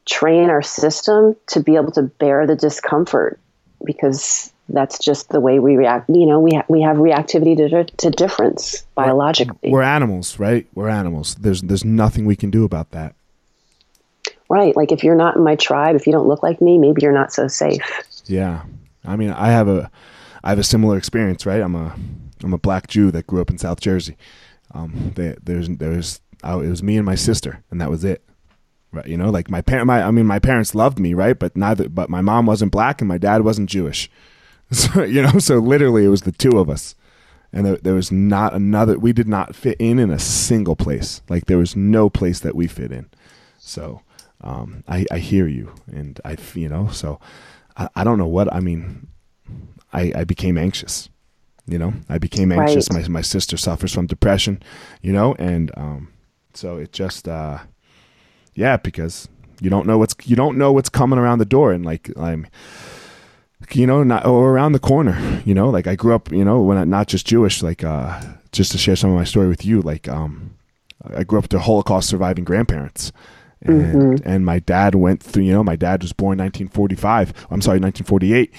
train 0.05 0.49
our 0.49 0.61
system 0.61 1.35
to 1.47 1.61
be 1.61 1.75
able 1.75 1.91
to 1.91 2.03
bear 2.03 2.45
the 2.47 2.55
discomfort 2.55 3.39
because 3.83 4.51
that's 4.67 4.99
just 4.99 5.29
the 5.29 5.39
way 5.39 5.59
we 5.59 5.77
react. 5.77 6.09
You 6.09 6.25
know, 6.25 6.39
we 6.39 6.51
ha- 6.55 6.65
we 6.67 6.81
have 6.81 6.97
reactivity 6.97 7.57
to, 7.57 7.85
to 7.85 8.09
difference 8.09 8.83
biologically, 8.95 9.71
We're 9.71 9.81
animals, 9.81 10.39
right? 10.39 10.67
We're 10.73 10.89
animals. 10.89 11.35
There's 11.35 11.61
there's 11.61 11.85
nothing 11.85 12.25
we 12.25 12.35
can 12.35 12.51
do 12.51 12.65
about 12.65 12.91
that. 12.91 13.15
Right? 14.49 14.75
Like 14.75 14.91
if 14.91 15.03
you're 15.03 15.15
not 15.15 15.35
in 15.35 15.43
my 15.43 15.55
tribe, 15.55 15.95
if 15.95 16.07
you 16.07 16.13
don't 16.13 16.27
look 16.27 16.43
like 16.43 16.61
me, 16.61 16.77
maybe 16.77 17.01
you're 17.01 17.11
not 17.11 17.31
so 17.31 17.47
safe. 17.47 17.81
Yeah, 18.25 18.63
I 19.05 19.15
mean, 19.15 19.31
I 19.31 19.49
have 19.49 19.67
a, 19.67 19.89
I 20.43 20.49
have 20.49 20.59
a 20.59 20.63
similar 20.63 20.97
experience, 20.97 21.45
right? 21.45 21.61
I'm 21.61 21.75
a, 21.75 21.95
I'm 22.43 22.53
a 22.53 22.57
black 22.57 22.87
Jew 22.87 23.11
that 23.11 23.27
grew 23.27 23.41
up 23.41 23.49
in 23.49 23.57
South 23.57 23.79
Jersey. 23.79 24.17
Um, 24.71 25.13
they, 25.15 25.35
there's, 25.41 25.69
there's, 25.69 26.21
oh, 26.43 26.61
it 26.61 26.69
was 26.69 26.83
me 26.83 26.97
and 26.97 27.05
my 27.05 27.15
sister, 27.15 27.63
and 27.71 27.79
that 27.81 27.89
was 27.89 28.03
it, 28.03 28.23
right? 28.91 29.07
You 29.07 29.17
know, 29.17 29.29
like 29.29 29.49
my 29.49 29.61
parent, 29.61 29.87
my, 29.87 30.03
I 30.03 30.11
mean, 30.11 30.25
my 30.25 30.39
parents 30.39 30.75
loved 30.75 30.99
me, 30.99 31.13
right? 31.13 31.37
But 31.37 31.55
neither, 31.55 31.89
but 31.89 32.09
my 32.09 32.21
mom 32.21 32.45
wasn't 32.45 32.71
black 32.71 33.01
and 33.01 33.07
my 33.07 33.17
dad 33.17 33.43
wasn't 33.43 33.69
Jewish, 33.69 34.09
so 34.71 35.03
you 35.03 35.21
know, 35.21 35.39
so 35.39 35.57
literally 35.57 36.05
it 36.05 36.09
was 36.09 36.21
the 36.21 36.31
two 36.31 36.59
of 36.59 36.69
us, 36.69 36.95
and 37.51 37.65
there, 37.65 37.77
there 37.77 37.95
was 37.95 38.11
not 38.11 38.53
another. 38.53 38.99
We 38.99 39.13
did 39.13 39.27
not 39.27 39.55
fit 39.55 39.77
in 39.79 39.97
in 39.97 40.11
a 40.11 40.19
single 40.19 40.75
place. 40.75 41.21
Like 41.29 41.45
there 41.45 41.57
was 41.57 41.75
no 41.75 42.09
place 42.09 42.39
that 42.41 42.55
we 42.55 42.67
fit 42.67 42.91
in. 42.91 43.09
So, 43.57 44.01
um, 44.41 44.83
I, 44.87 45.05
I 45.11 45.19
hear 45.19 45.47
you, 45.47 45.73
and 45.91 46.19
I, 46.25 46.37
you 46.53 46.69
know, 46.69 46.89
so. 46.89 47.19
I, 47.79 47.89
I 47.95 48.03
don't 48.03 48.17
know 48.17 48.27
what 48.27 48.53
I 48.53 48.59
mean. 48.59 49.07
I, 49.93 50.11
I 50.15 50.23
became 50.25 50.57
anxious. 50.57 51.09
You 51.65 51.79
know, 51.79 51.93
I 52.09 52.17
became 52.17 52.51
anxious. 52.51 52.87
Right. 52.91 53.03
My 53.03 53.07
my 53.07 53.21
sister 53.21 53.55
suffers 53.55 53.93
from 53.93 54.07
depression. 54.07 54.61
You 55.01 55.13
know, 55.13 55.35
and 55.39 55.71
um, 55.77 56.11
so 56.53 56.77
it 56.77 56.91
just 56.91 57.27
uh, 57.27 57.59
yeah, 58.53 58.77
because 58.77 59.29
you 59.61 59.69
don't 59.69 59.87
know 59.87 59.97
what's 59.97 60.15
you 60.25 60.35
don't 60.35 60.57
know 60.57 60.71
what's 60.71 60.89
coming 60.89 61.19
around 61.19 61.39
the 61.39 61.45
door, 61.45 61.71
and 61.71 61.85
like 61.85 62.11
I'm, 62.17 62.47
you 63.71 63.85
know, 63.87 64.03
not 64.03 64.25
or 64.25 64.51
around 64.51 64.73
the 64.73 64.79
corner. 64.79 65.41
You 65.45 65.53
know, 65.53 65.69
like 65.69 65.87
I 65.87 65.95
grew 65.95 66.15
up. 66.15 66.31
You 66.31 66.43
know, 66.43 66.61
when 66.61 66.77
I, 66.77 66.85
not 66.85 67.07
just 67.07 67.27
Jewish, 67.27 67.61
like 67.61 67.83
uh, 67.83 68.19
just 68.51 68.71
to 68.71 68.77
share 68.77 68.95
some 68.95 69.11
of 69.11 69.15
my 69.15 69.25
story 69.25 69.47
with 69.47 69.63
you, 69.63 69.81
like 69.81 70.09
um, 70.09 70.57
I 71.15 71.23
grew 71.23 71.39
up 71.39 71.49
to 71.49 71.59
Holocaust 71.59 72.09
surviving 72.09 72.45
grandparents. 72.45 73.11
And, 73.61 74.25
and 74.25 74.45
my 74.45 74.59
dad 74.59 74.95
went 74.95 75.21
through, 75.21 75.43
you 75.43 75.53
know, 75.53 75.63
my 75.63 75.75
dad 75.75 76.01
was 76.01 76.13
born 76.13 76.37
1945. 76.37 77.33
I'm 77.51 77.61
sorry, 77.61 77.79
1948. 77.79 78.53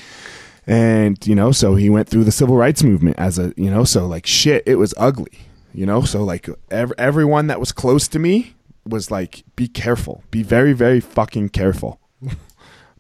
And, 0.67 1.27
you 1.27 1.35
know, 1.35 1.53
so 1.53 1.75
he 1.75 1.89
went 1.89 2.09
through 2.09 2.25
the 2.25 2.33
civil 2.33 2.57
rights 2.57 2.83
movement 2.83 3.19
as 3.19 3.39
a, 3.39 3.55
you 3.57 3.71
know, 3.71 3.85
so 3.85 4.07
like 4.07 4.27
shit, 4.27 4.63
it 4.67 4.77
was 4.77 4.95
ugly, 4.97 5.39
you 5.73 5.87
know? 5.87 6.03
So 6.03 6.23
like 6.23 6.49
ev- 6.71 6.93
everyone 6.99 7.47
that 7.47 7.59
was 7.59 7.73
close 7.73 8.07
to 8.09 8.19
me 8.19 8.55
was 8.87 9.11
like, 9.11 9.43
be 9.57 9.69
careful, 9.69 10.23
be 10.31 10.43
very, 10.43 10.75
very 10.75 11.01
fucking 11.01 11.49
careful. 11.49 11.99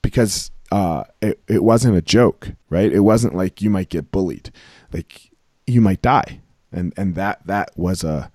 because 0.03 0.51
uh, 0.73 1.05
it, 1.21 1.41
it 1.49 1.63
wasn't 1.63 1.97
a 1.97 2.03
joke, 2.03 2.53
right? 2.71 2.93
It 2.93 3.01
wasn't 3.01 3.35
like 3.35 3.61
you 3.61 3.71
might 3.71 3.89
get 3.89 4.11
bullied. 4.11 4.51
Like 4.93 5.31
you 5.67 5.81
might 5.81 6.03
die. 6.03 6.41
and 6.73 6.93
and 6.97 7.15
that 7.15 7.47
that 7.47 7.71
was 7.77 8.05
a 8.05 8.31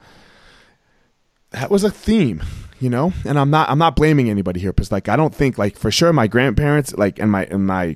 that 1.56 1.72
was 1.72 1.84
a 1.84 1.92
theme 1.92 2.42
you 2.82 2.90
know? 2.90 3.14
And 3.26 3.40
i'm 3.40 3.50
not 3.50 3.70
i'm 3.70 3.80
not 3.80 3.96
blaming 3.96 4.30
anybody 4.30 4.60
here 4.60 4.74
because 4.74 4.92
like 4.92 5.08
i 5.08 5.16
don't 5.16 5.34
think 5.34 5.58
like 5.58 5.78
for 5.78 5.90
sure 5.90 6.12
my 6.12 6.28
grandparents 6.28 6.94
like 6.96 7.20
and 7.20 7.32
my 7.32 7.46
and 7.46 7.66
my 7.66 7.96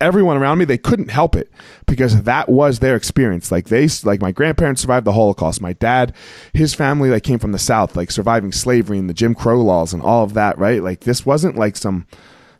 everyone 0.00 0.36
around 0.36 0.58
me 0.58 0.64
they 0.64 0.78
couldn't 0.78 1.10
help 1.10 1.34
it 1.34 1.50
because 1.86 2.22
that 2.22 2.48
was 2.48 2.78
their 2.78 2.94
experience. 2.94 3.50
Like 3.50 3.66
they 3.68 3.88
like 4.04 4.20
my 4.20 4.30
grandparents 4.30 4.82
survived 4.82 5.04
the 5.06 5.12
holocaust. 5.12 5.60
My 5.60 5.72
dad 5.72 6.14
his 6.52 6.74
family 6.74 7.10
like 7.10 7.24
came 7.24 7.38
from 7.38 7.52
the 7.52 7.58
south 7.58 7.96
like 7.96 8.10
surviving 8.10 8.52
slavery 8.52 8.98
and 8.98 9.08
the 9.08 9.14
jim 9.14 9.34
crow 9.34 9.60
laws 9.60 9.92
and 9.92 10.02
all 10.02 10.22
of 10.22 10.34
that 10.34 10.58
right? 10.58 10.82
Like 10.82 11.00
this 11.00 11.26
wasn't 11.26 11.56
like 11.56 11.76
some 11.76 12.06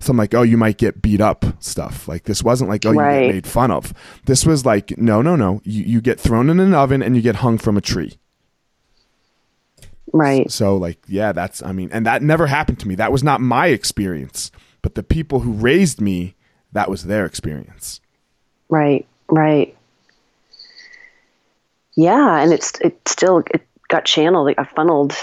some 0.00 0.16
like 0.16 0.34
oh 0.34 0.42
you 0.42 0.56
might 0.56 0.78
get 0.78 1.02
beat 1.02 1.20
up 1.20 1.44
stuff. 1.62 2.08
Like 2.08 2.24
this 2.24 2.42
wasn't 2.42 2.70
like 2.70 2.84
oh 2.86 2.90
you 2.92 2.98
Right. 2.98 3.20
get 3.26 3.34
made 3.34 3.46
fun 3.46 3.70
of. 3.70 3.92
This 4.24 4.44
was 4.44 4.66
like 4.66 4.96
no 4.98 5.22
no 5.22 5.36
no. 5.36 5.60
You, 5.62 5.84
you 5.84 6.00
get 6.00 6.18
thrown 6.18 6.50
in 6.50 6.58
an 6.58 6.74
oven 6.74 7.02
and 7.02 7.14
you 7.14 7.22
get 7.22 7.36
hung 7.36 7.58
from 7.58 7.76
a 7.76 7.80
tree 7.82 8.18
Right. 10.12 10.50
so 10.50 10.76
like 10.76 10.98
yeah 11.08 11.32
that's 11.32 11.62
i 11.62 11.72
mean 11.72 11.90
and 11.92 12.06
that 12.06 12.22
never 12.22 12.46
happened 12.46 12.78
to 12.80 12.88
me 12.88 12.94
that 12.96 13.12
was 13.12 13.22
not 13.22 13.40
my 13.40 13.66
experience 13.68 14.50
but 14.82 14.94
the 14.94 15.02
people 15.02 15.40
who 15.40 15.52
raised 15.52 16.00
me 16.00 16.34
that 16.72 16.88
was 16.90 17.04
their 17.04 17.24
experience 17.26 18.00
Right. 18.70 19.06
Right. 19.30 19.74
Yeah, 21.94 22.38
and 22.38 22.52
it's 22.52 22.72
it 22.80 22.96
still 23.08 23.38
it 23.50 23.66
got 23.88 24.04
channeled, 24.04 24.50
it 24.50 24.56
got 24.56 24.70
funneled 24.74 25.14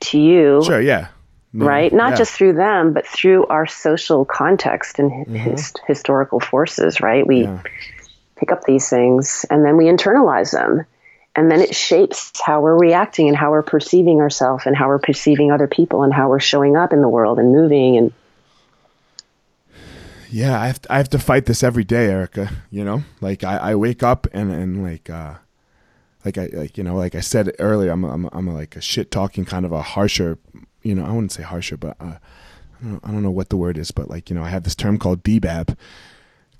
to 0.00 0.18
you. 0.18 0.62
sure 0.64 0.80
yeah 0.80 1.08
No, 1.52 1.66
right? 1.66 1.92
Not 1.92 2.10
yeah. 2.10 2.16
just 2.16 2.32
through 2.32 2.54
them, 2.54 2.92
but 2.92 3.06
through 3.06 3.46
our 3.46 3.66
social 3.66 4.24
context 4.24 4.98
and 4.98 5.10
mm-hmm. 5.10 5.34
his, 5.34 5.72
historical 5.86 6.40
forces, 6.40 7.00
right? 7.00 7.26
We 7.26 7.42
Yeah. 7.42 7.62
pick 8.36 8.52
up 8.52 8.64
these 8.64 8.88
things 8.88 9.44
and 9.50 9.64
then 9.64 9.76
we 9.76 9.84
internalize 9.84 10.52
them. 10.52 10.84
And 11.36 11.50
then 11.50 11.60
it 11.60 11.74
shapes 11.74 12.32
how 12.40 12.60
we're 12.60 12.78
reacting 12.78 13.26
and 13.28 13.36
how 13.36 13.50
we're 13.50 13.62
perceiving 13.62 14.20
ourselves 14.20 14.66
and 14.66 14.76
how 14.76 14.86
we're 14.86 15.00
perceiving 15.00 15.50
other 15.50 15.66
people 15.66 16.04
and 16.04 16.12
how 16.12 16.28
we're 16.28 16.38
showing 16.38 16.76
up 16.76 16.92
in 16.92 17.02
the 17.02 17.08
world 17.08 17.40
and 17.40 17.52
moving. 17.52 17.96
And 17.96 18.12
yeah 20.34 20.60
I 20.60 20.66
have, 20.66 20.82
to, 20.82 20.92
I 20.92 20.96
have 20.96 21.08
to 21.10 21.18
fight 21.20 21.46
this 21.46 21.62
every 21.62 21.84
day 21.84 22.10
erica 22.10 22.50
you 22.68 22.84
know 22.84 23.04
like 23.20 23.44
i, 23.44 23.56
I 23.56 23.74
wake 23.76 24.02
up 24.02 24.26
and 24.32 24.50
and 24.50 24.82
like 24.82 25.08
uh 25.08 25.34
like 26.24 26.36
i 26.36 26.50
like 26.52 26.76
you 26.76 26.82
know 26.82 26.96
like 26.96 27.14
i 27.14 27.20
said 27.20 27.54
earlier 27.60 27.92
i'm 27.92 28.04
I'm, 28.04 28.28
I'm 28.32 28.48
a, 28.48 28.54
like 28.54 28.74
a 28.74 28.80
shit 28.80 29.12
talking 29.12 29.44
kind 29.44 29.64
of 29.64 29.70
a 29.70 29.80
harsher 29.80 30.38
you 30.82 30.96
know 30.96 31.04
i 31.04 31.10
wouldn't 31.10 31.30
say 31.30 31.44
harsher 31.44 31.76
but 31.76 31.96
uh, 32.00 32.16
I, 32.82 32.84
don't, 32.84 33.00
I 33.04 33.10
don't 33.12 33.22
know 33.22 33.30
what 33.30 33.50
the 33.50 33.56
word 33.56 33.78
is 33.78 33.92
but 33.92 34.10
like 34.10 34.28
you 34.28 34.34
know 34.34 34.42
i 34.42 34.48
have 34.48 34.64
this 34.64 34.74
term 34.74 34.98
called 34.98 35.22
dbab 35.22 35.76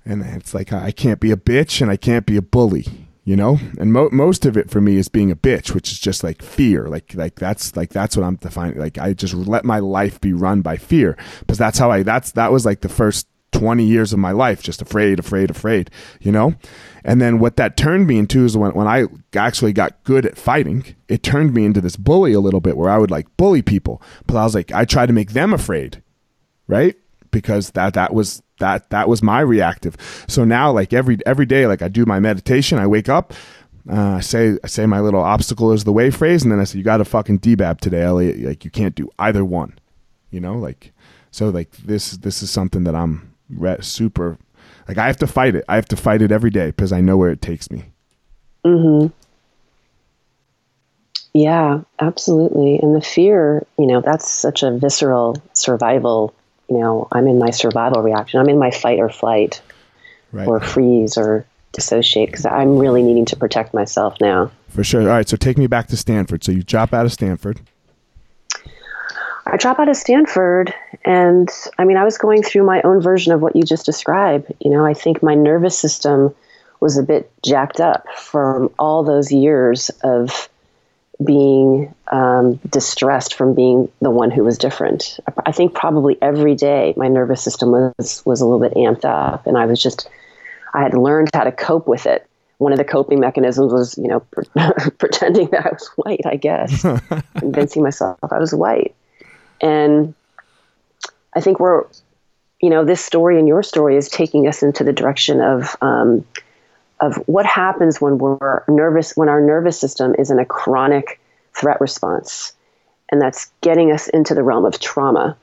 and 0.05 0.23
it's 0.23 0.53
like 0.53 0.71
i 0.71 0.91
can't 0.91 1.19
be 1.19 1.31
a 1.31 1.37
bitch 1.37 1.81
and 1.81 1.91
i 1.91 1.97
can't 1.97 2.25
be 2.25 2.37
a 2.37 2.41
bully 2.41 3.04
you 3.25 3.35
know? 3.35 3.59
And 3.77 3.91
mo- 3.91 4.09
most 4.11 4.45
of 4.45 4.55
it 4.55 4.69
for 4.69 4.79
me 4.79 4.95
is 4.95 5.09
being 5.09 5.31
a 5.31 5.35
bitch 5.35 5.73
which 5.73 5.91
is 5.91 5.99
just 5.99 6.23
like 6.23 6.41
fear. 6.41 6.87
Like 6.87 7.13
like 7.13 7.35
that's 7.35 7.75
like 7.75 7.89
that's 7.89 8.15
what 8.15 8.23
i'm 8.23 8.35
defining 8.37 8.79
like 8.79 8.97
i 8.97 9.13
just 9.13 9.33
let 9.33 9.65
my 9.65 9.79
life 9.79 10.21
be 10.21 10.31
run 10.31 10.61
by 10.61 10.77
fear. 10.77 11.17
Because 11.41 11.57
that's 11.57 11.77
how 11.77 11.91
i 11.91 12.03
that's 12.03 12.31
that 12.31 12.51
was 12.51 12.65
like 12.65 12.81
the 12.81 12.89
first 12.89 13.27
20 13.51 13.85
years 13.85 14.11
of 14.11 14.19
my 14.19 14.31
life 14.31 14.61
just 14.61 14.81
afraid 14.81 15.17
afraid 15.19 15.49
afraid 15.49 15.89
you 16.21 16.31
know? 16.31 16.55
And 17.03 17.21
then 17.21 17.39
what 17.39 17.57
that 17.57 17.77
turned 17.77 18.07
me 18.07 18.17
into 18.17 18.45
is 18.45 18.55
when, 18.55 18.71
when 18.71 18.87
i 18.87 19.05
actually 19.35 19.73
got 19.73 20.03
good 20.03 20.25
at 20.25 20.37
fighting 20.37 20.95
it 21.07 21.23
turned 21.23 21.53
me 21.53 21.65
into 21.65 21.81
this 21.81 21.95
bully 21.97 22.33
a 22.33 22.39
little 22.39 22.61
bit 22.61 22.77
where 22.77 22.89
i 22.89 22.97
would 22.97 23.11
like 23.11 23.35
bully 23.35 23.61
people. 23.61 24.01
But 24.27 24.37
i 24.37 24.43
was 24.43 24.55
like 24.55 24.71
i 24.71 24.85
tried 24.85 25.07
to 25.07 25.13
make 25.13 25.31
them 25.31 25.53
afraid 25.53 26.01
right? 26.67 26.95
Because 27.31 27.71
that 27.71 27.93
that 27.95 28.13
was 28.13 28.41
that 28.59 28.89
that 28.89 29.07
was 29.09 29.21
my 29.21 29.39
reactive 29.39 29.97
so 30.27 30.43
now 30.43 30.71
like 30.71 30.93
every 30.93 31.17
every 31.25 31.45
day 31.45 31.67
like 31.67 31.81
i 31.81 31.87
do 31.87 32.05
my 32.05 32.19
meditation 32.19 32.77
i 32.77 32.87
wake 32.87 33.09
up 33.09 33.33
uh, 33.87 34.15
I 34.15 34.19
say 34.21 34.57
I 34.63 34.67
say 34.67 34.87
my 34.87 34.99
little 34.99 35.21
obstacle 35.21 35.71
is 35.71 35.83
the 35.83 35.93
way 35.93 36.09
phrase, 36.09 36.41
and 36.41 36.51
then 36.51 36.59
I 36.59 36.63
say 36.63 36.79
you 36.79 36.83
got 36.83 36.97
to 36.97 37.05
fucking 37.05 37.39
debab 37.39 37.79
today, 37.79 38.01
Elliot. 38.01 38.39
Like 38.39 38.65
you 38.65 38.71
can't 38.71 38.95
do 38.95 39.11
either 39.19 39.45
one, 39.45 39.77
you 40.31 40.39
know. 40.39 40.55
Like 40.55 40.91
so, 41.29 41.49
like 41.49 41.69
this 41.77 42.13
this 42.13 42.41
is 42.41 42.49
something 42.49 42.83
that 42.85 42.95
I'm 42.95 43.35
re- 43.47 43.77
super 43.81 44.39
like 44.87 44.97
I 44.97 45.07
have 45.07 45.17
to 45.17 45.27
fight 45.27 45.55
it. 45.55 45.65
I 45.67 45.75
have 45.75 45.87
to 45.89 45.95
fight 45.95 46.21
it 46.21 46.31
every 46.31 46.49
day 46.49 46.67
because 46.67 46.91
I 46.91 47.01
know 47.01 47.17
where 47.17 47.31
it 47.31 47.41
takes 47.41 47.69
me. 47.71 47.83
Hmm. 48.63 49.07
Yeah, 51.33 51.81
absolutely. 51.99 52.79
And 52.79 52.95
the 52.95 53.01
fear, 53.01 53.67
you 53.77 53.87
know, 53.87 54.01
that's 54.01 54.29
such 54.29 54.63
a 54.63 54.71
visceral 54.71 55.35
survival. 55.53 56.33
You 56.69 56.79
know, 56.79 57.07
I'm 57.11 57.27
in 57.27 57.37
my 57.39 57.51
survival 57.51 58.01
reaction. 58.01 58.39
I'm 58.39 58.49
in 58.49 58.57
my 58.59 58.71
fight 58.71 58.99
or 58.99 59.09
flight 59.09 59.61
Right. 60.31 60.47
or 60.47 60.59
freeze 60.59 61.17
or 61.17 61.45
dissociate 61.71 62.29
because 62.31 62.45
I'm 62.45 62.77
really 62.77 63.03
needing 63.03 63.25
to 63.25 63.35
protect 63.35 63.73
myself 63.73 64.15
now. 64.19 64.51
For 64.69 64.83
sure. 64.83 65.01
All 65.01 65.07
right. 65.07 65.27
So 65.29 65.37
take 65.37 65.57
me 65.57 65.67
back 65.67 65.87
to 65.87 65.97
Stanford. 65.97 66.43
So 66.43 66.51
you 66.51 66.63
drop 66.63 66.93
out 66.93 67.05
of 67.05 67.13
Stanford. 67.13 67.61
I 69.47 69.57
drop 69.57 69.77
out 69.79 69.87
of 69.89 69.95
Stanford, 69.95 70.73
and 71.05 71.47
I 71.77 71.85
mean, 71.85 71.97
I 71.97 72.03
was 72.03 72.17
going 72.17 72.41
through 72.41 72.63
my 72.65 72.81
own 72.81 72.99
version 72.99 73.31
of 73.31 73.41
what 73.41 73.55
you 73.55 73.61
just 73.61 73.85
described. 73.85 74.51
You 74.59 74.71
know, 74.71 74.83
I 74.83 74.95
think 74.95 75.21
my 75.21 75.35
nervous 75.35 75.77
system 75.77 76.33
was 76.79 76.97
a 76.97 77.03
bit 77.03 77.31
jacked 77.43 77.79
up 77.79 78.07
from 78.17 78.71
all 78.79 79.03
those 79.03 79.31
years 79.31 79.91
of 80.03 80.49
being 81.23 81.93
um, 82.11 82.55
distressed 82.69 83.35
from 83.35 83.53
being 83.53 83.89
the 84.01 84.11
one 84.11 84.31
who 84.31 84.43
was 84.43 84.57
different. 84.57 85.19
I 85.45 85.51
think 85.51 85.73
probably 85.73 86.17
every 86.21 86.55
day 86.55 86.93
my 86.97 87.07
nervous 87.07 87.41
system 87.41 87.71
was 87.71 88.21
was 88.25 88.41
a 88.41 88.45
little 88.45 88.59
bit 88.59 88.73
amped 88.73 89.05
up, 89.05 89.47
and 89.47 89.57
I 89.57 89.65
was 89.65 89.81
just 89.81 90.09
I 90.73 90.83
had 90.83 90.93
learned 90.93 91.29
how 91.33 91.45
to 91.45 91.51
cope 91.51 91.87
with 91.87 92.05
it. 92.05 92.27
One 92.57 92.71
of 92.71 92.77
the 92.77 92.85
coping 92.85 93.19
mechanisms 93.19 93.73
was, 93.73 93.97
you 93.97 94.07
know, 94.07 94.19
pretending 94.97 95.47
that 95.49 95.65
I 95.65 95.69
was 95.71 95.89
white. 95.95 96.25
I 96.25 96.35
guess 96.35 96.81
convincing 97.37 97.83
myself 97.83 98.19
I 98.29 98.39
was 98.39 98.53
white. 98.53 98.95
And 99.61 100.13
I 101.33 101.41
think 101.41 101.59
we're, 101.59 101.85
you 102.61 102.69
know, 102.69 102.83
this 102.85 103.03
story 103.03 103.39
and 103.39 103.47
your 103.47 103.63
story 103.63 103.97
is 103.97 104.09
taking 104.09 104.47
us 104.47 104.63
into 104.63 104.83
the 104.83 104.93
direction 104.93 105.41
of 105.41 105.75
um, 105.81 106.25
of 106.99 107.15
what 107.27 107.45
happens 107.45 107.99
when 107.99 108.17
we're 108.17 108.63
nervous, 108.67 109.15
when 109.15 109.29
our 109.29 109.41
nervous 109.41 109.79
system 109.79 110.15
is 110.17 110.31
in 110.31 110.39
a 110.39 110.45
chronic 110.45 111.19
threat 111.53 111.79
response, 111.81 112.53
and 113.11 113.21
that's 113.21 113.51
getting 113.61 113.91
us 113.91 114.07
into 114.09 114.33
the 114.33 114.43
realm 114.43 114.65
of 114.65 114.79
trauma. 114.79 115.37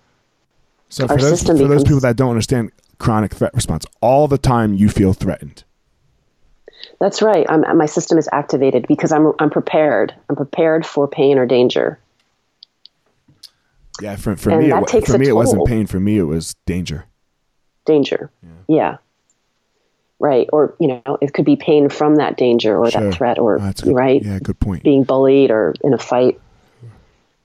So 0.88 1.06
for 1.06 1.12
Our 1.12 1.18
those, 1.18 1.30
for 1.30 1.36
system 1.36 1.68
those 1.68 1.84
people 1.84 2.00
that 2.00 2.16
don't 2.16 2.30
understand 2.30 2.72
chronic 2.98 3.34
threat 3.34 3.54
response, 3.54 3.84
all 4.00 4.28
the 4.28 4.38
time 4.38 4.74
you 4.74 4.88
feel 4.88 5.12
threatened. 5.12 5.64
That's 7.00 7.22
right. 7.22 7.46
I'm, 7.48 7.78
my 7.78 7.86
system 7.86 8.18
is 8.18 8.28
activated 8.32 8.86
because 8.88 9.12
I'm 9.12 9.32
I'm 9.38 9.50
prepared. 9.50 10.14
I'm 10.28 10.36
prepared 10.36 10.86
for 10.86 11.08
pain 11.08 11.38
or 11.38 11.46
danger. 11.46 11.98
Yeah. 14.00 14.16
For, 14.16 14.36
for 14.36 14.50
And 14.50 14.60
me, 14.60 14.66
it, 14.66 14.70
that 14.70 14.82
wa- 14.82 14.86
takes 14.86 15.10
for 15.10 15.18
me, 15.18 15.28
it 15.28 15.32
wasn't 15.32 15.66
pain. 15.66 15.86
For 15.86 16.00
me, 16.00 16.18
it 16.18 16.24
was 16.24 16.54
danger. 16.66 17.04
Danger. 17.84 18.30
Yeah. 18.68 18.98
Right. 20.22 20.48
Or 20.52 20.74
you 20.78 20.86
know, 20.86 21.18
it 21.20 21.34
could 21.34 21.44
be 21.44 21.56
pain 21.56 21.88
from 21.88 22.16
that 22.16 22.36
danger 22.36 22.78
or 22.78 22.88
Sure. 22.88 23.10
that 23.10 23.14
threat 23.14 23.38
or 23.40 23.60
Oh, 23.60 23.72
good, 23.82 23.92
right. 23.92 24.22
Yeah. 24.24 24.38
Good 24.38 24.60
point. 24.60 24.84
being 24.84 25.02
bullied 25.02 25.50
or 25.50 25.74
in 25.82 25.92
a 25.94 25.98
fight. 25.98 26.40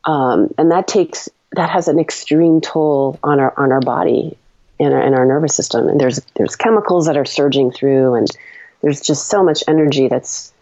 Um, 0.05 0.53
and 0.59 0.71
that 0.71 0.87
takes 0.87 1.27
that 1.53 1.71
has 1.71 1.87
an 1.87 1.99
extreme 1.99 2.61
toll 2.61 3.17
on 3.23 3.39
our 3.39 3.51
on 3.57 3.71
our 3.71 3.81
body 3.81 4.37
and 4.79 4.93
our, 4.93 5.01
and 5.01 5.15
our 5.15 5.25
nervous 5.25 5.55
system. 5.55 5.89
And 5.89 5.99
there's 5.99 6.21
there's 6.35 6.55
chemicals 6.55 7.07
that 7.07 7.17
are 7.17 7.25
surging 7.25 7.71
through, 7.71 8.13
and 8.13 8.27
there's 8.83 9.01
just 9.01 9.27
so 9.27 9.43
much 9.43 9.63
energy 9.67 10.07
that's 10.07 10.53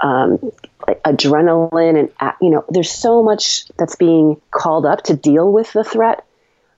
um, 0.00 0.38
like 0.86 1.02
adrenaline 1.04 1.98
and 1.98 2.32
you 2.42 2.50
know 2.50 2.64
there's 2.68 2.90
so 2.90 3.22
much 3.22 3.66
that's 3.78 3.96
being 3.96 4.40
called 4.50 4.84
up 4.84 5.04
to 5.04 5.16
deal 5.16 5.50
with 5.50 5.72
the 5.72 5.84
threat, 5.84 6.22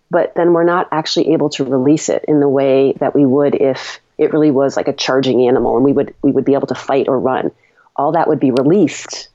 but 0.08 0.36
then 0.36 0.52
we're 0.52 0.62
not 0.62 0.86
actually 0.92 1.32
able 1.32 1.50
to 1.50 1.64
release 1.64 2.08
it 2.08 2.24
in 2.28 2.38
the 2.38 2.48
way 2.48 2.92
that 3.00 3.12
we 3.12 3.26
would 3.26 3.56
if 3.56 3.98
it 4.18 4.32
really 4.32 4.50
was 4.50 4.76
like 4.76 4.88
a 4.88 4.92
charging 4.92 5.46
animal, 5.48 5.76
and 5.76 5.84
we 5.84 5.92
would 5.92 6.14
we 6.22 6.32
would 6.32 6.44
be 6.44 6.54
able 6.54 6.68
to 6.68 6.74
fight 6.74 7.08
or 7.08 7.18
run. 7.18 7.50
All 7.96 8.12
that 8.12 8.28
would 8.28 8.40
be 8.40 8.50
released 8.50 9.28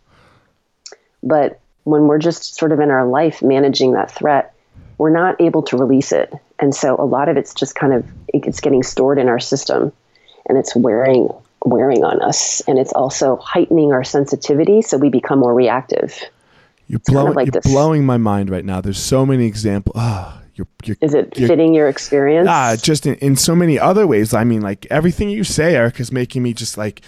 but 1.24 1.60
when 1.84 2.08
we're 2.08 2.20
just 2.20 2.56
sort 2.56 2.72
of 2.72 2.80
in 2.80 2.92
our 2.92 3.08
life 3.08 3.42
managing 3.42 3.94
that 3.94 4.12
threat, 4.12 4.54
we're 4.98 5.10
not 5.10 5.40
able 5.42 5.62
to 5.64 5.78
release 5.78 6.12
it. 6.12 6.34
And 6.60 6.74
so 6.74 6.96
a 6.96 7.06
lot 7.06 7.30
of 7.30 7.38
it's 7.38 7.54
just 7.54 7.76
kind 7.76 7.94
of 7.94 8.06
it's 8.30 8.60
getting 8.60 8.84
stored 8.84 9.20
in 9.20 9.28
our 9.28 9.40
system 9.40 9.92
and 10.48 10.58
it's 10.58 10.76
wearing 10.76 11.30
wearing 11.66 12.04
on 12.04 12.22
us 12.22 12.62
and 12.68 12.80
it's 12.80 12.94
also 12.94 13.36
heightening 13.38 13.92
our 13.92 14.04
sensitivity 14.04 14.82
so 14.82 14.98
we 14.98 15.10
become 15.10 15.40
more 15.40 15.54
reactive. 15.54 16.18
You're 16.88 17.00
kind 17.00 17.18
of 17.18 17.34
blowing. 17.34 17.36
like 17.36 17.54
you're 17.54 17.62
blowing 17.62 18.06
my 18.06 18.18
mind 18.18 18.50
right 18.50 18.64
now. 18.64 18.80
There's 18.80 19.02
so 19.02 19.26
many 19.26 19.46
examples. 19.46 19.96
Ah, 19.98 20.42
you're. 20.58 20.68
You're. 20.84 20.98
Is 21.02 21.14
it 21.14 21.36
fitting 21.36 21.74
your 21.74 21.88
experience? 21.88 22.48
Ah, 22.50 22.76
just 22.82 23.06
in, 23.06 23.16
in 23.16 23.36
so 23.36 23.56
many 23.56 23.80
other 23.80 24.08
ways. 24.08 24.34
I 24.34 24.44
mean, 24.44 24.62
like 24.62 24.86
everything 24.90 25.30
you 25.30 25.44
say, 25.44 25.76
Erica, 25.76 26.02
is 26.02 26.12
making 26.12 26.44
me 26.44 26.54
just 26.54 26.78
like, 26.78 27.02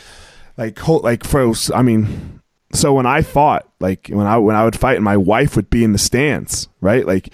like, 0.57 0.77
whole, 0.79 0.99
like 0.99 1.23
froze. 1.23 1.71
I 1.71 1.81
mean, 1.81 2.41
so 2.73 2.93
when 2.93 3.05
I 3.05 3.21
fought, 3.21 3.67
like 3.79 4.09
when 4.09 4.27
I 4.27 4.37
when 4.37 4.55
I 4.55 4.63
would 4.63 4.77
fight, 4.77 4.95
and 4.95 5.03
my 5.03 5.17
wife 5.17 5.55
would 5.55 5.69
be 5.69 5.83
in 5.83 5.93
the 5.93 5.99
stands, 5.99 6.67
right? 6.81 7.05
Like, 7.05 7.29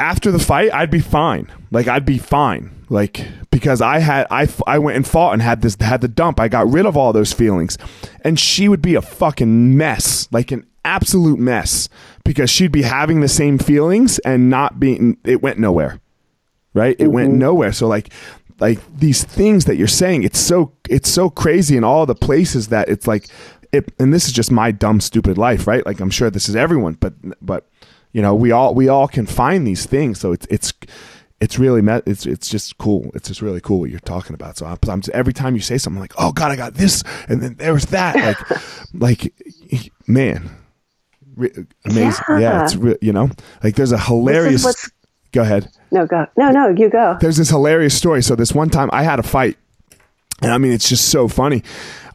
after 0.00 0.32
the 0.32 0.38
fight, 0.38 0.72
I'd 0.72 0.90
be 0.90 1.00
fine. 1.00 1.52
Like 1.70 1.86
I'd 1.86 2.04
be 2.04 2.18
fine. 2.18 2.84
Like 2.88 3.24
because 3.50 3.80
I 3.80 4.00
had 4.00 4.26
I 4.30 4.48
I 4.66 4.78
went 4.78 4.96
and 4.96 5.06
fought 5.06 5.32
and 5.32 5.42
had 5.42 5.62
this 5.62 5.76
had 5.80 6.00
the 6.00 6.08
dump. 6.08 6.40
I 6.40 6.48
got 6.48 6.68
rid 6.68 6.86
of 6.86 6.96
all 6.96 7.12
those 7.12 7.32
feelings, 7.32 7.78
and 8.22 8.40
she 8.40 8.68
would 8.68 8.82
be 8.82 8.96
a 8.96 9.02
fucking 9.02 9.76
mess, 9.76 10.26
like 10.32 10.50
an 10.50 10.66
absolute 10.84 11.38
mess, 11.38 11.88
because 12.24 12.50
she'd 12.50 12.72
be 12.72 12.82
having 12.82 13.20
the 13.20 13.28
same 13.28 13.58
feelings 13.58 14.18
and 14.20 14.50
not 14.50 14.80
being. 14.80 15.18
It 15.24 15.42
went 15.42 15.58
nowhere, 15.58 16.00
right? 16.74 16.96
It 16.98 17.04
mm-hmm. 17.04 17.12
went 17.12 17.34
nowhere. 17.34 17.72
So 17.72 17.86
like 17.86 18.12
like 18.58 18.80
these 18.96 19.22
things 19.22 19.66
that 19.66 19.76
you're 19.76 19.86
saying, 19.86 20.24
it's 20.24 20.40
so 20.40 20.72
it's 20.88 21.08
so 21.08 21.30
crazy 21.30 21.76
in 21.76 21.84
all 21.84 22.06
the 22.06 22.16
places 22.16 22.68
that 22.68 22.88
it's 22.88 23.06
like. 23.06 23.28
It, 23.72 23.94
and 24.00 24.12
this 24.12 24.26
is 24.26 24.32
just 24.32 24.50
my 24.50 24.72
dumb 24.72 25.00
stupid 25.00 25.38
life, 25.38 25.68
right? 25.68 25.86
Like 25.86 26.00
I'm 26.00 26.10
sure 26.10 26.28
this 26.28 26.48
is 26.48 26.56
everyone, 26.56 26.94
but 26.94 27.14
but 27.40 27.68
you 28.12 28.22
know 28.22 28.34
we 28.34 28.52
all 28.52 28.74
we 28.74 28.88
all 28.88 29.08
can 29.08 29.26
find 29.26 29.66
these 29.66 29.86
things. 29.86 30.20
So 30.20 30.32
it's 30.32 30.46
it's 30.50 30.72
it's 31.40 31.58
really 31.58 31.80
met 31.80 32.02
it's 32.06 32.26
it's 32.26 32.48
just 32.48 32.76
cool. 32.78 33.10
It's 33.14 33.28
just 33.28 33.42
really 33.42 33.60
cool 33.60 33.80
what 33.80 33.90
you're 33.90 34.00
talking 34.00 34.34
about. 34.34 34.56
So 34.56 34.66
I'm, 34.66 34.78
I'm 34.88 35.02
every 35.12 35.32
time 35.32 35.54
you 35.54 35.60
say 35.60 35.78
something 35.78 35.98
I'm 35.98 36.02
like 36.02 36.14
oh 36.18 36.32
god 36.32 36.52
i 36.52 36.56
got 36.56 36.74
this 36.74 37.02
and 37.28 37.40
then 37.40 37.54
there 37.54 37.72
was 37.72 37.86
that. 37.86 38.16
Like 38.92 39.32
like 39.72 39.92
man 40.06 40.50
amazing 41.84 42.24
yeah, 42.28 42.38
yeah 42.38 42.64
it's 42.64 42.74
re- 42.74 42.98
you 43.00 43.12
know 43.12 43.30
like 43.62 43.76
there's 43.76 43.92
a 43.92 43.98
hilarious 43.98 44.90
go 45.32 45.42
ahead. 45.42 45.68
No 45.92 46.06
go. 46.06 46.26
No 46.36 46.50
no 46.50 46.68
you 46.68 46.90
go. 46.90 47.16
There's 47.20 47.36
this 47.36 47.50
hilarious 47.50 47.96
story. 47.96 48.22
So 48.22 48.34
this 48.34 48.52
one 48.52 48.68
time 48.68 48.90
i 48.92 49.02
had 49.04 49.18
a 49.18 49.22
fight 49.22 49.56
and 50.42 50.50
i 50.52 50.58
mean 50.58 50.72
it's 50.72 50.88
just 50.88 51.08
so 51.08 51.28
funny. 51.28 51.62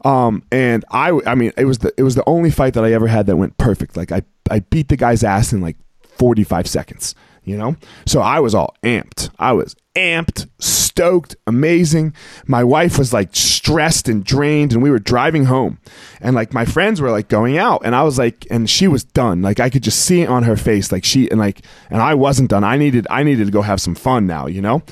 Um, 0.04 0.44
and 0.52 0.84
I, 0.92 1.18
I 1.26 1.34
mean, 1.34 1.50
it 1.56 1.64
was 1.64 1.78
the 1.78 1.92
it 1.96 2.04
was 2.04 2.14
the 2.14 2.22
only 2.28 2.52
fight 2.52 2.74
that 2.74 2.84
I 2.84 2.92
ever 2.92 3.08
had 3.08 3.26
that 3.26 3.36
went 3.36 3.58
perfect. 3.58 3.96
Like 3.96 4.12
I, 4.12 4.22
I 4.48 4.60
beat 4.60 4.88
the 4.88 4.96
guy's 4.96 5.24
ass 5.24 5.52
in 5.52 5.60
like 5.60 5.76
45 6.16 6.66
seconds, 6.66 7.14
you 7.44 7.56
know? 7.56 7.76
So 8.06 8.20
I 8.20 8.40
was 8.40 8.54
all 8.54 8.74
amped. 8.82 9.30
I 9.38 9.52
was 9.52 9.76
amped, 9.94 10.48
stoked, 10.58 11.36
amazing. 11.46 12.14
My 12.46 12.62
wife 12.62 12.98
was 12.98 13.12
like 13.12 13.34
stressed 13.34 14.08
and 14.08 14.24
drained, 14.24 14.72
and 14.72 14.82
we 14.82 14.90
were 14.90 14.98
driving 14.98 15.46
home. 15.46 15.78
And 16.20 16.36
like 16.36 16.52
my 16.52 16.64
friends 16.64 17.00
were 17.00 17.10
like 17.10 17.28
going 17.28 17.58
out, 17.58 17.82
and 17.84 17.94
I 17.94 18.02
was 18.02 18.18
like, 18.18 18.46
and 18.50 18.68
she 18.68 18.88
was 18.88 19.04
done. 19.04 19.42
Like 19.42 19.58
I 19.58 19.70
could 19.70 19.82
just 19.82 20.00
see 20.00 20.22
it 20.22 20.28
on 20.28 20.44
her 20.44 20.56
face. 20.56 20.92
Like 20.92 21.04
she, 21.04 21.30
and 21.30 21.40
like, 21.40 21.62
and 21.90 22.00
I 22.00 22.14
wasn't 22.14 22.50
done. 22.50 22.64
I 22.64 22.76
needed, 22.76 23.06
I 23.10 23.22
needed 23.22 23.46
to 23.46 23.52
go 23.52 23.62
have 23.62 23.80
some 23.80 23.94
fun 23.94 24.26
now, 24.26 24.46
you 24.46 24.60
know? 24.60 24.82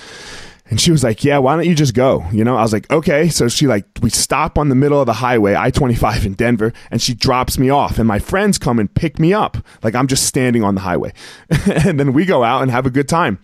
And 0.74 0.80
she 0.80 0.90
was 0.90 1.04
like, 1.04 1.22
"Yeah, 1.22 1.38
why 1.38 1.54
don't 1.54 1.66
you 1.66 1.74
just 1.76 1.94
go?" 1.94 2.26
You 2.32 2.42
know, 2.42 2.56
I 2.56 2.62
was 2.62 2.72
like, 2.72 2.90
"Okay." 2.90 3.28
So 3.28 3.46
she 3.46 3.68
like 3.68 3.86
we 4.02 4.10
stop 4.10 4.58
on 4.58 4.70
the 4.70 4.74
middle 4.74 4.98
of 4.98 5.06
the 5.06 5.12
highway, 5.12 5.54
I-25 5.54 6.26
in 6.26 6.32
Denver, 6.32 6.72
and 6.90 7.00
she 7.00 7.14
drops 7.14 7.58
me 7.58 7.70
off 7.70 7.96
and 7.96 8.08
my 8.08 8.18
friends 8.18 8.58
come 8.58 8.80
and 8.80 8.92
pick 8.92 9.20
me 9.20 9.32
up. 9.32 9.56
Like 9.84 9.94
I'm 9.94 10.08
just 10.08 10.26
standing 10.26 10.64
on 10.64 10.74
the 10.74 10.80
highway. 10.80 11.12
and 11.86 12.00
then 12.00 12.12
we 12.12 12.24
go 12.24 12.42
out 12.42 12.62
and 12.62 12.72
have 12.72 12.86
a 12.86 12.90
good 12.90 13.08
time. 13.08 13.38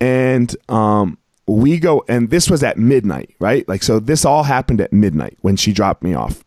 And 0.00 0.52
um 0.68 1.16
we 1.46 1.78
go 1.78 2.04
and 2.08 2.30
this 2.30 2.50
was 2.50 2.64
at 2.64 2.76
midnight, 2.76 3.36
right? 3.38 3.68
Like 3.68 3.84
so 3.84 4.00
this 4.00 4.24
all 4.24 4.42
happened 4.42 4.80
at 4.80 4.92
midnight 4.92 5.38
when 5.42 5.54
she 5.54 5.72
dropped 5.72 6.02
me 6.02 6.12
off. 6.12 6.42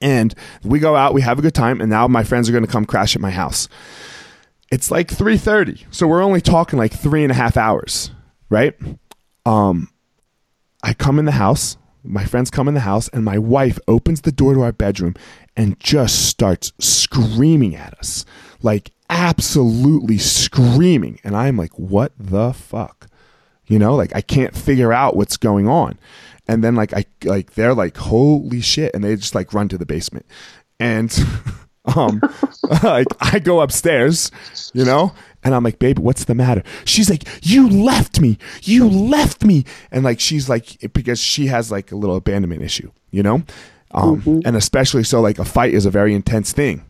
And 0.00 0.36
we 0.62 0.78
go 0.78 0.94
out, 0.94 1.14
we 1.14 1.22
have 1.22 1.40
a 1.40 1.42
good 1.42 1.56
time, 1.56 1.80
and 1.80 1.90
now 1.90 2.06
my 2.06 2.22
friends 2.22 2.48
are 2.48 2.52
gonna 2.52 2.68
come 2.68 2.84
crash 2.84 3.16
at 3.16 3.20
my 3.20 3.32
house. 3.32 3.68
It's 4.70 4.92
like 4.92 5.08
3:30. 5.08 5.84
So 5.90 6.06
we're 6.06 6.22
only 6.22 6.40
talking 6.40 6.78
like 6.78 6.92
three 6.92 7.24
and 7.24 7.32
a 7.32 7.34
half 7.34 7.56
hours, 7.56 8.12
right? 8.50 8.76
Um, 9.46 9.88
I 10.82 10.92
come 10.92 11.18
in 11.18 11.24
the 11.24 11.32
house, 11.32 11.78
my 12.02 12.24
friends 12.24 12.50
come 12.50 12.68
in 12.68 12.74
the 12.74 12.80
house, 12.80 13.08
and 13.08 13.24
my 13.24 13.38
wife 13.38 13.78
opens 13.88 14.20
the 14.20 14.32
door 14.32 14.54
to 14.54 14.62
our 14.62 14.72
bedroom 14.72 15.14
and 15.56 15.78
just 15.80 16.26
starts 16.26 16.72
screaming 16.78 17.74
at 17.74 17.94
us. 17.98 18.24
Like, 18.60 18.90
absolutely 19.08 20.18
screaming. 20.18 21.20
And 21.24 21.36
I'm 21.36 21.56
like, 21.56 21.78
what 21.78 22.12
the 22.18 22.52
fuck? 22.52 23.08
You 23.66 23.78
know, 23.78 23.94
like, 23.94 24.14
I 24.14 24.20
can't 24.20 24.54
figure 24.54 24.92
out 24.92 25.16
what's 25.16 25.36
going 25.36 25.68
on. 25.68 25.98
And 26.48 26.62
then, 26.62 26.76
like, 26.76 26.92
I, 26.92 27.04
like, 27.24 27.54
they're 27.54 27.74
like, 27.74 27.96
holy 27.96 28.60
shit. 28.60 28.94
And 28.94 29.02
they 29.02 29.16
just, 29.16 29.34
like, 29.34 29.54
run 29.54 29.68
to 29.68 29.78
the 29.78 29.86
basement. 29.86 30.26
And, 30.78 31.16
um, 31.94 32.20
like, 32.82 33.06
I 33.20 33.38
go 33.38 33.60
upstairs, 33.60 34.30
you 34.74 34.84
know, 34.84 35.12
and 35.44 35.54
I'm 35.54 35.62
like, 35.62 35.78
babe, 35.78 35.98
what's 35.98 36.24
the 36.24 36.34
matter? 36.34 36.62
She's 36.84 37.08
like, 37.08 37.22
you 37.42 37.68
left 37.68 38.20
me. 38.20 38.38
You 38.62 38.88
left 38.88 39.44
me. 39.44 39.64
And 39.92 40.04
like, 40.04 40.18
she's 40.18 40.48
like, 40.48 40.92
because 40.92 41.20
she 41.20 41.46
has 41.46 41.70
like 41.70 41.92
a 41.92 41.96
little 41.96 42.16
abandonment 42.16 42.62
issue, 42.62 42.90
you 43.10 43.22
know? 43.22 43.42
Um, 43.92 44.20
mm-hmm. 44.22 44.40
And 44.44 44.56
especially 44.56 45.04
so, 45.04 45.20
like, 45.20 45.38
a 45.38 45.44
fight 45.44 45.72
is 45.72 45.86
a 45.86 45.90
very 45.90 46.14
intense 46.14 46.52
thing. 46.52 46.84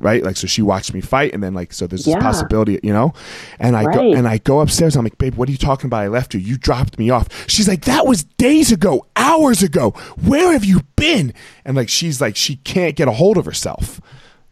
Right, 0.00 0.22
like 0.22 0.36
so, 0.36 0.46
she 0.46 0.62
watched 0.62 0.94
me 0.94 1.00
fight, 1.00 1.34
and 1.34 1.42
then 1.42 1.54
like 1.54 1.72
so, 1.72 1.88
there's 1.88 2.04
this 2.04 2.14
yeah. 2.14 2.20
possibility, 2.20 2.78
you 2.84 2.92
know, 2.92 3.14
and 3.58 3.76
I 3.76 3.82
right. 3.82 3.94
go 3.96 4.12
and 4.12 4.28
I 4.28 4.38
go 4.38 4.60
upstairs. 4.60 4.94
I'm 4.94 5.02
like, 5.02 5.18
babe, 5.18 5.34
what 5.34 5.48
are 5.48 5.52
you 5.52 5.58
talking 5.58 5.88
about? 5.88 6.04
I 6.04 6.06
left 6.06 6.34
you. 6.34 6.38
You 6.38 6.56
dropped 6.56 7.00
me 7.00 7.10
off. 7.10 7.26
She's 7.50 7.66
like, 7.66 7.84
that 7.86 8.06
was 8.06 8.22
days 8.22 8.70
ago, 8.70 9.04
hours 9.16 9.60
ago. 9.60 9.90
Where 10.24 10.52
have 10.52 10.64
you 10.64 10.82
been? 10.94 11.34
And 11.64 11.76
like, 11.76 11.88
she's 11.88 12.20
like, 12.20 12.36
she 12.36 12.56
can't 12.58 12.94
get 12.94 13.08
a 13.08 13.10
hold 13.10 13.38
of 13.38 13.44
herself, 13.44 14.00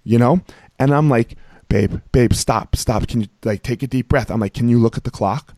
you 0.07 0.19
know. 0.19 0.41
And 0.79 0.95
I'm 0.95 1.11
like, 1.11 1.37
babe, 1.69 2.01
babe, 2.13 2.33
stop, 2.33 2.77
stop. 2.77 3.07
Can 3.09 3.21
you 3.21 3.27
like 3.45 3.63
take 3.63 3.83
a 3.83 3.87
deep 3.87 4.09
breath? 4.09 4.31
I'm 4.31 4.41
like, 4.41 4.55
can 4.55 4.69
you 4.69 4.79
look 4.79 4.97
at 4.97 5.05
the 5.05 5.11
clock? 5.11 5.55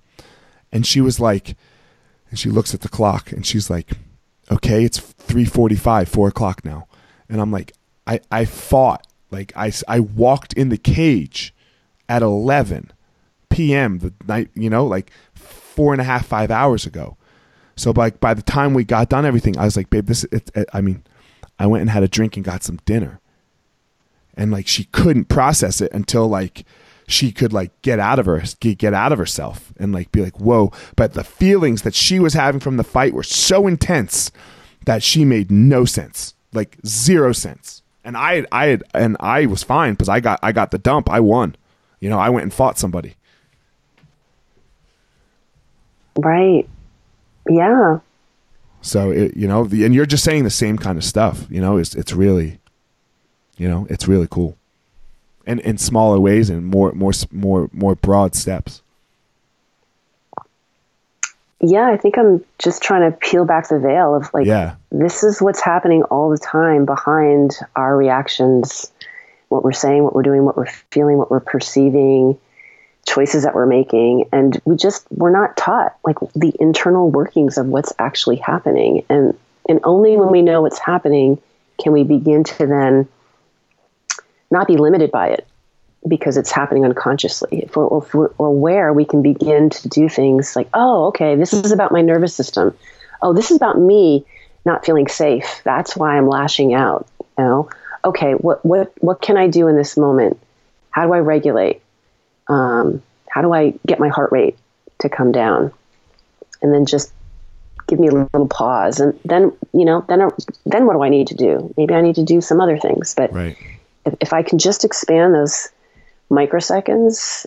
And 0.72 0.84
she 0.84 1.00
was 1.00 1.20
like, 1.20 1.56
and 2.30 2.38
she 2.38 2.50
looks 2.50 2.74
at 2.74 2.80
the 2.80 2.88
clock 2.88 3.30
and 3.30 3.46
she's 3.46 3.70
like, 3.70 3.92
okay, 4.50 4.84
it's 4.84 4.98
345, 4.98 6.08
four 6.08 6.28
o'clock 6.28 6.64
now. 6.64 6.88
And 7.28 7.40
I'm 7.40 7.52
like, 7.52 7.72
I, 8.06 8.20
I 8.30 8.46
fought, 8.46 9.06
like 9.30 9.52
I, 9.54 9.70
I 9.86 10.00
walked 10.00 10.54
in 10.54 10.70
the 10.70 10.78
cage 10.78 11.54
at 12.08 12.22
11 12.22 12.90
PM 13.50 13.98
the 13.98 14.14
night, 14.26 14.50
you 14.54 14.70
know, 14.70 14.86
like 14.86 15.10
four 15.34 15.92
and 15.92 16.00
a 16.00 16.04
half, 16.04 16.26
five 16.26 16.50
hours 16.50 16.86
ago. 16.86 17.16
So 17.76 17.92
like 17.92 18.18
by 18.18 18.34
the 18.34 18.42
time 18.42 18.72
we 18.72 18.84
got 18.84 19.10
done 19.10 19.26
everything, 19.26 19.58
I 19.58 19.64
was 19.64 19.76
like, 19.76 19.90
babe, 19.90 20.06
this, 20.06 20.24
it, 20.24 20.50
it, 20.54 20.68
I 20.72 20.80
mean, 20.80 21.04
I 21.58 21.66
went 21.66 21.82
and 21.82 21.90
had 21.90 22.02
a 22.02 22.08
drink 22.08 22.36
and 22.36 22.44
got 22.44 22.62
some 22.62 22.78
dinner 22.86 23.20
and 24.38 24.52
like 24.52 24.66
she 24.66 24.84
couldn't 24.84 25.26
process 25.26 25.82
it 25.82 25.92
until 25.92 26.28
like 26.28 26.64
she 27.08 27.32
could 27.32 27.52
like 27.52 27.82
get 27.82 27.98
out 27.98 28.18
of 28.18 28.26
her 28.26 28.42
get 28.60 28.94
out 28.94 29.12
of 29.12 29.18
herself 29.18 29.72
and 29.78 29.92
like 29.92 30.12
be 30.12 30.22
like 30.22 30.40
whoa. 30.40 30.72
But 30.96 31.12
the 31.12 31.24
feelings 31.24 31.82
that 31.82 31.94
she 31.94 32.18
was 32.18 32.34
having 32.34 32.60
from 32.60 32.76
the 32.76 32.84
fight 32.84 33.12
were 33.12 33.22
so 33.22 33.66
intense 33.66 34.30
that 34.86 35.02
she 35.02 35.24
made 35.24 35.50
no 35.50 35.84
sense 35.84 36.34
like 36.54 36.78
zero 36.86 37.32
sense. 37.32 37.82
And 38.04 38.16
i 38.16 38.36
had, 38.36 38.46
i 38.52 38.66
had 38.66 38.84
and 38.94 39.16
i 39.20 39.44
was 39.44 39.62
fine 39.62 39.94
because 39.94 40.08
i 40.08 40.20
got 40.20 40.38
i 40.42 40.52
got 40.52 40.70
the 40.70 40.78
dump. 40.78 41.10
I 41.10 41.20
won. 41.20 41.56
You 42.00 42.08
know 42.08 42.18
i 42.18 42.30
went 42.30 42.44
and 42.44 42.54
fought 42.54 42.78
somebody. 42.78 43.16
Right. 46.16 46.68
Yeah. 47.48 48.00
So 48.80 49.10
it, 49.10 49.36
you 49.36 49.48
know 49.48 49.64
and 49.64 49.94
you're 49.94 50.06
just 50.06 50.24
saying 50.24 50.44
the 50.44 50.50
same 50.50 50.78
kind 50.78 50.96
of 50.96 51.04
stuff 51.04 51.46
you 51.50 51.60
know 51.60 51.76
it's 51.76 51.94
it's 51.94 52.12
really 52.12 52.57
you 53.58 53.68
know, 53.68 53.86
it's 53.90 54.08
really 54.08 54.28
cool, 54.30 54.56
and 55.46 55.60
in 55.60 55.76
smaller 55.76 56.18
ways 56.18 56.48
and 56.48 56.66
more 56.66 56.92
more 56.92 57.12
more 57.30 57.68
more 57.72 57.94
broad 57.96 58.34
steps. 58.34 58.82
Yeah, 61.60 61.88
I 61.88 61.96
think 61.96 62.16
I'm 62.16 62.44
just 62.60 62.82
trying 62.82 63.10
to 63.10 63.16
peel 63.16 63.44
back 63.44 63.68
the 63.68 63.80
veil 63.80 64.14
of 64.14 64.32
like, 64.32 64.46
yeah. 64.46 64.76
this 64.92 65.24
is 65.24 65.42
what's 65.42 65.60
happening 65.60 66.04
all 66.04 66.30
the 66.30 66.38
time 66.38 66.84
behind 66.84 67.58
our 67.74 67.96
reactions, 67.96 68.92
what 69.48 69.64
we're 69.64 69.72
saying, 69.72 70.04
what 70.04 70.14
we're 70.14 70.22
doing, 70.22 70.44
what 70.44 70.56
we're 70.56 70.66
feeling, 70.92 71.18
what 71.18 71.32
we're 71.32 71.40
perceiving, 71.40 72.38
choices 73.08 73.42
that 73.42 73.56
we're 73.56 73.66
making. 73.66 74.28
And 74.30 74.60
we 74.66 74.76
just, 74.76 75.04
we're 75.10 75.32
not 75.32 75.56
taught 75.56 75.96
like 76.04 76.18
the 76.36 76.52
internal 76.60 77.10
workings 77.10 77.58
of 77.58 77.66
what's 77.66 77.92
actually 77.98 78.36
happening. 78.36 79.04
And, 79.08 79.36
and 79.68 79.80
only 79.82 80.16
when 80.16 80.30
we 80.30 80.42
know 80.42 80.62
what's 80.62 80.78
happening 80.78 81.42
can 81.82 81.92
we 81.92 82.04
begin 82.04 82.44
to 82.44 82.66
then 82.68 83.08
not 84.50 84.66
be 84.66 84.76
limited 84.76 85.10
by 85.10 85.28
it 85.28 85.46
because 86.06 86.36
it's 86.36 86.50
happening 86.50 86.84
unconsciously. 86.84 87.64
If 87.64 87.76
we're, 87.76 87.98
if 87.98 88.14
we're, 88.14 88.30
aware, 88.38 88.92
we 88.92 89.04
can 89.04 89.22
begin 89.22 89.70
to 89.70 89.88
do 89.88 90.08
things 90.08 90.54
like, 90.54 90.68
oh, 90.74 91.06
okay, 91.08 91.34
this 91.34 91.52
is 91.52 91.72
about 91.72 91.92
my 91.92 92.02
nervous 92.02 92.34
system. 92.34 92.76
Oh, 93.20 93.32
this 93.32 93.50
is 93.50 93.56
about 93.56 93.78
me 93.78 94.24
not 94.64 94.84
feeling 94.84 95.08
safe. 95.08 95.60
That's 95.64 95.96
why 95.96 96.16
I'm 96.16 96.28
lashing 96.28 96.74
out. 96.74 97.08
You 97.36 97.44
know, 97.44 97.70
okay, 98.04 98.32
what 98.32 98.64
what 98.64 98.92
what 99.02 99.20
can 99.20 99.36
I 99.36 99.48
do 99.48 99.68
in 99.68 99.76
this 99.76 99.96
moment? 99.96 100.38
How 100.90 101.06
do 101.06 101.12
I 101.12 101.18
regulate? 101.18 101.82
Um, 102.48 103.02
how 103.28 103.42
do 103.42 103.52
I 103.52 103.74
get 103.86 104.00
my 104.00 104.08
heart 104.08 104.32
rate 104.32 104.56
to 105.00 105.08
come 105.08 105.32
down? 105.32 105.72
And 106.62 106.72
then 106.72 106.86
just 106.86 107.12
give 107.86 108.00
me 108.00 108.08
a 108.08 108.12
little 108.12 108.48
pause, 108.48 109.00
and 109.00 109.18
then 109.24 109.52
you 109.72 109.84
know, 109.84 110.04
then 110.08 110.28
then 110.66 110.86
what 110.86 110.94
do 110.94 111.02
I 111.02 111.08
need 111.08 111.28
to 111.28 111.34
do? 111.34 111.72
Maybe 111.76 111.94
I 111.94 112.00
need 112.00 112.16
to 112.16 112.24
do 112.24 112.40
some 112.40 112.60
other 112.60 112.78
things, 112.78 113.14
but. 113.16 113.32
Right 113.32 113.56
if, 114.08 114.14
if 114.20 114.32
I 114.32 114.42
can 114.42 114.58
just 114.58 114.84
expand 114.84 115.34
those 115.34 115.68
microseconds 116.30 117.46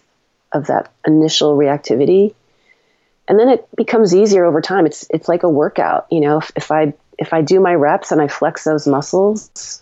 of 0.51 0.67
that 0.67 0.91
initial 1.05 1.57
reactivity, 1.57 2.33
and 3.27 3.39
then 3.39 3.49
it 3.49 3.67
becomes 3.75 4.15
easier 4.15 4.45
over 4.45 4.61
time. 4.61 4.85
It's 4.85 5.05
it's 5.09 5.27
like 5.27 5.43
a 5.43 5.49
workout, 5.49 6.07
you 6.11 6.21
know. 6.21 6.37
If, 6.37 6.51
if 6.55 6.71
I 6.71 6.93
if 7.17 7.33
I 7.33 7.41
do 7.41 7.59
my 7.59 7.73
reps 7.75 8.11
and 8.11 8.21
I 8.21 8.27
flex 8.27 8.63
those 8.63 8.87
muscles 8.87 9.81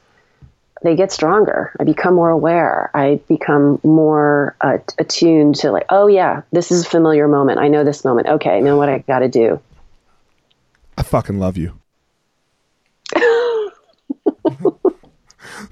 they 0.82 0.95
get 0.95 1.11
stronger. 1.11 1.73
I 1.80 1.84
become 1.84 2.15
more 2.15 2.30
aware. 2.30 2.89
I 2.93 3.19
become 3.27 3.80
more 3.84 4.55
uh, 4.61 4.77
attuned 4.97 5.55
to 5.55 5.71
like, 5.71 5.86
oh 5.89 6.07
yeah, 6.07 6.43
this 6.51 6.71
is 6.71 6.86
a 6.86 6.89
familiar 6.89 7.27
moment. 7.27 7.59
I 7.59 7.67
know 7.67 7.84
this 7.84 8.05
moment. 8.05 8.27
Okay, 8.27 8.51
I 8.51 8.59
know 8.59 8.77
what 8.77 8.89
I 8.89 8.99
got 8.99 9.19
to 9.19 9.27
do. 9.27 9.59
I 10.97 11.03
fucking 11.03 11.39
love 11.39 11.57
you. 11.57 11.78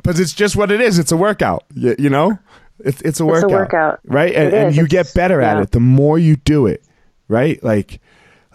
But 0.07 0.19
it's 0.19 0.33
just 0.33 0.55
what 0.55 0.71
it 0.71 0.81
is. 0.81 0.97
It's 0.99 1.11
a 1.11 1.17
workout. 1.17 1.65
You, 1.73 1.95
you 1.99 2.09
know, 2.09 2.39
it's 2.79 3.01
it's 3.01 3.19
a 3.19 3.25
workout, 3.25 3.43
it's 3.43 3.53
a 3.53 3.55
workout. 3.55 3.99
right? 4.05 4.33
And, 4.33 4.53
and 4.53 4.75
you 4.75 4.87
get 4.87 5.13
better 5.13 5.41
yeah. 5.41 5.57
at 5.57 5.63
it 5.63 5.71
the 5.71 5.79
more 5.79 6.17
you 6.17 6.35
do 6.35 6.65
it, 6.65 6.83
right? 7.27 7.63
Like, 7.63 8.01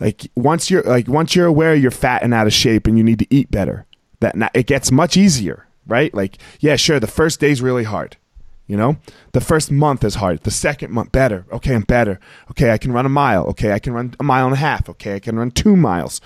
like 0.00 0.30
once 0.34 0.70
you're 0.70 0.82
like 0.82 1.08
once 1.08 1.36
you're 1.36 1.46
aware 1.46 1.74
you're 1.74 1.90
fat 1.90 2.22
and 2.22 2.34
out 2.34 2.46
of 2.46 2.52
shape 2.52 2.86
and 2.86 2.98
you 2.98 3.04
need 3.04 3.20
to 3.20 3.26
eat 3.30 3.50
better, 3.50 3.86
that 4.20 4.34
it 4.54 4.66
gets 4.66 4.90
much 4.90 5.16
easier 5.16 5.66
right? 5.86 6.12
Like, 6.14 6.38
yeah, 6.60 6.76
sure, 6.76 7.00
the 7.00 7.06
first 7.06 7.40
day's 7.40 7.62
really 7.62 7.84
hard. 7.84 8.16
You 8.66 8.76
know, 8.76 8.96
the 9.32 9.40
first 9.40 9.70
month 9.70 10.04
is 10.04 10.14
hard. 10.14 10.44
The 10.44 10.50
second 10.50 10.92
month, 10.92 11.12
better. 11.12 11.44
Okay, 11.52 11.74
I'm 11.74 11.82
better. 11.82 12.20
Okay, 12.50 12.70
I 12.70 12.78
can 12.78 12.92
run 12.92 13.04
a 13.04 13.10
mile. 13.10 13.44
Okay, 13.48 13.72
I 13.72 13.78
can 13.78 13.92
run 13.92 14.14
a 14.18 14.22
mile 14.22 14.46
and 14.46 14.54
a 14.54 14.58
half. 14.58 14.88
Okay, 14.88 15.16
I 15.16 15.18
can 15.18 15.36
run 15.36 15.50
two 15.50 15.76
miles. 15.76 16.20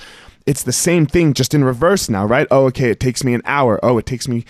It's 0.45 0.63
the 0.63 0.73
same 0.73 1.07
thing, 1.07 1.33
just 1.35 1.55
in 1.55 1.65
reverse 1.65 2.09
now, 2.09 2.25
right? 2.25 2.47
Oh, 2.51 2.67
okay, 2.67 2.91
it 2.91 3.01
takes 3.01 3.25
me 3.25 3.35
an 3.35 3.43
hour. 3.47 3.81
Oh, 3.83 3.99
it 3.99 4.07
takes 4.07 4.29
me 4.29 4.45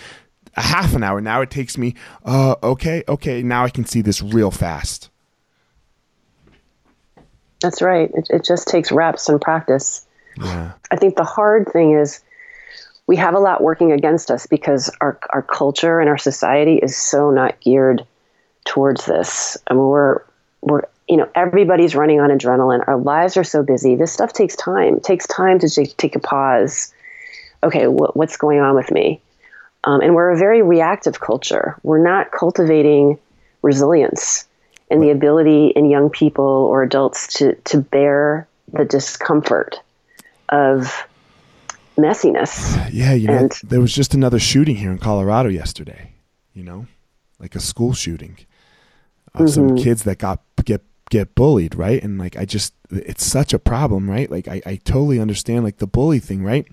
a 0.57 0.61
half 0.61 0.93
an 0.95 1.03
hour. 1.03 1.21
Now 1.21 1.41
it 1.41 1.49
takes 1.49 1.77
me, 1.77 1.95
uh, 2.25 2.55
okay, 2.61 3.03
okay, 3.07 3.43
now 3.43 3.63
I 3.63 3.69
can 3.69 3.85
see 3.85 4.01
this 4.01 4.21
real 4.21 4.51
fast. 4.51 5.09
That's 7.61 7.81
right. 7.81 8.11
It, 8.13 8.27
it 8.29 8.43
just 8.43 8.67
takes 8.67 8.91
reps 8.91 9.29
and 9.29 9.39
practice. 9.39 10.05
Yeah. 10.37 10.73
I 10.91 10.95
think 10.97 11.15
the 11.15 11.23
hard 11.23 11.69
thing 11.71 11.93
is 11.93 12.21
we 13.07 13.15
have 13.15 13.33
a 13.33 13.39
lot 13.39 13.63
working 13.63 13.91
against 13.91 14.29
us 14.29 14.45
because 14.45 14.91
our, 15.01 15.19
our 15.29 15.41
culture 15.41 15.99
and 15.99 16.09
our 16.09 16.17
society 16.17 16.75
is 16.75 16.95
so 16.95 17.31
not 17.31 17.59
geared 17.61 18.05
towards 18.65 19.05
this. 19.05 19.57
I 19.67 19.73
mean, 19.73 19.87
we're, 19.87 20.21
we're, 20.61 20.81
you 21.07 21.17
know, 21.17 21.29
everybody's 21.33 21.95
running 21.95 22.19
on 22.19 22.29
adrenaline. 22.29 22.83
Our 22.87 22.97
lives 22.97 23.37
are 23.37 23.43
so 23.43 23.63
busy. 23.63 23.95
This 23.95 24.11
stuff 24.11 24.33
takes 24.33 24.55
time. 24.55 24.97
It 24.97 25.03
takes 25.03 25.25
time 25.25 25.57
to 25.59 25.69
take, 25.69 25.95
take 25.97 26.15
a 26.15 26.19
pause. 26.19 26.93
Okay, 27.63 27.85
wh- 27.85 28.15
what's 28.15 28.37
going 28.37 28.59
on 28.59 28.75
with 28.75 28.91
me? 28.91 29.21
Um, 29.87 30.01
and 30.01 30.13
we're 30.13 30.31
a 30.31 30.37
very 30.37 30.61
reactive 30.61 31.21
culture. 31.21 31.79
We're 31.81 32.03
not 32.03 32.33
cultivating 32.33 33.17
resilience 33.61 34.45
and 34.91 35.01
the 35.01 35.11
ability 35.11 35.67
in 35.67 35.89
young 35.89 36.09
people 36.09 36.43
or 36.43 36.83
adults 36.83 37.35
to, 37.37 37.55
to 37.55 37.77
bear 37.77 38.49
the 38.73 38.83
discomfort 38.83 39.79
of 40.49 41.07
messiness. 41.97 42.89
Yeah, 42.91 43.13
you 43.13 43.27
know, 43.27 43.37
and, 43.37 43.51
there 43.63 43.79
was 43.79 43.93
just 43.93 44.13
another 44.13 44.39
shooting 44.39 44.75
here 44.75 44.91
in 44.91 44.97
Colorado 44.97 45.47
yesterday. 45.47 46.11
You 46.53 46.63
know, 46.63 46.87
like 47.39 47.55
a 47.55 47.61
school 47.61 47.93
shooting 47.93 48.35
of 49.35 49.45
mm-hmm. 49.45 49.47
some 49.47 49.77
kids 49.77 50.03
that 50.03 50.17
got 50.17 50.41
get 50.65 50.83
get 51.09 51.35
bullied, 51.35 51.75
right? 51.75 52.03
And 52.03 52.17
like 52.17 52.37
I 52.37 52.45
just 52.45 52.73
it's 52.89 53.25
such 53.25 53.53
a 53.53 53.59
problem, 53.59 54.09
right? 54.09 54.29
Like 54.29 54.47
I, 54.47 54.61
I 54.65 54.75
totally 54.77 55.19
understand 55.19 55.63
like 55.63 55.77
the 55.77 55.87
bully 55.87 56.19
thing, 56.19 56.43
right? 56.43 56.65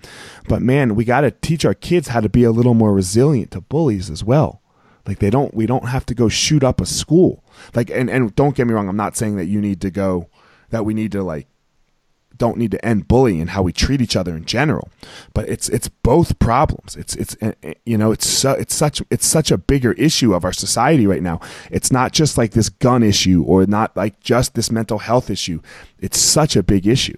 But 0.47 0.61
man, 0.61 0.95
we 0.95 1.05
gotta 1.05 1.31
teach 1.31 1.65
our 1.65 1.73
kids 1.73 2.09
how 2.09 2.21
to 2.21 2.29
be 2.29 2.43
a 2.43 2.51
little 2.51 2.73
more 2.73 2.93
resilient 2.93 3.51
to 3.51 3.61
bullies 3.61 4.09
as 4.09 4.23
well. 4.23 4.61
Like 5.05 5.19
they 5.19 5.29
don't 5.29 5.53
we 5.53 5.65
don't 5.65 5.87
have 5.87 6.05
to 6.07 6.15
go 6.15 6.29
shoot 6.29 6.63
up 6.63 6.81
a 6.81 6.85
school. 6.85 7.43
Like 7.73 7.89
and, 7.89 8.09
and 8.09 8.35
don't 8.35 8.55
get 8.55 8.67
me 8.67 8.73
wrong, 8.73 8.89
I'm 8.89 8.97
not 8.97 9.15
saying 9.15 9.35
that 9.37 9.45
you 9.45 9.61
need 9.61 9.81
to 9.81 9.91
go 9.91 10.29
that 10.69 10.85
we 10.85 10.93
need 10.93 11.11
to 11.11 11.23
like 11.23 11.47
don't 12.37 12.57
need 12.57 12.71
to 12.71 12.85
end 12.85 13.07
bullying 13.07 13.41
and 13.41 13.51
how 13.51 13.61
we 13.61 13.73
treat 13.73 14.01
each 14.01 14.15
other 14.15 14.35
in 14.35 14.45
general 14.45 14.89
but 15.33 15.47
it's 15.49 15.69
it's 15.69 15.87
both 15.87 16.37
problems. 16.39 16.95
It's 16.95 17.15
it's 17.15 17.35
eh, 17.41 17.53
eh, 17.63 17.73
you 17.85 17.97
know 17.97 18.11
it's 18.11 18.27
su- 18.27 18.49
it's 18.49 18.73
such 18.73 19.01
it's 19.09 19.25
such 19.25 19.51
a 19.51 19.57
bigger 19.57 19.93
issue 19.93 20.33
of 20.33 20.43
our 20.45 20.53
society 20.53 21.07
right 21.07 21.21
now. 21.21 21.39
It's 21.71 21.91
not 21.91 22.11
just 22.11 22.37
like 22.37 22.51
this 22.51 22.69
gun 22.69 23.03
issue 23.03 23.43
or 23.45 23.65
not 23.65 23.95
like 23.95 24.19
just 24.19 24.55
this 24.55 24.71
mental 24.71 24.99
health 24.99 25.29
issue. 25.29 25.61
It's 25.99 26.19
such 26.19 26.55
a 26.55 26.63
big 26.63 26.87
issue. 26.87 27.17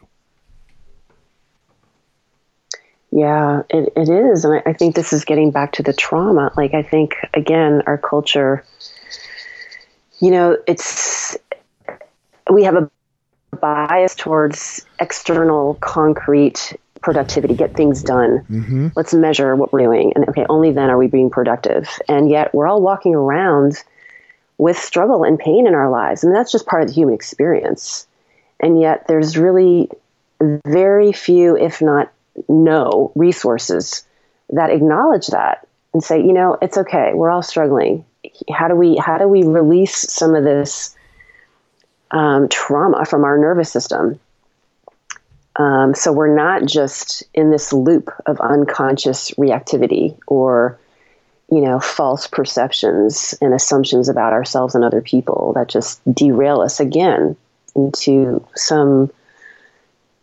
Yeah 3.11 3.61
it, 3.69 3.93
it 3.95 4.09
is. 4.09 4.43
And 4.43 4.55
I, 4.55 4.69
I 4.69 4.73
think 4.73 4.95
this 4.95 5.13
is 5.13 5.23
getting 5.23 5.51
back 5.51 5.73
to 5.73 5.83
the 5.83 5.93
trauma. 5.93 6.51
Like 6.57 6.73
i 6.73 6.83
think 6.83 7.15
again 7.33 7.81
our 7.87 7.97
culture 7.97 8.63
you 10.19 10.31
know 10.31 10.57
it's 10.67 11.37
we 12.51 12.63
have 12.63 12.75
a 12.75 12.89
bias 13.51 14.15
towards 14.15 14.85
external, 14.99 15.75
concrete 15.75 16.77
productivity, 17.01 17.55
get 17.55 17.75
things 17.75 18.03
done. 18.03 18.45
Mm-hmm. 18.49 18.87
Let's 18.95 19.13
measure 19.13 19.55
what 19.55 19.71
we're 19.71 19.83
doing. 19.83 20.13
And 20.15 20.27
okay, 20.29 20.45
only 20.49 20.71
then 20.71 20.89
are 20.89 20.97
we 20.97 21.07
being 21.07 21.29
productive. 21.29 21.87
And 22.07 22.29
yet 22.29 22.53
we're 22.53 22.67
all 22.67 22.81
walking 22.81 23.15
around 23.15 23.83
with 24.57 24.77
struggle 24.77 25.23
and 25.23 25.37
pain 25.37 25.67
in 25.67 25.75
our 25.75 25.89
lives. 25.89 26.23
And 26.23 26.35
that's 26.35 26.51
just 26.51 26.65
part 26.65 26.81
of 26.81 26.89
the 26.89 26.93
human 26.93 27.13
experience. 27.13 28.07
And 28.59 28.79
yet 28.81 29.07
there's 29.07 29.37
really 29.37 29.89
very 30.65 31.11
few, 31.11 31.55
if 31.55 31.81
not 31.81 32.11
no, 32.49 33.11
resources 33.15 34.03
that 34.49 34.69
acknowledge 34.69 35.27
that 35.27 35.67
and 35.93 36.03
say, 36.03 36.19
you 36.19 36.33
know, 36.33 36.57
it's 36.61 36.77
okay. 36.77 37.11
We're 37.13 37.29
all 37.29 37.41
struggling. 37.41 38.05
How 38.51 38.67
do 38.67 38.75
we 38.75 38.97
how 38.97 39.17
do 39.17 39.27
we 39.27 39.43
release 39.43 40.11
some 40.11 40.35
of 40.35 40.43
this 40.43 40.95
um, 42.11 42.47
trauma 42.49 43.05
from 43.05 43.23
our 43.23 43.37
nervous 43.37 43.71
system. 43.71 44.19
Um, 45.55 45.95
so 45.95 46.11
we're 46.11 46.35
not 46.35 46.65
just 46.65 47.23
in 47.33 47.49
this 47.49 47.73
loop 47.73 48.11
of 48.25 48.39
unconscious 48.39 49.31
reactivity 49.31 50.17
or, 50.27 50.79
you 51.49 51.61
know, 51.61 51.79
false 51.79 52.27
perceptions 52.27 53.33
and 53.41 53.53
assumptions 53.53 54.07
about 54.07 54.33
ourselves 54.33 54.75
and 54.75 54.83
other 54.83 55.01
people 55.01 55.53
that 55.53 55.67
just 55.67 55.99
derail 56.13 56.61
us 56.61 56.79
again 56.79 57.35
into 57.75 58.45
some 58.55 59.11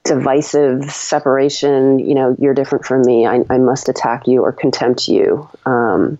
divisive 0.05 0.85
separation. 0.91 1.99
You 1.99 2.14
know, 2.14 2.37
you're 2.39 2.55
different 2.55 2.85
from 2.85 3.03
me. 3.05 3.26
I, 3.26 3.41
I 3.51 3.59
must 3.59 3.89
attack 3.89 4.28
you 4.28 4.43
or 4.43 4.53
contempt 4.53 5.09
you. 5.09 5.49
Um, 5.66 6.18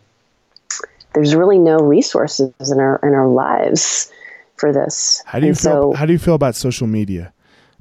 there's 1.15 1.37
really 1.37 1.59
no 1.59 1.77
resources 1.77 2.53
in 2.59 2.81
our 2.81 2.99
in 3.05 3.15
our 3.15 3.29
lives 3.29 4.11
for 4.57 4.73
this. 4.73 5.23
How 5.27 5.39
do 5.39 5.47
you 5.47 5.51
and 5.51 5.59
feel? 5.59 5.93
So, 5.93 5.93
how 5.95 6.07
do 6.07 6.13
you 6.13 6.19
feel 6.19 6.35
about 6.35 6.55
social 6.55 6.87
media? 6.87 7.33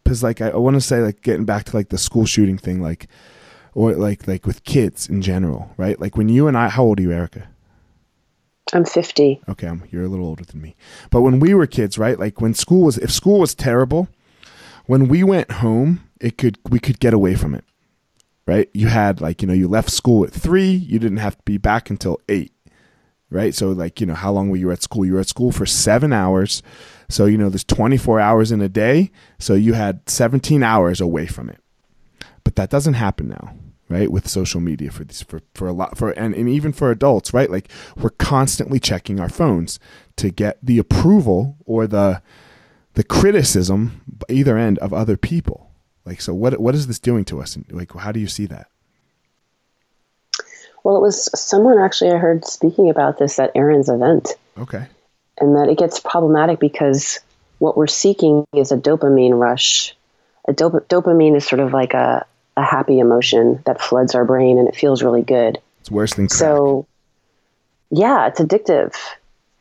Because 0.04 0.24
like 0.24 0.42
I, 0.42 0.50
I 0.50 0.58
want 0.58 0.76
to 0.76 0.82
say 0.82 1.02
like 1.02 1.22
getting 1.22 1.46
back 1.46 1.66
to 1.66 1.76
like 1.76 1.90
the 1.90 1.98
school 1.98 2.26
shooting 2.26 2.58
thing, 2.58 2.82
like 2.82 3.08
or 3.74 3.94
like 3.94 4.28
like 4.28 4.46
with 4.46 4.64
kids 4.64 5.08
in 5.08 5.22
general, 5.22 5.72
right? 5.78 6.00
Like 6.00 6.18
when 6.18 6.30
you 6.30 6.48
and 6.48 6.58
I, 6.58 6.70
how 6.70 6.84
old 6.84 7.00
are 7.00 7.04
you, 7.04 7.12
Erica? 7.12 7.48
I'm 8.74 8.86
50. 8.86 9.42
Okay, 9.50 9.68
I'm, 9.68 9.84
you're 9.92 10.06
a 10.06 10.08
little 10.08 10.26
older 10.26 10.44
than 10.44 10.62
me. 10.62 10.76
But 11.12 11.22
when 11.22 11.40
we 11.40 11.54
were 11.54 11.68
kids, 11.68 11.98
right? 11.98 12.18
Like 12.18 12.42
when 12.42 12.54
school 12.54 12.86
was, 12.86 12.98
if 12.98 13.12
school 13.12 13.40
was 13.40 13.54
terrible, 13.54 14.08
when 14.86 15.08
we 15.08 15.24
went 15.24 15.52
home, 15.52 16.10
it 16.20 16.38
could 16.38 16.58
we 16.70 16.80
could 16.80 17.00
get 17.00 17.14
away 17.14 17.36
from 17.36 17.54
it, 17.54 17.64
right? 18.48 18.70
You 18.74 18.88
had 18.88 19.22
like 19.22 19.42
you 19.42 19.48
know 19.48 19.54
you 19.54 19.68
left 19.68 19.90
school 19.90 20.24
at 20.24 20.32
three, 20.32 20.72
you 20.72 21.00
didn't 21.00 21.18
have 21.18 21.38
to 21.38 21.44
be 21.44 21.58
back 21.58 21.90
until 21.90 22.20
eight 22.30 22.52
right? 23.34 23.54
So 23.54 23.72
like, 23.72 24.00
you 24.00 24.08
know, 24.08 24.14
how 24.14 24.32
long 24.32 24.50
were 24.50 24.58
you 24.58 24.72
at 24.72 24.84
school? 24.84 25.06
You 25.06 25.14
were 25.14 25.20
at 25.20 25.28
school 25.28 25.52
for 25.52 25.66
7 25.66 26.14
hours. 26.14 26.62
So, 27.10 27.26
you 27.26 27.38
know, 27.38 27.50
there's 27.50 27.64
24 27.64 28.20
hours 28.20 28.52
in 28.52 28.62
a 28.62 28.70
day, 28.70 29.12
so 29.40 29.56
you 29.56 29.74
had 29.74 30.08
17 30.10 30.64
hours 30.64 31.02
away 31.02 31.26
from 31.28 31.50
it. 31.50 31.60
But 32.44 32.56
that 32.56 32.70
doesn't 32.70 32.94
happen 32.94 33.28
now, 33.30 33.56
right? 33.90 34.12
With 34.12 34.28
social 34.28 34.62
media 34.62 34.92
for 34.92 35.04
these 35.04 35.22
for 35.22 35.42
for 35.54 35.68
a 35.68 35.74
lot 35.74 35.98
for 35.98 36.12
and, 36.12 36.36
and 36.36 36.48
even 36.50 36.74
for 36.74 36.92
adults, 36.92 37.34
right? 37.34 37.50
Like 37.50 37.70
we're 37.98 38.10
constantly 38.12 38.80
checking 38.80 39.20
our 39.20 39.30
phones 39.30 39.80
to 40.18 40.30
get 40.30 40.58
the 40.62 40.78
approval 40.78 41.58
or 41.66 41.88
the 41.88 42.22
the 42.94 43.04
criticism 43.04 44.02
either 44.30 44.58
end 44.58 44.78
of 44.80 44.94
other 44.94 45.18
people. 45.18 45.72
Like 46.06 46.22
so 46.22 46.34
what 46.34 46.60
what 46.60 46.76
is 46.76 46.88
this 46.88 47.00
doing 47.00 47.26
to 47.26 47.42
us? 47.42 47.56
and 47.56 47.66
Like 47.72 47.94
how 47.94 48.12
do 48.12 48.20
you 48.20 48.28
see 48.28 48.46
that? 48.48 48.68
Well, 50.84 50.98
it 50.98 51.02
was 51.02 51.30
someone 51.40 51.80
actually 51.80 52.12
I 52.12 52.18
heard 52.18 52.46
speaking 52.46 52.90
about 52.90 53.18
this 53.18 53.40
at 53.40 53.52
Aaron's 53.56 53.90
event. 53.90 54.30
Okay. 54.58 54.86
And 55.40 55.56
that 55.56 55.70
it 55.70 55.78
gets 55.78 56.00
problematic 56.00 56.60
because 56.60 57.20
what 57.60 57.78
we're 57.78 57.88
seeking 57.88 58.46
is 58.54 58.72
a 58.72 58.78
dopamine 58.78 59.40
rush. 59.40 59.96
A 60.48 60.54
dop- 60.54 60.88
dopamine 60.90 61.36
is 61.36 61.48
sort 61.48 61.62
of 61.62 61.74
like 61.74 61.94
a, 61.94 62.26
a 62.58 62.64
happy 62.64 63.00
emotion 63.00 63.64
that 63.66 63.82
floods 63.82 64.14
our 64.16 64.26
brain 64.26 64.58
and 64.58 64.68
it 64.68 64.76
feels 64.76 65.02
really 65.02 65.22
good. 65.22 65.60
It's 65.80 65.90
worse 65.90 66.14
than 66.14 66.28
crack. 66.28 66.38
So, 66.38 66.86
yeah, 67.90 68.28
it's 68.28 68.42
addictive. 68.42 68.96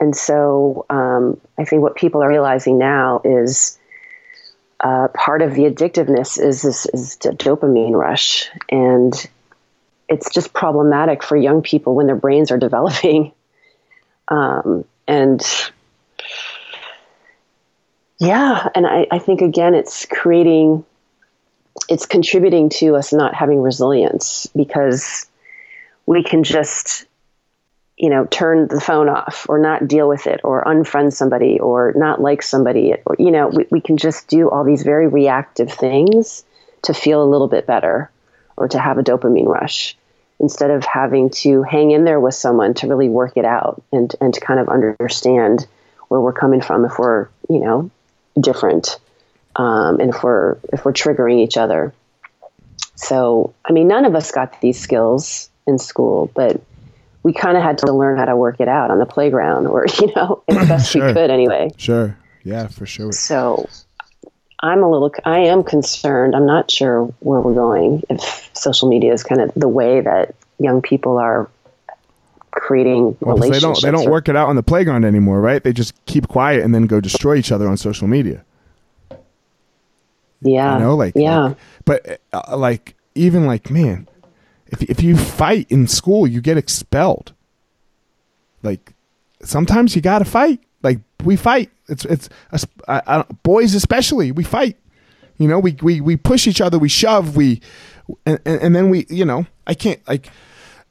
And 0.01 0.16
so 0.16 0.85
um, 0.91 1.41
I 1.57 1.64
think 1.64 1.83
what 1.83 1.95
people 1.95 2.23
are 2.25 2.29
realizing 2.29 2.77
now 2.77 3.20
is 3.25 3.79
uh, 4.81 5.07
part 5.14 5.43
of 5.43 5.55
the 5.55 5.62
addictiveness 5.62 6.43
is 6.43 6.62
this 6.62 6.87
is 6.87 7.16
the 7.16 7.31
dopamine 7.31 7.93
rush. 7.93 8.51
And 8.68 9.14
it's 10.12 10.30
just 10.30 10.52
problematic 10.52 11.22
for 11.22 11.36
young 11.36 11.62
people 11.62 11.94
when 11.94 12.06
their 12.06 12.16
brains 12.16 12.50
are 12.50 12.58
developing. 12.58 13.32
Um, 14.28 14.86
and 15.06 15.42
yeah, 18.18 18.68
and 18.74 18.86
I, 18.86 19.06
I 19.10 19.18
think 19.18 19.42
again, 19.42 19.74
it's 19.74 20.06
creating, 20.06 20.86
it's 21.88 22.06
contributing 22.06 22.70
to 22.78 22.94
us 22.94 23.12
not 23.12 23.34
having 23.34 23.60
resilience 23.60 24.46
because 24.54 25.26
we 26.06 26.22
can 26.22 26.44
just 26.44 27.04
you 27.98 28.08
know, 28.10 28.24
turn 28.26 28.68
the 28.68 28.80
phone 28.80 29.08
off 29.08 29.46
or 29.48 29.58
not 29.58 29.86
deal 29.86 30.08
with 30.08 30.26
it 30.26 30.40
or 30.44 30.64
unfriend 30.64 31.12
somebody 31.12 31.60
or 31.60 31.92
not 31.94 32.20
like 32.20 32.42
somebody. 32.42 32.94
Or, 33.04 33.16
you 33.18 33.30
know, 33.30 33.48
we, 33.48 33.66
we 33.70 33.80
can 33.80 33.96
just 33.96 34.28
do 34.28 34.50
all 34.50 34.64
these 34.64 34.82
very 34.82 35.06
reactive 35.06 35.70
things 35.70 36.44
to 36.82 36.94
feel 36.94 37.22
a 37.22 37.28
little 37.28 37.48
bit 37.48 37.66
better 37.66 38.10
or 38.56 38.68
to 38.68 38.78
have 38.78 38.98
a 38.98 39.02
dopamine 39.02 39.46
rush 39.46 39.96
instead 40.43 40.70
of 40.70 40.84
having 40.84 41.30
to 41.30 41.62
hang 41.62 41.93
in 41.93 42.05
there 42.05 42.20
with 42.20 42.34
someone 42.34 42.74
to 42.74 42.88
really 42.88 43.09
work 43.09 43.36
it 43.36 43.45
out 43.45 43.82
and, 43.93 44.14
and 44.20 44.34
to 44.34 44.40
kind 44.40 44.61
of 44.61 44.68
understand 44.68 45.66
where 46.09 46.20
we're 46.20 46.32
coming 46.32 46.61
from 46.61 46.84
if 46.84 46.99
we're, 46.99 47.28
you 47.49 47.61
know, 47.61 47.90
different 48.38 48.99
um, 49.57 50.01
and 50.01 50.14
if 50.14 50.22
we're 50.22 50.59
if 50.72 50.84
we're 50.84 50.93
triggering 50.93 51.38
each 51.38 51.57
other. 51.57 51.95
So, 52.95 53.55
I 53.64 53.72
mean, 53.72 53.88
none 53.88 54.05
of 54.05 54.14
us 54.14 54.30
got 54.32 54.61
these 54.61 54.78
skills 54.78 55.49
in 55.66 55.78
school, 55.78 56.30
but 56.34 56.61
we 57.22 57.32
kind 57.32 57.57
of 57.57 57.62
had 57.62 57.78
to 57.78 57.93
learn 57.93 58.18
how 58.18 58.24
to 58.24 58.36
work 58.36 58.61
it 58.61 58.68
out 58.68 58.90
on 58.90 58.99
the 58.99 59.07
playground, 59.07 59.66
or 59.66 59.86
you 60.01 60.12
know, 60.14 60.43
as 60.49 60.68
best 60.68 60.93
sure. 60.93 61.07
we 61.07 61.12
could, 61.12 61.30
anyway. 61.30 61.70
Sure. 61.76 62.16
Yeah, 62.45 62.66
for 62.66 62.86
sure. 62.86 63.12
So, 63.12 63.68
I'm 64.62 64.82
a 64.82 64.88
little, 64.88 65.12
I 65.24 65.40
am 65.40 65.64
concerned. 65.64 66.36
I'm 66.36 66.46
not 66.46 66.70
sure 66.70 67.06
where 67.20 67.40
we're 67.40 67.54
going 67.54 68.02
if 68.08 68.48
social 68.52 68.88
media 68.88 69.12
is 69.12 69.24
kind 69.24 69.40
of 69.40 69.52
the 69.54 69.68
way 69.68 70.00
that 70.00 70.36
young 70.58 70.80
people 70.80 71.18
are 71.18 71.50
creating 72.52 73.16
well, 73.20 73.34
relationships. 73.36 73.82
They 73.82 73.90
don't, 73.90 73.98
they 73.98 74.04
don't 74.04 74.08
or, 74.08 74.12
work 74.12 74.28
it 74.28 74.36
out 74.36 74.48
on 74.48 74.56
the 74.56 74.62
playground 74.62 75.04
anymore, 75.04 75.40
right? 75.40 75.64
They 75.64 75.72
just 75.72 75.92
keep 76.06 76.28
quiet 76.28 76.62
and 76.62 76.72
then 76.72 76.86
go 76.86 77.00
destroy 77.00 77.36
each 77.36 77.50
other 77.50 77.66
on 77.66 77.76
social 77.76 78.06
media. 78.06 78.44
Yeah. 80.42 80.74
You 80.74 80.84
know, 80.84 80.94
like, 80.94 81.14
yeah. 81.16 81.40
Like, 81.40 81.56
but 81.84 82.20
uh, 82.32 82.56
like, 82.56 82.94
even 83.14 83.46
like, 83.46 83.70
man, 83.70 84.06
if, 84.66 84.82
if 84.82 85.02
you 85.02 85.16
fight 85.16 85.66
in 85.70 85.88
school, 85.88 86.26
you 86.26 86.40
get 86.40 86.56
expelled. 86.56 87.32
Like, 88.62 88.94
sometimes 89.42 89.96
you 89.96 90.02
got 90.02 90.20
to 90.20 90.24
fight. 90.24 90.60
We 91.23 91.37
fight. 91.37 91.70
It's, 91.89 92.05
it's, 92.05 92.29
boys 93.43 93.75
especially, 93.75 94.33
we 94.33 94.45
fight. 94.45 94.77
You 95.39 95.49
know, 95.49 95.59
we, 95.59 95.77
we, 95.83 96.01
we 96.01 96.16
push 96.16 96.47
each 96.47 96.61
other, 96.61 96.79
we 96.79 96.89
shove, 96.89 97.37
we, 97.37 97.61
and, 98.27 98.39
and, 98.45 98.61
and 98.62 98.77
then 98.77 98.91
we, 98.91 99.07
you 99.09 99.25
know, 99.25 99.47
I 99.66 99.75
can't, 99.75 100.07
like, 100.07 100.31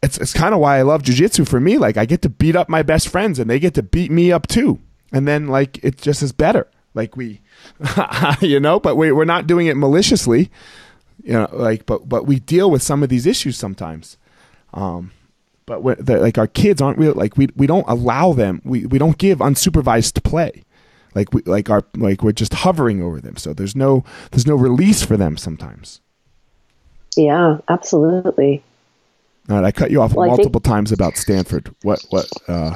it's, 0.03 0.17
it's 0.17 0.33
kind 0.33 0.53
of 0.53 0.59
why 0.59 0.79
I 0.79 0.81
love 0.81 1.03
jujitsu 1.03 1.47
for 1.47 1.59
me. 1.59 1.77
Like, 1.77 1.97
I 1.97 2.05
get 2.05 2.21
to 2.23 2.29
beat 2.29 2.55
up 2.55 2.67
my 2.67 2.81
best 2.81 3.07
friends 3.07 3.39
and 3.39 3.49
they 3.49 3.59
get 3.59 3.75
to 3.75 3.83
beat 3.83 4.11
me 4.11 4.31
up 4.31 4.47
too. 4.47 4.79
And 5.11 5.27
then, 5.27 5.47
like, 5.47 5.83
it 5.83 5.97
just 5.97 6.23
is 6.23 6.31
better. 6.31 6.67
Like, 6.93 7.15
we, 7.15 7.41
you 8.41 8.59
know, 8.59 8.79
but 8.79 8.95
we, 8.95 9.11
we're 9.11 9.25
not 9.25 9.47
doing 9.47 9.67
it 9.67 9.77
maliciously, 9.77 10.51
you 11.23 11.33
know, 11.33 11.47
like, 11.53 11.85
but, 11.85 12.09
but 12.09 12.25
we 12.25 12.39
deal 12.39 12.71
with 12.71 12.81
some 12.81 13.03
of 13.03 13.09
these 13.09 13.25
issues 13.25 13.57
sometimes. 13.57 14.17
Um, 14.73 15.11
but 15.79 16.07
like 16.07 16.37
our 16.37 16.47
kids 16.47 16.81
aren't 16.81 16.97
real, 16.97 17.13
like 17.13 17.37
we, 17.37 17.47
we 17.55 17.67
don't 17.67 17.87
allow 17.87 18.33
them, 18.33 18.61
we, 18.63 18.85
we 18.85 18.97
don't 18.97 19.17
give 19.17 19.39
unsupervised 19.39 20.23
play. 20.23 20.63
Like 21.13 21.33
we, 21.33 21.41
like 21.43 21.69
our, 21.69 21.83
like 21.97 22.23
we're 22.23 22.31
just 22.31 22.53
hovering 22.53 23.01
over 23.01 23.19
them. 23.19 23.37
So 23.37 23.53
there's 23.53 23.75
no, 23.75 24.03
there's 24.31 24.47
no 24.47 24.55
release 24.55 25.03
for 25.03 25.17
them 25.17 25.37
sometimes. 25.37 26.01
Yeah, 27.17 27.57
absolutely. 27.67 28.63
All 29.49 29.57
right. 29.57 29.65
I 29.65 29.71
cut 29.71 29.91
you 29.91 30.01
off 30.01 30.13
well, 30.13 30.27
multiple 30.27 30.61
think- 30.61 30.73
times 30.73 30.91
about 30.91 31.17
Stanford. 31.17 31.73
What, 31.81 32.05
what, 32.09 32.29
uh, 32.47 32.75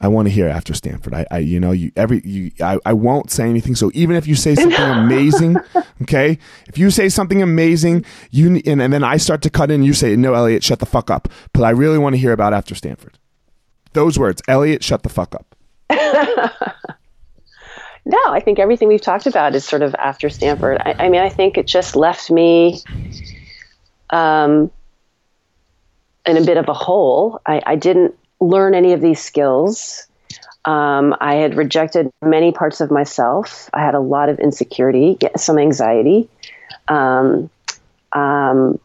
I 0.00 0.08
want 0.08 0.28
to 0.28 0.30
hear 0.30 0.46
after 0.46 0.74
Stanford. 0.74 1.12
I, 1.12 1.26
I 1.30 1.38
you 1.38 1.58
know, 1.58 1.72
you 1.72 1.90
every 1.96 2.20
you, 2.24 2.52
I, 2.60 2.78
I 2.86 2.92
won't 2.92 3.30
say 3.30 3.48
anything. 3.48 3.74
So 3.74 3.90
even 3.94 4.16
if 4.16 4.26
you 4.26 4.34
say 4.34 4.54
something 4.56 4.80
amazing, 4.80 5.56
okay, 6.02 6.38
if 6.68 6.78
you 6.78 6.90
say 6.90 7.08
something 7.08 7.42
amazing, 7.42 8.04
you 8.30 8.60
and, 8.64 8.80
and 8.80 8.92
then 8.92 9.02
I 9.02 9.16
start 9.16 9.42
to 9.42 9.50
cut 9.50 9.70
in, 9.70 9.82
you 9.82 9.92
say, 9.92 10.14
"No, 10.16 10.34
Elliot, 10.34 10.62
shut 10.62 10.78
the 10.78 10.86
fuck 10.86 11.10
up." 11.10 11.28
But 11.52 11.64
I 11.64 11.70
really 11.70 11.98
want 11.98 12.14
to 12.14 12.18
hear 12.18 12.32
about 12.32 12.52
after 12.52 12.74
Stanford. 12.74 13.18
Those 13.92 14.18
words, 14.18 14.42
Elliot, 14.46 14.84
shut 14.84 15.02
the 15.02 15.08
fuck 15.08 15.34
up. 15.34 15.54
no, 18.04 18.18
I 18.26 18.40
think 18.40 18.58
everything 18.58 18.88
we've 18.88 19.00
talked 19.00 19.26
about 19.26 19.54
is 19.54 19.64
sort 19.64 19.82
of 19.82 19.94
after 19.96 20.28
Stanford. 20.30 20.78
I, 20.80 21.06
I 21.06 21.08
mean, 21.08 21.22
I 21.22 21.28
think 21.28 21.58
it 21.58 21.66
just 21.66 21.96
left 21.96 22.30
me. 22.30 22.80
Um, 24.10 24.70
in 26.28 26.36
a 26.36 26.44
bit 26.44 26.58
of 26.58 26.68
a 26.68 26.74
hole. 26.74 27.40
I, 27.46 27.62
I 27.64 27.76
didn't 27.76 28.14
learn 28.40 28.74
any 28.74 28.92
of 28.92 29.00
these 29.00 29.20
skills. 29.20 30.06
Um, 30.64 31.14
I 31.20 31.36
had 31.36 31.56
rejected 31.56 32.10
many 32.20 32.52
parts 32.52 32.80
of 32.80 32.90
myself. 32.90 33.70
I 33.72 33.80
had 33.80 33.94
a 33.94 34.00
lot 34.00 34.28
of 34.28 34.38
insecurity, 34.38 35.16
some 35.36 35.58
anxiety. 35.58 36.28
Um, 36.88 37.50
um, 38.12 38.78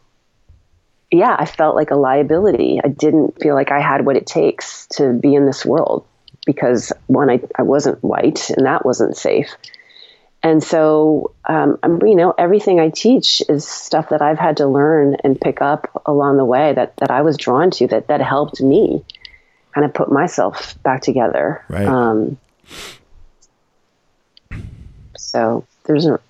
yeah, 1.10 1.36
I 1.38 1.46
felt 1.46 1.76
like 1.76 1.90
a 1.90 1.96
liability. 1.96 2.80
I 2.82 2.88
didn't 2.88 3.40
feel 3.40 3.54
like 3.54 3.70
I 3.70 3.80
had 3.80 4.04
what 4.04 4.16
it 4.16 4.26
takes 4.26 4.86
to 4.94 5.12
be 5.12 5.34
in 5.34 5.46
this 5.46 5.64
world 5.64 6.06
because 6.46 6.92
one, 7.06 7.30
I, 7.30 7.40
I 7.56 7.62
wasn't 7.62 8.02
white 8.02 8.50
and 8.50 8.66
that 8.66 8.84
wasn't 8.84 9.16
safe. 9.16 9.54
And 10.42 10.62
so, 10.62 11.32
um, 11.48 11.78
I'm, 11.82 12.02
you 12.02 12.14
know, 12.14 12.34
everything 12.36 12.78
I 12.78 12.90
teach 12.90 13.42
is 13.48 13.66
stuff 13.66 14.10
that 14.10 14.20
I've 14.20 14.38
had 14.38 14.58
to 14.58 14.66
learn 14.66 15.16
and 15.24 15.40
pick 15.40 15.62
up 15.62 16.02
along 16.04 16.36
the 16.36 16.44
way 16.44 16.74
that, 16.74 16.96
that 16.98 17.10
I 17.10 17.22
was 17.22 17.38
drawn 17.38 17.70
to 17.72 17.86
that, 17.88 18.08
that 18.08 18.20
helped 18.20 18.60
me 18.60 19.04
kind 19.74 19.84
of 19.84 19.92
put 19.92 20.10
myself 20.10 20.80
back 20.82 21.02
together. 21.02 21.62
Right. 21.68 21.86
Um, 21.86 22.38
so 25.16 25.66
there's 25.84 26.06
a, 26.06 26.20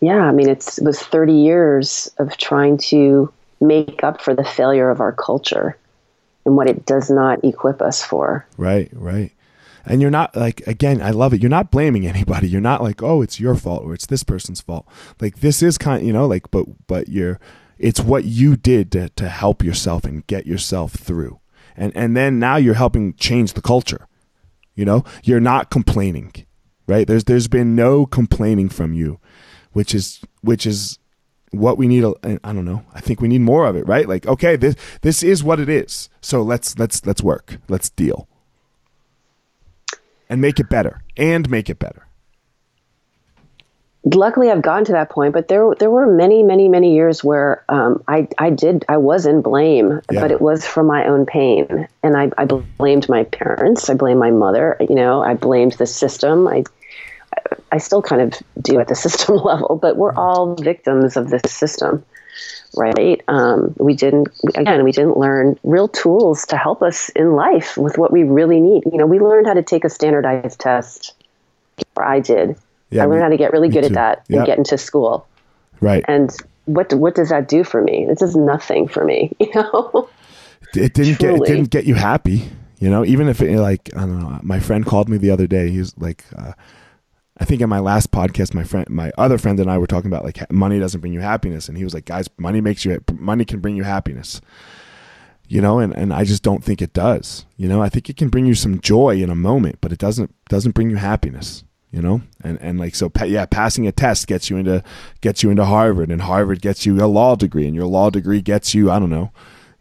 yeah, 0.00 0.22
I 0.22 0.32
mean, 0.32 0.48
it's, 0.48 0.78
it 0.78 0.84
was 0.84 1.00
30 1.00 1.34
years 1.34 2.10
of 2.18 2.36
trying 2.38 2.78
to 2.78 3.32
make 3.60 4.02
up 4.02 4.22
for 4.22 4.34
the 4.34 4.44
failure 4.44 4.90
of 4.90 5.00
our 5.00 5.12
culture 5.12 5.76
and 6.44 6.56
what 6.56 6.68
it 6.68 6.86
does 6.86 7.10
not 7.10 7.44
equip 7.44 7.82
us 7.82 8.02
for. 8.02 8.46
Right, 8.56 8.88
right. 8.92 9.32
And 9.84 10.00
you're 10.00 10.10
not 10.10 10.34
like, 10.34 10.66
again, 10.66 11.00
I 11.00 11.10
love 11.10 11.32
it. 11.32 11.42
You're 11.42 11.50
not 11.50 11.70
blaming 11.70 12.06
anybody. 12.06 12.48
You're 12.48 12.60
not 12.60 12.82
like, 12.82 13.02
oh, 13.02 13.22
it's 13.22 13.38
your 13.38 13.54
fault 13.54 13.84
or 13.84 13.94
it's 13.94 14.06
this 14.06 14.24
person's 14.24 14.60
fault. 14.60 14.86
Like, 15.20 15.40
this 15.40 15.62
is 15.62 15.78
kind 15.78 16.00
of, 16.00 16.06
you 16.06 16.12
know, 16.12 16.26
like, 16.26 16.50
but, 16.50 16.66
but 16.86 17.08
you're, 17.08 17.38
it's 17.78 18.00
what 18.00 18.24
you 18.24 18.56
did 18.56 18.90
to, 18.92 19.10
to 19.10 19.28
help 19.28 19.62
yourself 19.62 20.04
and 20.04 20.26
get 20.26 20.46
yourself 20.46 20.94
through 20.94 21.38
and 21.76 21.92
and 21.96 22.16
then 22.16 22.38
now 22.38 22.56
you're 22.56 22.74
helping 22.74 23.14
change 23.14 23.52
the 23.52 23.62
culture 23.62 24.06
you 24.74 24.84
know? 24.84 25.04
You're 25.24 25.40
not 25.40 25.70
complaining 25.70 26.32
right? 26.86 27.06
There's 27.06 27.24
there's 27.24 27.48
been 27.48 27.74
no 27.74 28.06
complaining 28.06 28.68
from 28.68 28.92
you 28.92 29.18
which 29.72 29.94
is 29.94 30.20
which 30.42 30.66
is 30.66 30.98
what 31.50 31.78
we 31.78 31.86
need 31.86 32.04
i 32.24 32.52
don't 32.52 32.64
know. 32.64 32.84
I 32.92 33.00
think 33.00 33.20
we 33.20 33.28
need 33.28 33.40
more 33.40 33.66
of 33.66 33.76
it 33.76 33.86
right? 33.86 34.08
Like 34.08 34.26
okay 34.26 34.56
this 34.56 34.76
this 35.02 35.22
is 35.22 35.42
what 35.42 35.60
it 35.60 35.68
is. 35.68 36.08
So 36.20 36.42
let's 36.42 36.78
let's 36.78 37.04
let's 37.06 37.22
work. 37.22 37.58
Let's 37.68 37.90
deal. 37.90 38.28
And 40.28 40.40
make 40.40 40.58
it 40.58 40.68
better. 40.68 41.02
And 41.16 41.48
make 41.48 41.70
it 41.70 41.78
better 41.78 42.05
luckily 44.14 44.50
I've 44.50 44.62
gotten 44.62 44.84
to 44.86 44.92
that 44.92 45.10
point, 45.10 45.32
but 45.32 45.48
there 45.48 45.74
there 45.78 45.90
were 45.90 46.06
many, 46.06 46.42
many, 46.42 46.68
many 46.68 46.94
years 46.94 47.24
where 47.24 47.64
um, 47.68 48.02
I 48.06 48.28
I 48.38 48.50
did 48.50 48.84
I 48.88 48.98
was 48.98 49.26
in 49.26 49.42
blame, 49.42 50.00
yeah. 50.10 50.20
but 50.20 50.30
it 50.30 50.40
was 50.40 50.64
for 50.66 50.82
my 50.82 51.06
own 51.06 51.26
pain, 51.26 51.88
and 52.02 52.16
I, 52.16 52.30
I 52.38 52.44
blamed 52.44 53.08
my 53.08 53.24
parents, 53.24 53.90
I 53.90 53.94
blamed 53.94 54.20
my 54.20 54.30
mother, 54.30 54.76
you 54.80 54.94
know, 54.94 55.22
I 55.22 55.34
blamed 55.34 55.72
the 55.72 55.86
system. 55.86 56.46
I 56.46 56.64
I 57.72 57.78
still 57.78 58.02
kind 58.02 58.22
of 58.22 58.42
do 58.62 58.78
at 58.78 58.88
the 58.88 58.94
system 59.06 59.36
level, 59.36 59.76
but 59.76 59.96
we're 59.96 60.14
all 60.14 60.54
victims 60.54 61.16
of 61.16 61.30
this 61.30 61.52
system, 61.52 62.04
right? 62.76 63.20
Um, 63.26 63.74
we 63.78 63.94
didn't 63.94 64.28
again 64.54 64.84
we 64.84 64.92
didn't 64.92 65.16
learn 65.16 65.58
real 65.64 65.88
tools 65.88 66.46
to 66.46 66.56
help 66.56 66.82
us 66.82 67.08
in 67.10 67.32
life 67.32 67.76
with 67.76 67.98
what 67.98 68.12
we 68.12 68.22
really 68.22 68.60
need. 68.60 68.84
You 68.84 68.98
know, 68.98 69.06
we 69.06 69.18
learned 69.18 69.48
how 69.48 69.54
to 69.54 69.62
take 69.62 69.84
a 69.84 69.90
standardized 69.90 70.60
test, 70.60 71.14
or 71.96 72.04
I 72.04 72.20
did 72.20 72.56
yeah, 72.96 73.02
I 73.02 73.06
learned 73.06 73.20
me, 73.20 73.22
how 73.22 73.28
to 73.28 73.36
get 73.36 73.52
really 73.52 73.68
good 73.68 73.82
too. 73.82 73.88
at 73.88 73.92
that 73.94 74.24
yep. 74.28 74.38
and 74.38 74.46
get 74.46 74.58
into 74.58 74.78
school. 74.78 75.26
Right. 75.80 76.04
And 76.08 76.34
what 76.64 76.92
what 76.94 77.14
does 77.14 77.28
that 77.28 77.48
do 77.48 77.64
for 77.64 77.82
me? 77.82 78.06
This 78.06 78.22
is 78.22 78.36
nothing 78.36 78.88
for 78.88 79.04
me. 79.04 79.32
You 79.40 79.50
know. 79.54 80.08
It 80.74 80.94
didn't 80.94 81.18
get 81.18 81.34
it 81.34 81.44
didn't 81.44 81.70
get 81.70 81.84
you 81.84 81.94
happy. 81.94 82.50
You 82.78 82.90
know, 82.90 83.04
even 83.04 83.28
if 83.28 83.40
it 83.40 83.58
like 83.58 83.90
I 83.94 84.00
don't 84.00 84.20
know. 84.20 84.40
My 84.42 84.60
friend 84.60 84.84
called 84.84 85.08
me 85.08 85.16
the 85.16 85.30
other 85.30 85.46
day. 85.46 85.70
He 85.70 85.78
was 85.78 85.96
like. 85.98 86.24
Uh, 86.36 86.52
I 87.38 87.44
think 87.44 87.60
in 87.60 87.68
my 87.68 87.80
last 87.80 88.12
podcast, 88.12 88.54
my 88.54 88.64
friend, 88.64 88.88
my 88.88 89.12
other 89.18 89.36
friend 89.36 89.60
and 89.60 89.70
I 89.70 89.76
were 89.76 89.86
talking 89.86 90.10
about 90.10 90.24
like 90.24 90.50
money 90.50 90.78
doesn't 90.78 91.02
bring 91.02 91.12
you 91.12 91.20
happiness, 91.20 91.68
and 91.68 91.76
he 91.76 91.84
was 91.84 91.92
like, 91.92 92.06
"Guys, 92.06 92.30
money 92.38 92.62
makes 92.62 92.82
you 92.86 92.98
money 93.12 93.44
can 93.44 93.60
bring 93.60 93.76
you 93.76 93.82
happiness." 93.82 94.40
you 95.48 95.60
know 95.60 95.78
and, 95.78 95.96
and 95.96 96.12
i 96.12 96.24
just 96.24 96.42
don't 96.42 96.64
think 96.64 96.82
it 96.82 96.92
does 96.92 97.46
you 97.56 97.68
know 97.68 97.80
i 97.80 97.88
think 97.88 98.10
it 98.10 98.16
can 98.16 98.28
bring 98.28 98.46
you 98.46 98.54
some 98.54 98.80
joy 98.80 99.16
in 99.16 99.30
a 99.30 99.34
moment 99.34 99.78
but 99.80 99.92
it 99.92 99.98
doesn't 99.98 100.34
doesn't 100.48 100.72
bring 100.72 100.90
you 100.90 100.96
happiness 100.96 101.64
you 101.90 102.02
know? 102.02 102.22
And 102.42 102.58
and 102.60 102.78
like 102.78 102.94
so 102.94 103.10
yeah 103.24 103.46
passing 103.46 103.86
a 103.86 103.92
test 103.92 104.26
gets 104.26 104.50
you 104.50 104.56
into 104.56 104.82
gets 105.20 105.42
you 105.42 105.50
into 105.50 105.64
harvard 105.64 106.10
and 106.10 106.22
harvard 106.22 106.60
gets 106.60 106.86
you 106.86 107.02
a 107.02 107.06
law 107.06 107.36
degree 107.36 107.66
and 107.66 107.74
your 107.74 107.86
law 107.86 108.10
degree 108.10 108.40
gets 108.40 108.74
you 108.74 108.90
i 108.90 108.98
don't 108.98 109.10
know 109.10 109.32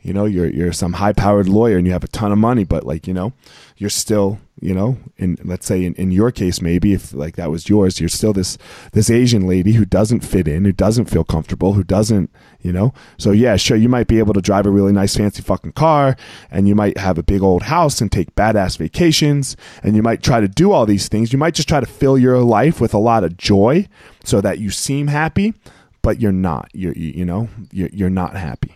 you 0.06 0.14
know 0.14 0.26
you're 0.26 0.50
you're 0.50 0.72
some 0.72 0.94
high 0.94 1.14
powered 1.14 1.50
lawyer 1.50 1.78
and 1.78 1.88
you 1.88 1.94
have 1.94 2.04
a 2.04 2.08
ton 2.10 2.32
of 2.32 2.38
money 2.38 2.64
but 2.64 2.86
like 2.86 3.08
you 3.08 3.14
know 3.14 3.34
you're 3.78 3.90
still 3.90 4.40
you 4.62 4.74
know 4.74 4.98
in 5.18 5.38
let's 5.44 5.66
say 5.66 5.84
in, 5.84 5.94
in 5.96 6.12
your 6.12 6.32
case 6.32 6.62
maybe 6.62 6.94
if 6.94 7.14
like 7.14 7.36
that 7.36 7.50
was 7.50 7.68
yours 7.68 8.00
you're 8.00 8.08
still 8.08 8.34
this 8.34 8.58
this 8.94 9.10
asian 9.10 9.48
lady 9.48 9.74
who 9.74 9.86
doesn't 9.86 10.22
fit 10.22 10.48
in 10.48 10.64
who 10.64 10.72
doesn't 10.72 11.06
feel 11.06 11.24
comfortable 11.24 11.74
who 11.74 11.84
doesn't 11.84 12.30
you 12.66 12.74
know. 12.74 12.94
So 13.20 13.32
yeah 13.32 13.58
sure 13.58 13.78
you 13.78 13.88
might 13.88 14.08
be 14.08 14.18
able 14.18 14.34
to 14.34 14.42
drive 14.42 14.66
a 14.66 14.72
really 14.72 14.92
nice 14.92 15.16
fancy 15.16 15.44
fucking 15.44 15.74
car 15.74 16.18
and 16.50 16.68
you 16.68 16.74
might 16.74 16.98
have 16.98 17.20
a 17.20 17.24
big 17.24 17.44
old 17.44 17.64
house 17.64 18.02
and 18.02 18.12
take 18.12 18.34
badass 18.36 18.78
vacations 18.78 19.56
and 19.84 19.96
you 19.96 20.02
might 20.02 20.24
try 20.24 20.40
to 20.42 20.48
do 20.48 20.72
all 20.72 20.88
these 20.88 21.08
things. 21.08 21.32
You 21.32 21.38
might 21.38 21.54
just 21.54 21.70
try 21.70 21.80
to 21.80 21.86
fill 21.86 22.18
your 22.18 22.40
life 22.40 22.82
with 22.82 22.96
a 22.96 22.98
lot 22.98 23.24
of 23.24 23.38
joy 23.38 23.88
so 24.24 24.42
that 24.42 24.58
you 24.58 24.72
seem 24.72 25.08
happy 25.08 25.54
but 26.02 26.20
you're 26.20 26.32
not. 26.32 26.70
You're 26.74 26.94
you, 26.94 27.12
you 27.12 27.26
know 27.26 27.50
you're, 27.72 27.90
you're 27.94 28.10
not 28.10 28.36
happy 28.36 28.76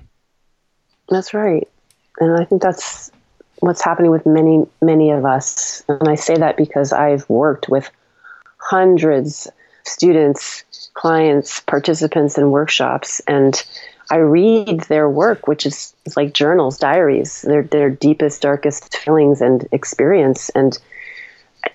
that's 1.10 1.34
right 1.34 1.68
and 2.20 2.40
i 2.40 2.46
think 2.46 2.62
that's 2.62 3.12
what's 3.60 3.82
happening 3.82 4.12
with 4.12 4.26
many, 4.26 4.66
many 4.82 5.12
of 5.12 5.26
us. 5.26 5.84
And 5.88 6.08
I 6.08 6.16
say 6.16 6.36
that 6.36 6.58
because 6.58 6.94
I've 6.94 7.30
worked 7.30 7.70
with 7.70 7.90
hundreds 8.58 9.48
students, 9.86 10.64
clients, 10.94 11.62
participants 11.62 12.38
in 12.38 12.52
workshops, 12.52 13.22
and 13.28 13.64
I 14.12 14.18
read 14.18 14.82
their 14.82 15.10
work, 15.10 15.48
which 15.48 15.66
is, 15.66 15.94
like 16.16 16.34
journals, 16.34 16.78
diaries, 16.78 17.42
their 17.42 17.64
their 17.64 17.90
deepest, 17.90 18.42
darkest 18.42 18.96
feelings 18.98 19.42
and 19.42 19.68
experience, 19.72 20.50
and 20.50 20.78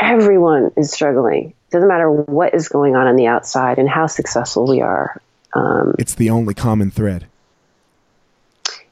everyone 0.01 0.73
is 0.77 0.91
struggling. 0.91 1.55
Doesn't 1.71 1.89
matter 1.89 2.11
what 2.11 2.55
is 2.55 2.69
going 2.69 2.97
on 2.97 3.07
on 3.07 3.17
the 3.17 3.27
outside 3.27 3.79
and 3.79 3.89
how 3.89 4.07
successful 4.07 4.67
we 4.67 4.81
are. 4.81 5.21
Um, 5.55 5.95
it's 5.99 6.15
the 6.15 6.31
only 6.31 6.55
common 6.55 6.91
thread 6.91 7.27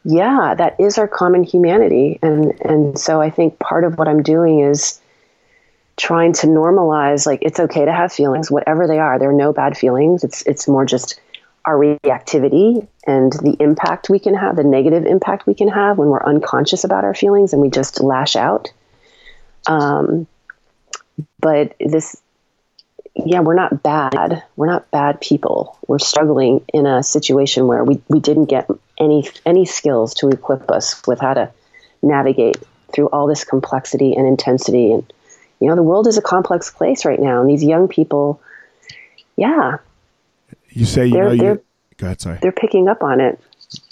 yeah, 0.05 0.55
that 0.57 0.81
is 0.81 0.99
our 0.99 1.09
common 1.09 1.45
humanity. 1.45 2.19
And, 2.23 2.61
and 2.61 2.99
so 2.99 3.21
I 3.21 3.31
think 3.31 3.59
part 3.59 3.85
of 3.85 3.99
what 3.99 4.09
I'm 4.09 4.23
doing 4.23 4.61
is 4.61 5.01
trying 5.97 6.33
to 6.33 6.47
normalize, 6.47 7.27
like, 7.27 7.43
it's 7.43 7.61
okay 7.61 7.85
to 7.85 7.93
have 7.93 8.13
feelings, 8.13 8.51
whatever 8.51 8.87
they 8.87 8.99
are. 8.99 9.19
There 9.19 9.31
are 9.31 9.35
no 9.35 9.53
bad 9.53 9.77
feelings. 9.77 10.25
It's, 10.25 10.43
it's 10.43 10.67
more 10.67 10.85
just 10.85 11.21
our 11.65 11.77
reactivity 11.77 12.89
and 13.07 13.33
the 13.33 13.57
impact 13.61 14.11
we 14.11 14.19
can 14.19 14.35
have, 14.35 14.57
the 14.57 14.65
negative 14.65 15.07
impact 15.07 15.47
we 15.47 15.55
can 15.55 15.69
have 15.69 15.99
when 15.99 16.09
we're 16.09 16.25
unconscious 16.25 16.83
about 16.83 17.05
our 17.05 17.15
feelings 17.15 17.53
and 17.53 17.63
we 17.63 17.71
just 17.71 18.03
lash 18.03 18.35
out. 18.35 18.73
Um, 19.69 20.27
but 21.39 21.77
this, 21.79 22.21
yeah, 23.15 23.41
we're 23.41 23.55
not 23.55 23.83
bad. 23.83 24.43
We're 24.57 24.67
not 24.67 24.91
bad 24.91 25.21
people. 25.21 25.79
We're 25.87 26.01
struggling 26.01 26.65
in 26.73 26.87
a 26.87 27.03
situation 27.03 27.69
where 27.69 27.85
we, 27.85 28.01
we 28.09 28.19
didn't 28.19 28.47
get 28.47 28.69
any 29.03 29.29
any 29.45 29.65
skills 29.65 30.15
to 30.15 30.29
equip 30.29 30.71
us 30.71 31.07
with 31.07 31.21
how 31.21 31.35
to 31.35 31.51
navigate 32.03 32.57
through 32.93 33.09
all 33.09 33.27
this 33.27 33.45
complexity 33.45 34.15
and 34.15 34.27
intensity. 34.27 34.93
And 34.93 35.13
you 35.61 35.69
know, 35.69 35.77
the 35.77 35.83
world 35.83 36.07
is 36.07 36.19
a 36.19 36.23
complex 36.23 36.71
place 36.71 37.05
right 37.05 37.21
now, 37.21 37.41
and 37.41 37.49
these 37.49 37.65
young 37.65 37.89
people, 37.89 38.41
yeah, 39.37 39.79
you 40.71 40.87
say 40.87 41.07
you 41.07 41.19
know 41.19 41.31
you. 41.31 41.63
Go 41.97 42.07
ahead. 42.07 42.21
Sorry. 42.21 42.39
They're 42.41 42.53
picking 42.53 42.89
up 42.89 43.03
on 43.03 43.21
it. 43.21 43.41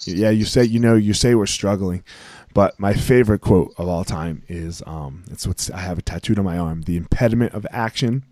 Yeah, 0.04 0.30
you 0.30 0.44
say 0.44 0.64
you 0.64 0.78
know 0.78 0.94
you 0.94 1.14
say 1.14 1.34
we're 1.34 1.46
struggling. 1.46 2.04
But 2.52 2.80
my 2.80 2.94
favorite 2.94 3.42
quote 3.42 3.72
of 3.78 3.86
all 3.86 4.04
time 4.04 4.42
is 4.48 4.82
um, 4.84 5.22
it's 5.30 5.46
what 5.46 5.70
I 5.72 5.78
have 5.78 5.98
a 5.98 6.02
tattooed 6.02 6.36
on 6.36 6.44
my 6.44 6.58
arm. 6.58 6.82
The 6.82 6.96
impediment 6.96 7.54
of 7.54 7.64
action 7.70 8.24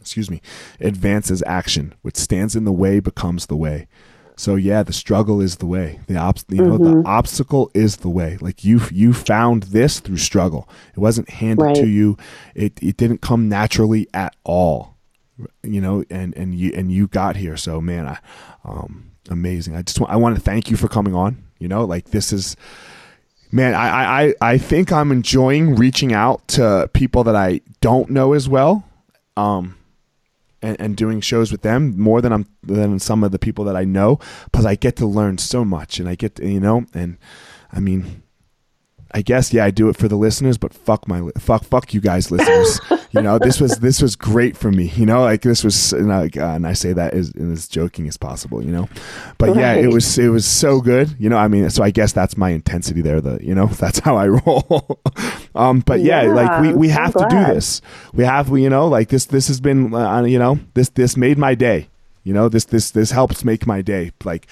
excuse 0.00 0.30
me, 0.30 0.40
advances 0.80 1.42
action. 1.46 1.94
What 2.02 2.16
stands 2.16 2.56
in 2.56 2.64
the 2.64 2.72
way 2.72 3.00
becomes 3.00 3.46
the 3.46 3.56
way. 3.56 3.86
So 4.40 4.54
yeah, 4.54 4.82
the 4.82 4.94
struggle 4.94 5.42
is 5.42 5.56
the 5.56 5.66
way. 5.66 6.00
The 6.06 6.16
ob- 6.16 6.38
you 6.48 6.62
know, 6.62 6.78
mm-hmm. 6.78 7.02
the 7.02 7.06
obstacle 7.06 7.70
is 7.74 7.98
the 7.98 8.08
way. 8.08 8.38
Like 8.40 8.64
you 8.64 8.80
you 8.90 9.12
found 9.12 9.64
this 9.64 10.00
through 10.00 10.16
struggle. 10.16 10.66
It 10.94 10.98
wasn't 10.98 11.28
handed 11.28 11.62
right. 11.62 11.76
to 11.76 11.86
you. 11.86 12.16
It 12.54 12.82
it 12.82 12.96
didn't 12.96 13.20
come 13.20 13.50
naturally 13.50 14.08
at 14.14 14.34
all. 14.42 14.96
You 15.62 15.82
know, 15.82 16.04
and 16.08 16.34
and 16.38 16.54
you 16.54 16.72
and 16.74 16.90
you 16.90 17.06
got 17.06 17.36
here. 17.36 17.58
So 17.58 17.82
man, 17.82 18.06
I 18.06 18.18
um 18.64 19.10
amazing. 19.28 19.76
I 19.76 19.82
just 19.82 20.00
want 20.00 20.10
I 20.10 20.16
want 20.16 20.36
to 20.36 20.40
thank 20.40 20.70
you 20.70 20.78
for 20.78 20.88
coming 20.88 21.14
on. 21.14 21.44
You 21.58 21.68
know, 21.68 21.84
like 21.84 22.06
this 22.06 22.32
is 22.32 22.56
man, 23.52 23.74
I, 23.74 24.22
I, 24.22 24.34
I 24.40 24.56
think 24.56 24.90
I'm 24.90 25.12
enjoying 25.12 25.74
reaching 25.74 26.14
out 26.14 26.48
to 26.48 26.88
people 26.94 27.24
that 27.24 27.36
I 27.36 27.60
don't 27.82 28.08
know 28.08 28.32
as 28.32 28.48
well. 28.48 28.88
Um, 29.36 29.76
and, 30.62 30.80
and, 30.80 30.96
doing 30.96 31.20
shows 31.20 31.50
with 31.50 31.62
them 31.62 31.98
more 31.98 32.20
than 32.20 32.32
I'm 32.32 32.46
than 32.62 32.98
some 32.98 33.24
of 33.24 33.32
the 33.32 33.38
people 33.38 33.64
that 33.64 33.76
I 33.76 33.84
know 33.84 34.18
because 34.44 34.66
I 34.66 34.74
get 34.74 34.96
to 34.96 35.06
learn 35.06 35.38
so 35.38 35.64
much 35.64 35.98
and 35.98 36.08
I 36.08 36.14
get 36.14 36.36
to, 36.36 36.48
you 36.48 36.60
know 36.60 36.84
and 36.94 37.18
I 37.72 37.80
mean 37.80 38.22
I 39.12 39.22
guess 39.22 39.52
yeah 39.52 39.64
I 39.64 39.70
do 39.70 39.88
it 39.88 39.96
for 39.96 40.08
the 40.08 40.16
listeners 40.16 40.58
but 40.58 40.72
fuck 40.72 41.06
my 41.08 41.30
fuck 41.38 41.64
fuck 41.64 41.94
you 41.94 42.00
guys 42.00 42.30
listeners. 42.30 42.80
You 43.12 43.22
know 43.22 43.40
this 43.40 43.60
was 43.60 43.78
this 43.78 44.00
was 44.00 44.14
great 44.14 44.56
for 44.56 44.70
me 44.70 44.92
you 44.94 45.04
know 45.04 45.22
like 45.22 45.42
this 45.42 45.64
was 45.64 45.92
and 45.92 46.12
I, 46.12 46.30
uh, 46.36 46.54
and 46.54 46.64
I 46.64 46.74
say 46.74 46.92
that 46.92 47.12
as, 47.12 47.32
as 47.34 47.66
joking 47.66 48.06
as 48.06 48.16
possible 48.16 48.64
you 48.64 48.70
know. 48.70 48.88
But 49.36 49.48
right. 49.48 49.58
yeah 49.58 49.72
it 49.74 49.88
was 49.88 50.16
it 50.16 50.28
was 50.28 50.46
so 50.46 50.80
good 50.80 51.16
you 51.18 51.28
know 51.28 51.36
I 51.36 51.48
mean 51.48 51.68
so 51.70 51.82
I 51.82 51.90
guess 51.90 52.12
that's 52.12 52.36
my 52.36 52.50
intensity 52.50 53.02
there 53.02 53.20
the 53.20 53.40
you 53.42 53.52
know 53.52 53.66
that's 53.82 53.98
how 53.98 54.16
I 54.16 54.28
roll. 54.28 55.00
Um 55.52 55.80
but 55.80 56.00
yeah, 56.00 56.22
yeah 56.22 56.32
like 56.32 56.62
we, 56.62 56.72
we 56.72 56.88
have 56.90 57.12
so 57.12 57.24
to 57.24 57.28
do 57.28 57.52
this. 57.52 57.82
We 58.12 58.22
have 58.24 58.50
we 58.50 58.62
you 58.62 58.70
know 58.70 58.86
like 58.86 59.08
this 59.08 59.24
this 59.24 59.48
has 59.48 59.60
been 59.60 59.92
uh, 59.92 60.22
you 60.22 60.38
know 60.38 60.60
this 60.74 60.90
this 60.90 61.16
made 61.16 61.38
my 61.38 61.56
day. 61.56 61.88
You 62.22 62.32
know 62.32 62.48
this 62.48 62.66
this 62.66 62.92
this 62.92 63.10
helps 63.10 63.44
make 63.44 63.66
my 63.66 63.82
day. 63.82 64.12
Like 64.24 64.46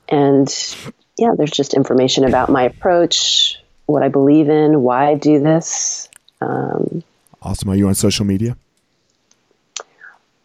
And 0.08 0.76
yeah, 1.18 1.32
there's 1.38 1.52
just 1.52 1.74
information 1.74 2.24
about 2.24 2.50
my 2.50 2.64
approach, 2.64 3.58
what 3.86 4.04
I 4.04 4.08
believe 4.08 4.48
in, 4.50 4.82
why 4.82 5.10
I 5.10 5.16
do 5.16 5.40
this. 5.40 6.08
Um, 6.42 7.04
awesome. 7.42 7.70
Are 7.70 7.76
you 7.76 7.88
on 7.88 7.96
social 7.96 8.26
media? 8.26 8.56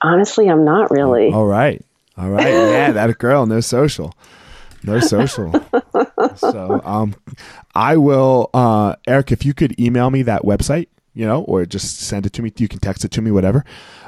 Honestly, 0.04 0.48
I'm 0.48 0.64
not 0.64 0.90
really. 0.90 1.32
All 1.32 1.46
right. 1.46 1.84
All 2.18 2.30
right. 2.30 2.44
Yeah, 2.74 2.92
that 2.92 3.18
girl, 3.18 3.46
no 3.46 3.60
social. 3.60 4.14
No 4.82 5.00
social. 5.00 5.52
so 6.36 6.82
um 6.84 7.14
I 7.74 7.96
will 7.96 8.50
uh 8.52 8.96
Eric, 9.06 9.32
if 9.32 9.44
you 9.44 9.54
could 9.54 9.78
email 9.80 10.10
me 10.10 10.22
that 10.22 10.42
website, 10.42 10.88
you 11.14 11.24
know, 11.24 11.42
or 11.44 11.64
just 11.64 12.00
send 12.00 12.26
it 12.26 12.32
to 12.34 12.42
me. 12.42 12.52
You 12.58 12.68
can 12.68 12.80
text 12.80 13.04
it 13.04 13.10
to 13.12 13.22
me, 13.22 13.30
whatever. 13.30 13.64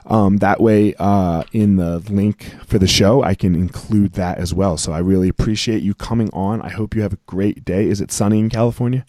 Um, 0.07 0.39
that 0.39 0.61
way, 0.61 0.95
uh, 0.99 1.45
in 1.53 1.77
the 1.77 1.99
link 2.11 2.55
for 2.67 2.79
the 2.79 2.87
show, 2.87 3.23
I 3.23 3.35
can 3.35 3.55
include 3.55 4.13
that 4.15 4.39
as 4.39 4.53
well. 4.53 4.77
So 4.77 4.93
I 4.93 4.99
really 4.99 5.29
appreciate 5.29 5.83
you 5.83 5.95
coming 5.95 6.31
on. 6.33 6.61
I 6.63 6.69
hope 6.69 6.95
you 6.95 7.03
have 7.03 7.13
a 7.13 7.19
great 7.27 7.65
day. 7.65 7.89
Is 7.89 8.01
it 8.01 8.13
sunny 8.13 8.39
in 8.41 8.51
California? 8.51 9.07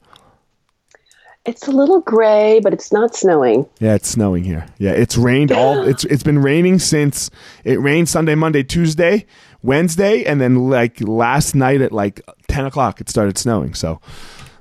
It's 1.48 1.66
a 1.66 1.72
little 1.72 2.02
gray, 2.02 2.60
but 2.62 2.74
it's 2.74 2.92
not 2.92 3.16
snowing. 3.16 3.68
Yeah, 3.80 3.96
it's 3.96 4.10
snowing 4.10 4.44
here. 4.44 4.66
Yeah, 4.80 4.92
it's 4.92 5.18
rained 5.18 5.54
all. 5.54 5.82
it's 5.88 6.04
it's 6.06 6.22
been 6.22 6.40
raining 6.40 6.78
since 6.78 7.32
it 7.64 7.80
rained 7.80 8.10
Sunday, 8.10 8.36
Monday, 8.36 8.64
Tuesday, 8.64 9.26
Wednesday, 9.64 10.26
and 10.26 10.42
then 10.42 10.70
like 10.70 11.00
last 11.00 11.56
night 11.56 11.82
at 11.82 11.94
like 11.94 12.22
ten 12.50 12.66
o'clock, 12.66 13.00
it 13.00 13.10
started 13.10 13.38
snowing. 13.38 13.74
So 13.74 14.02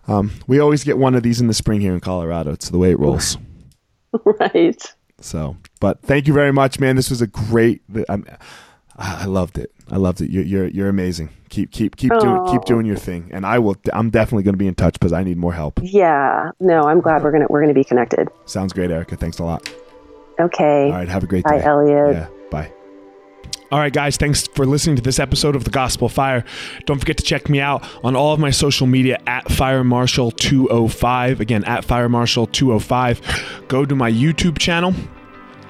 um, 0.06 0.30
we 0.46 0.60
always 0.60 0.84
get 0.84 0.96
one 0.96 1.16
of 1.16 1.24
these 1.24 1.40
in 1.40 1.48
the 1.48 1.54
spring 1.54 1.80
here 1.80 1.92
in 1.92 1.98
Colorado. 1.98 2.52
It's 2.52 2.70
the 2.70 2.78
way 2.78 2.92
it 2.92 3.00
rolls. 3.00 3.36
right. 4.24 4.94
So, 5.20 5.56
but 5.80 6.02
thank 6.02 6.28
you 6.28 6.34
very 6.34 6.52
much, 6.52 6.78
man. 6.78 6.94
This 6.94 7.10
was 7.10 7.20
a 7.20 7.26
great. 7.26 7.82
I'm, 8.08 8.24
I 8.96 9.24
loved 9.26 9.58
it. 9.58 9.72
I 9.90 9.96
loved 9.96 10.20
it. 10.20 10.30
You're 10.30 10.44
you're, 10.44 10.68
you're 10.68 10.88
amazing. 10.88 11.30
Keep 11.48 11.70
keep 11.70 11.96
keep 11.96 12.10
doing 12.10 12.44
keep 12.46 12.62
oh. 12.62 12.64
doing 12.66 12.86
your 12.86 12.96
thing, 12.96 13.30
and 13.32 13.46
I 13.46 13.58
will. 13.58 13.76
I'm 13.92 14.10
definitely 14.10 14.42
going 14.42 14.54
to 14.54 14.58
be 14.58 14.66
in 14.66 14.74
touch 14.74 14.94
because 14.94 15.12
I 15.12 15.22
need 15.22 15.36
more 15.36 15.52
help. 15.52 15.78
Yeah. 15.82 16.50
No, 16.58 16.82
I'm 16.82 17.00
glad 17.00 17.22
we're 17.22 17.30
gonna 17.30 17.46
we're 17.48 17.60
gonna 17.60 17.74
be 17.74 17.84
connected. 17.84 18.28
Sounds 18.46 18.72
great, 18.72 18.90
Erica. 18.90 19.16
Thanks 19.16 19.38
a 19.38 19.44
lot. 19.44 19.72
Okay. 20.40 20.86
All 20.86 20.92
right. 20.92 21.08
Have 21.08 21.22
a 21.22 21.26
great 21.26 21.44
Bye, 21.44 21.58
day. 21.58 21.64
Elliott. 21.64 22.14
Yeah. 22.14 22.28
Bye. 22.50 22.72
All 23.72 23.80
right, 23.80 23.92
guys, 23.92 24.16
thanks 24.16 24.46
for 24.46 24.64
listening 24.64 24.94
to 24.94 25.02
this 25.02 25.18
episode 25.18 25.56
of 25.56 25.64
The 25.64 25.70
Gospel 25.70 26.08
Fire. 26.08 26.44
Don't 26.84 27.00
forget 27.00 27.16
to 27.16 27.24
check 27.24 27.48
me 27.48 27.58
out 27.58 27.84
on 28.04 28.14
all 28.14 28.32
of 28.32 28.38
my 28.38 28.50
social 28.50 28.86
media 28.86 29.18
at 29.26 29.50
Fire 29.50 29.82
Marshal 29.82 30.30
205. 30.30 31.40
Again, 31.40 31.64
at 31.64 31.84
Fire 31.84 32.08
Marshal 32.08 32.46
205. 32.46 33.64
Go 33.66 33.84
to 33.84 33.96
my 33.96 34.10
YouTube 34.10 34.58
channel 34.58 34.94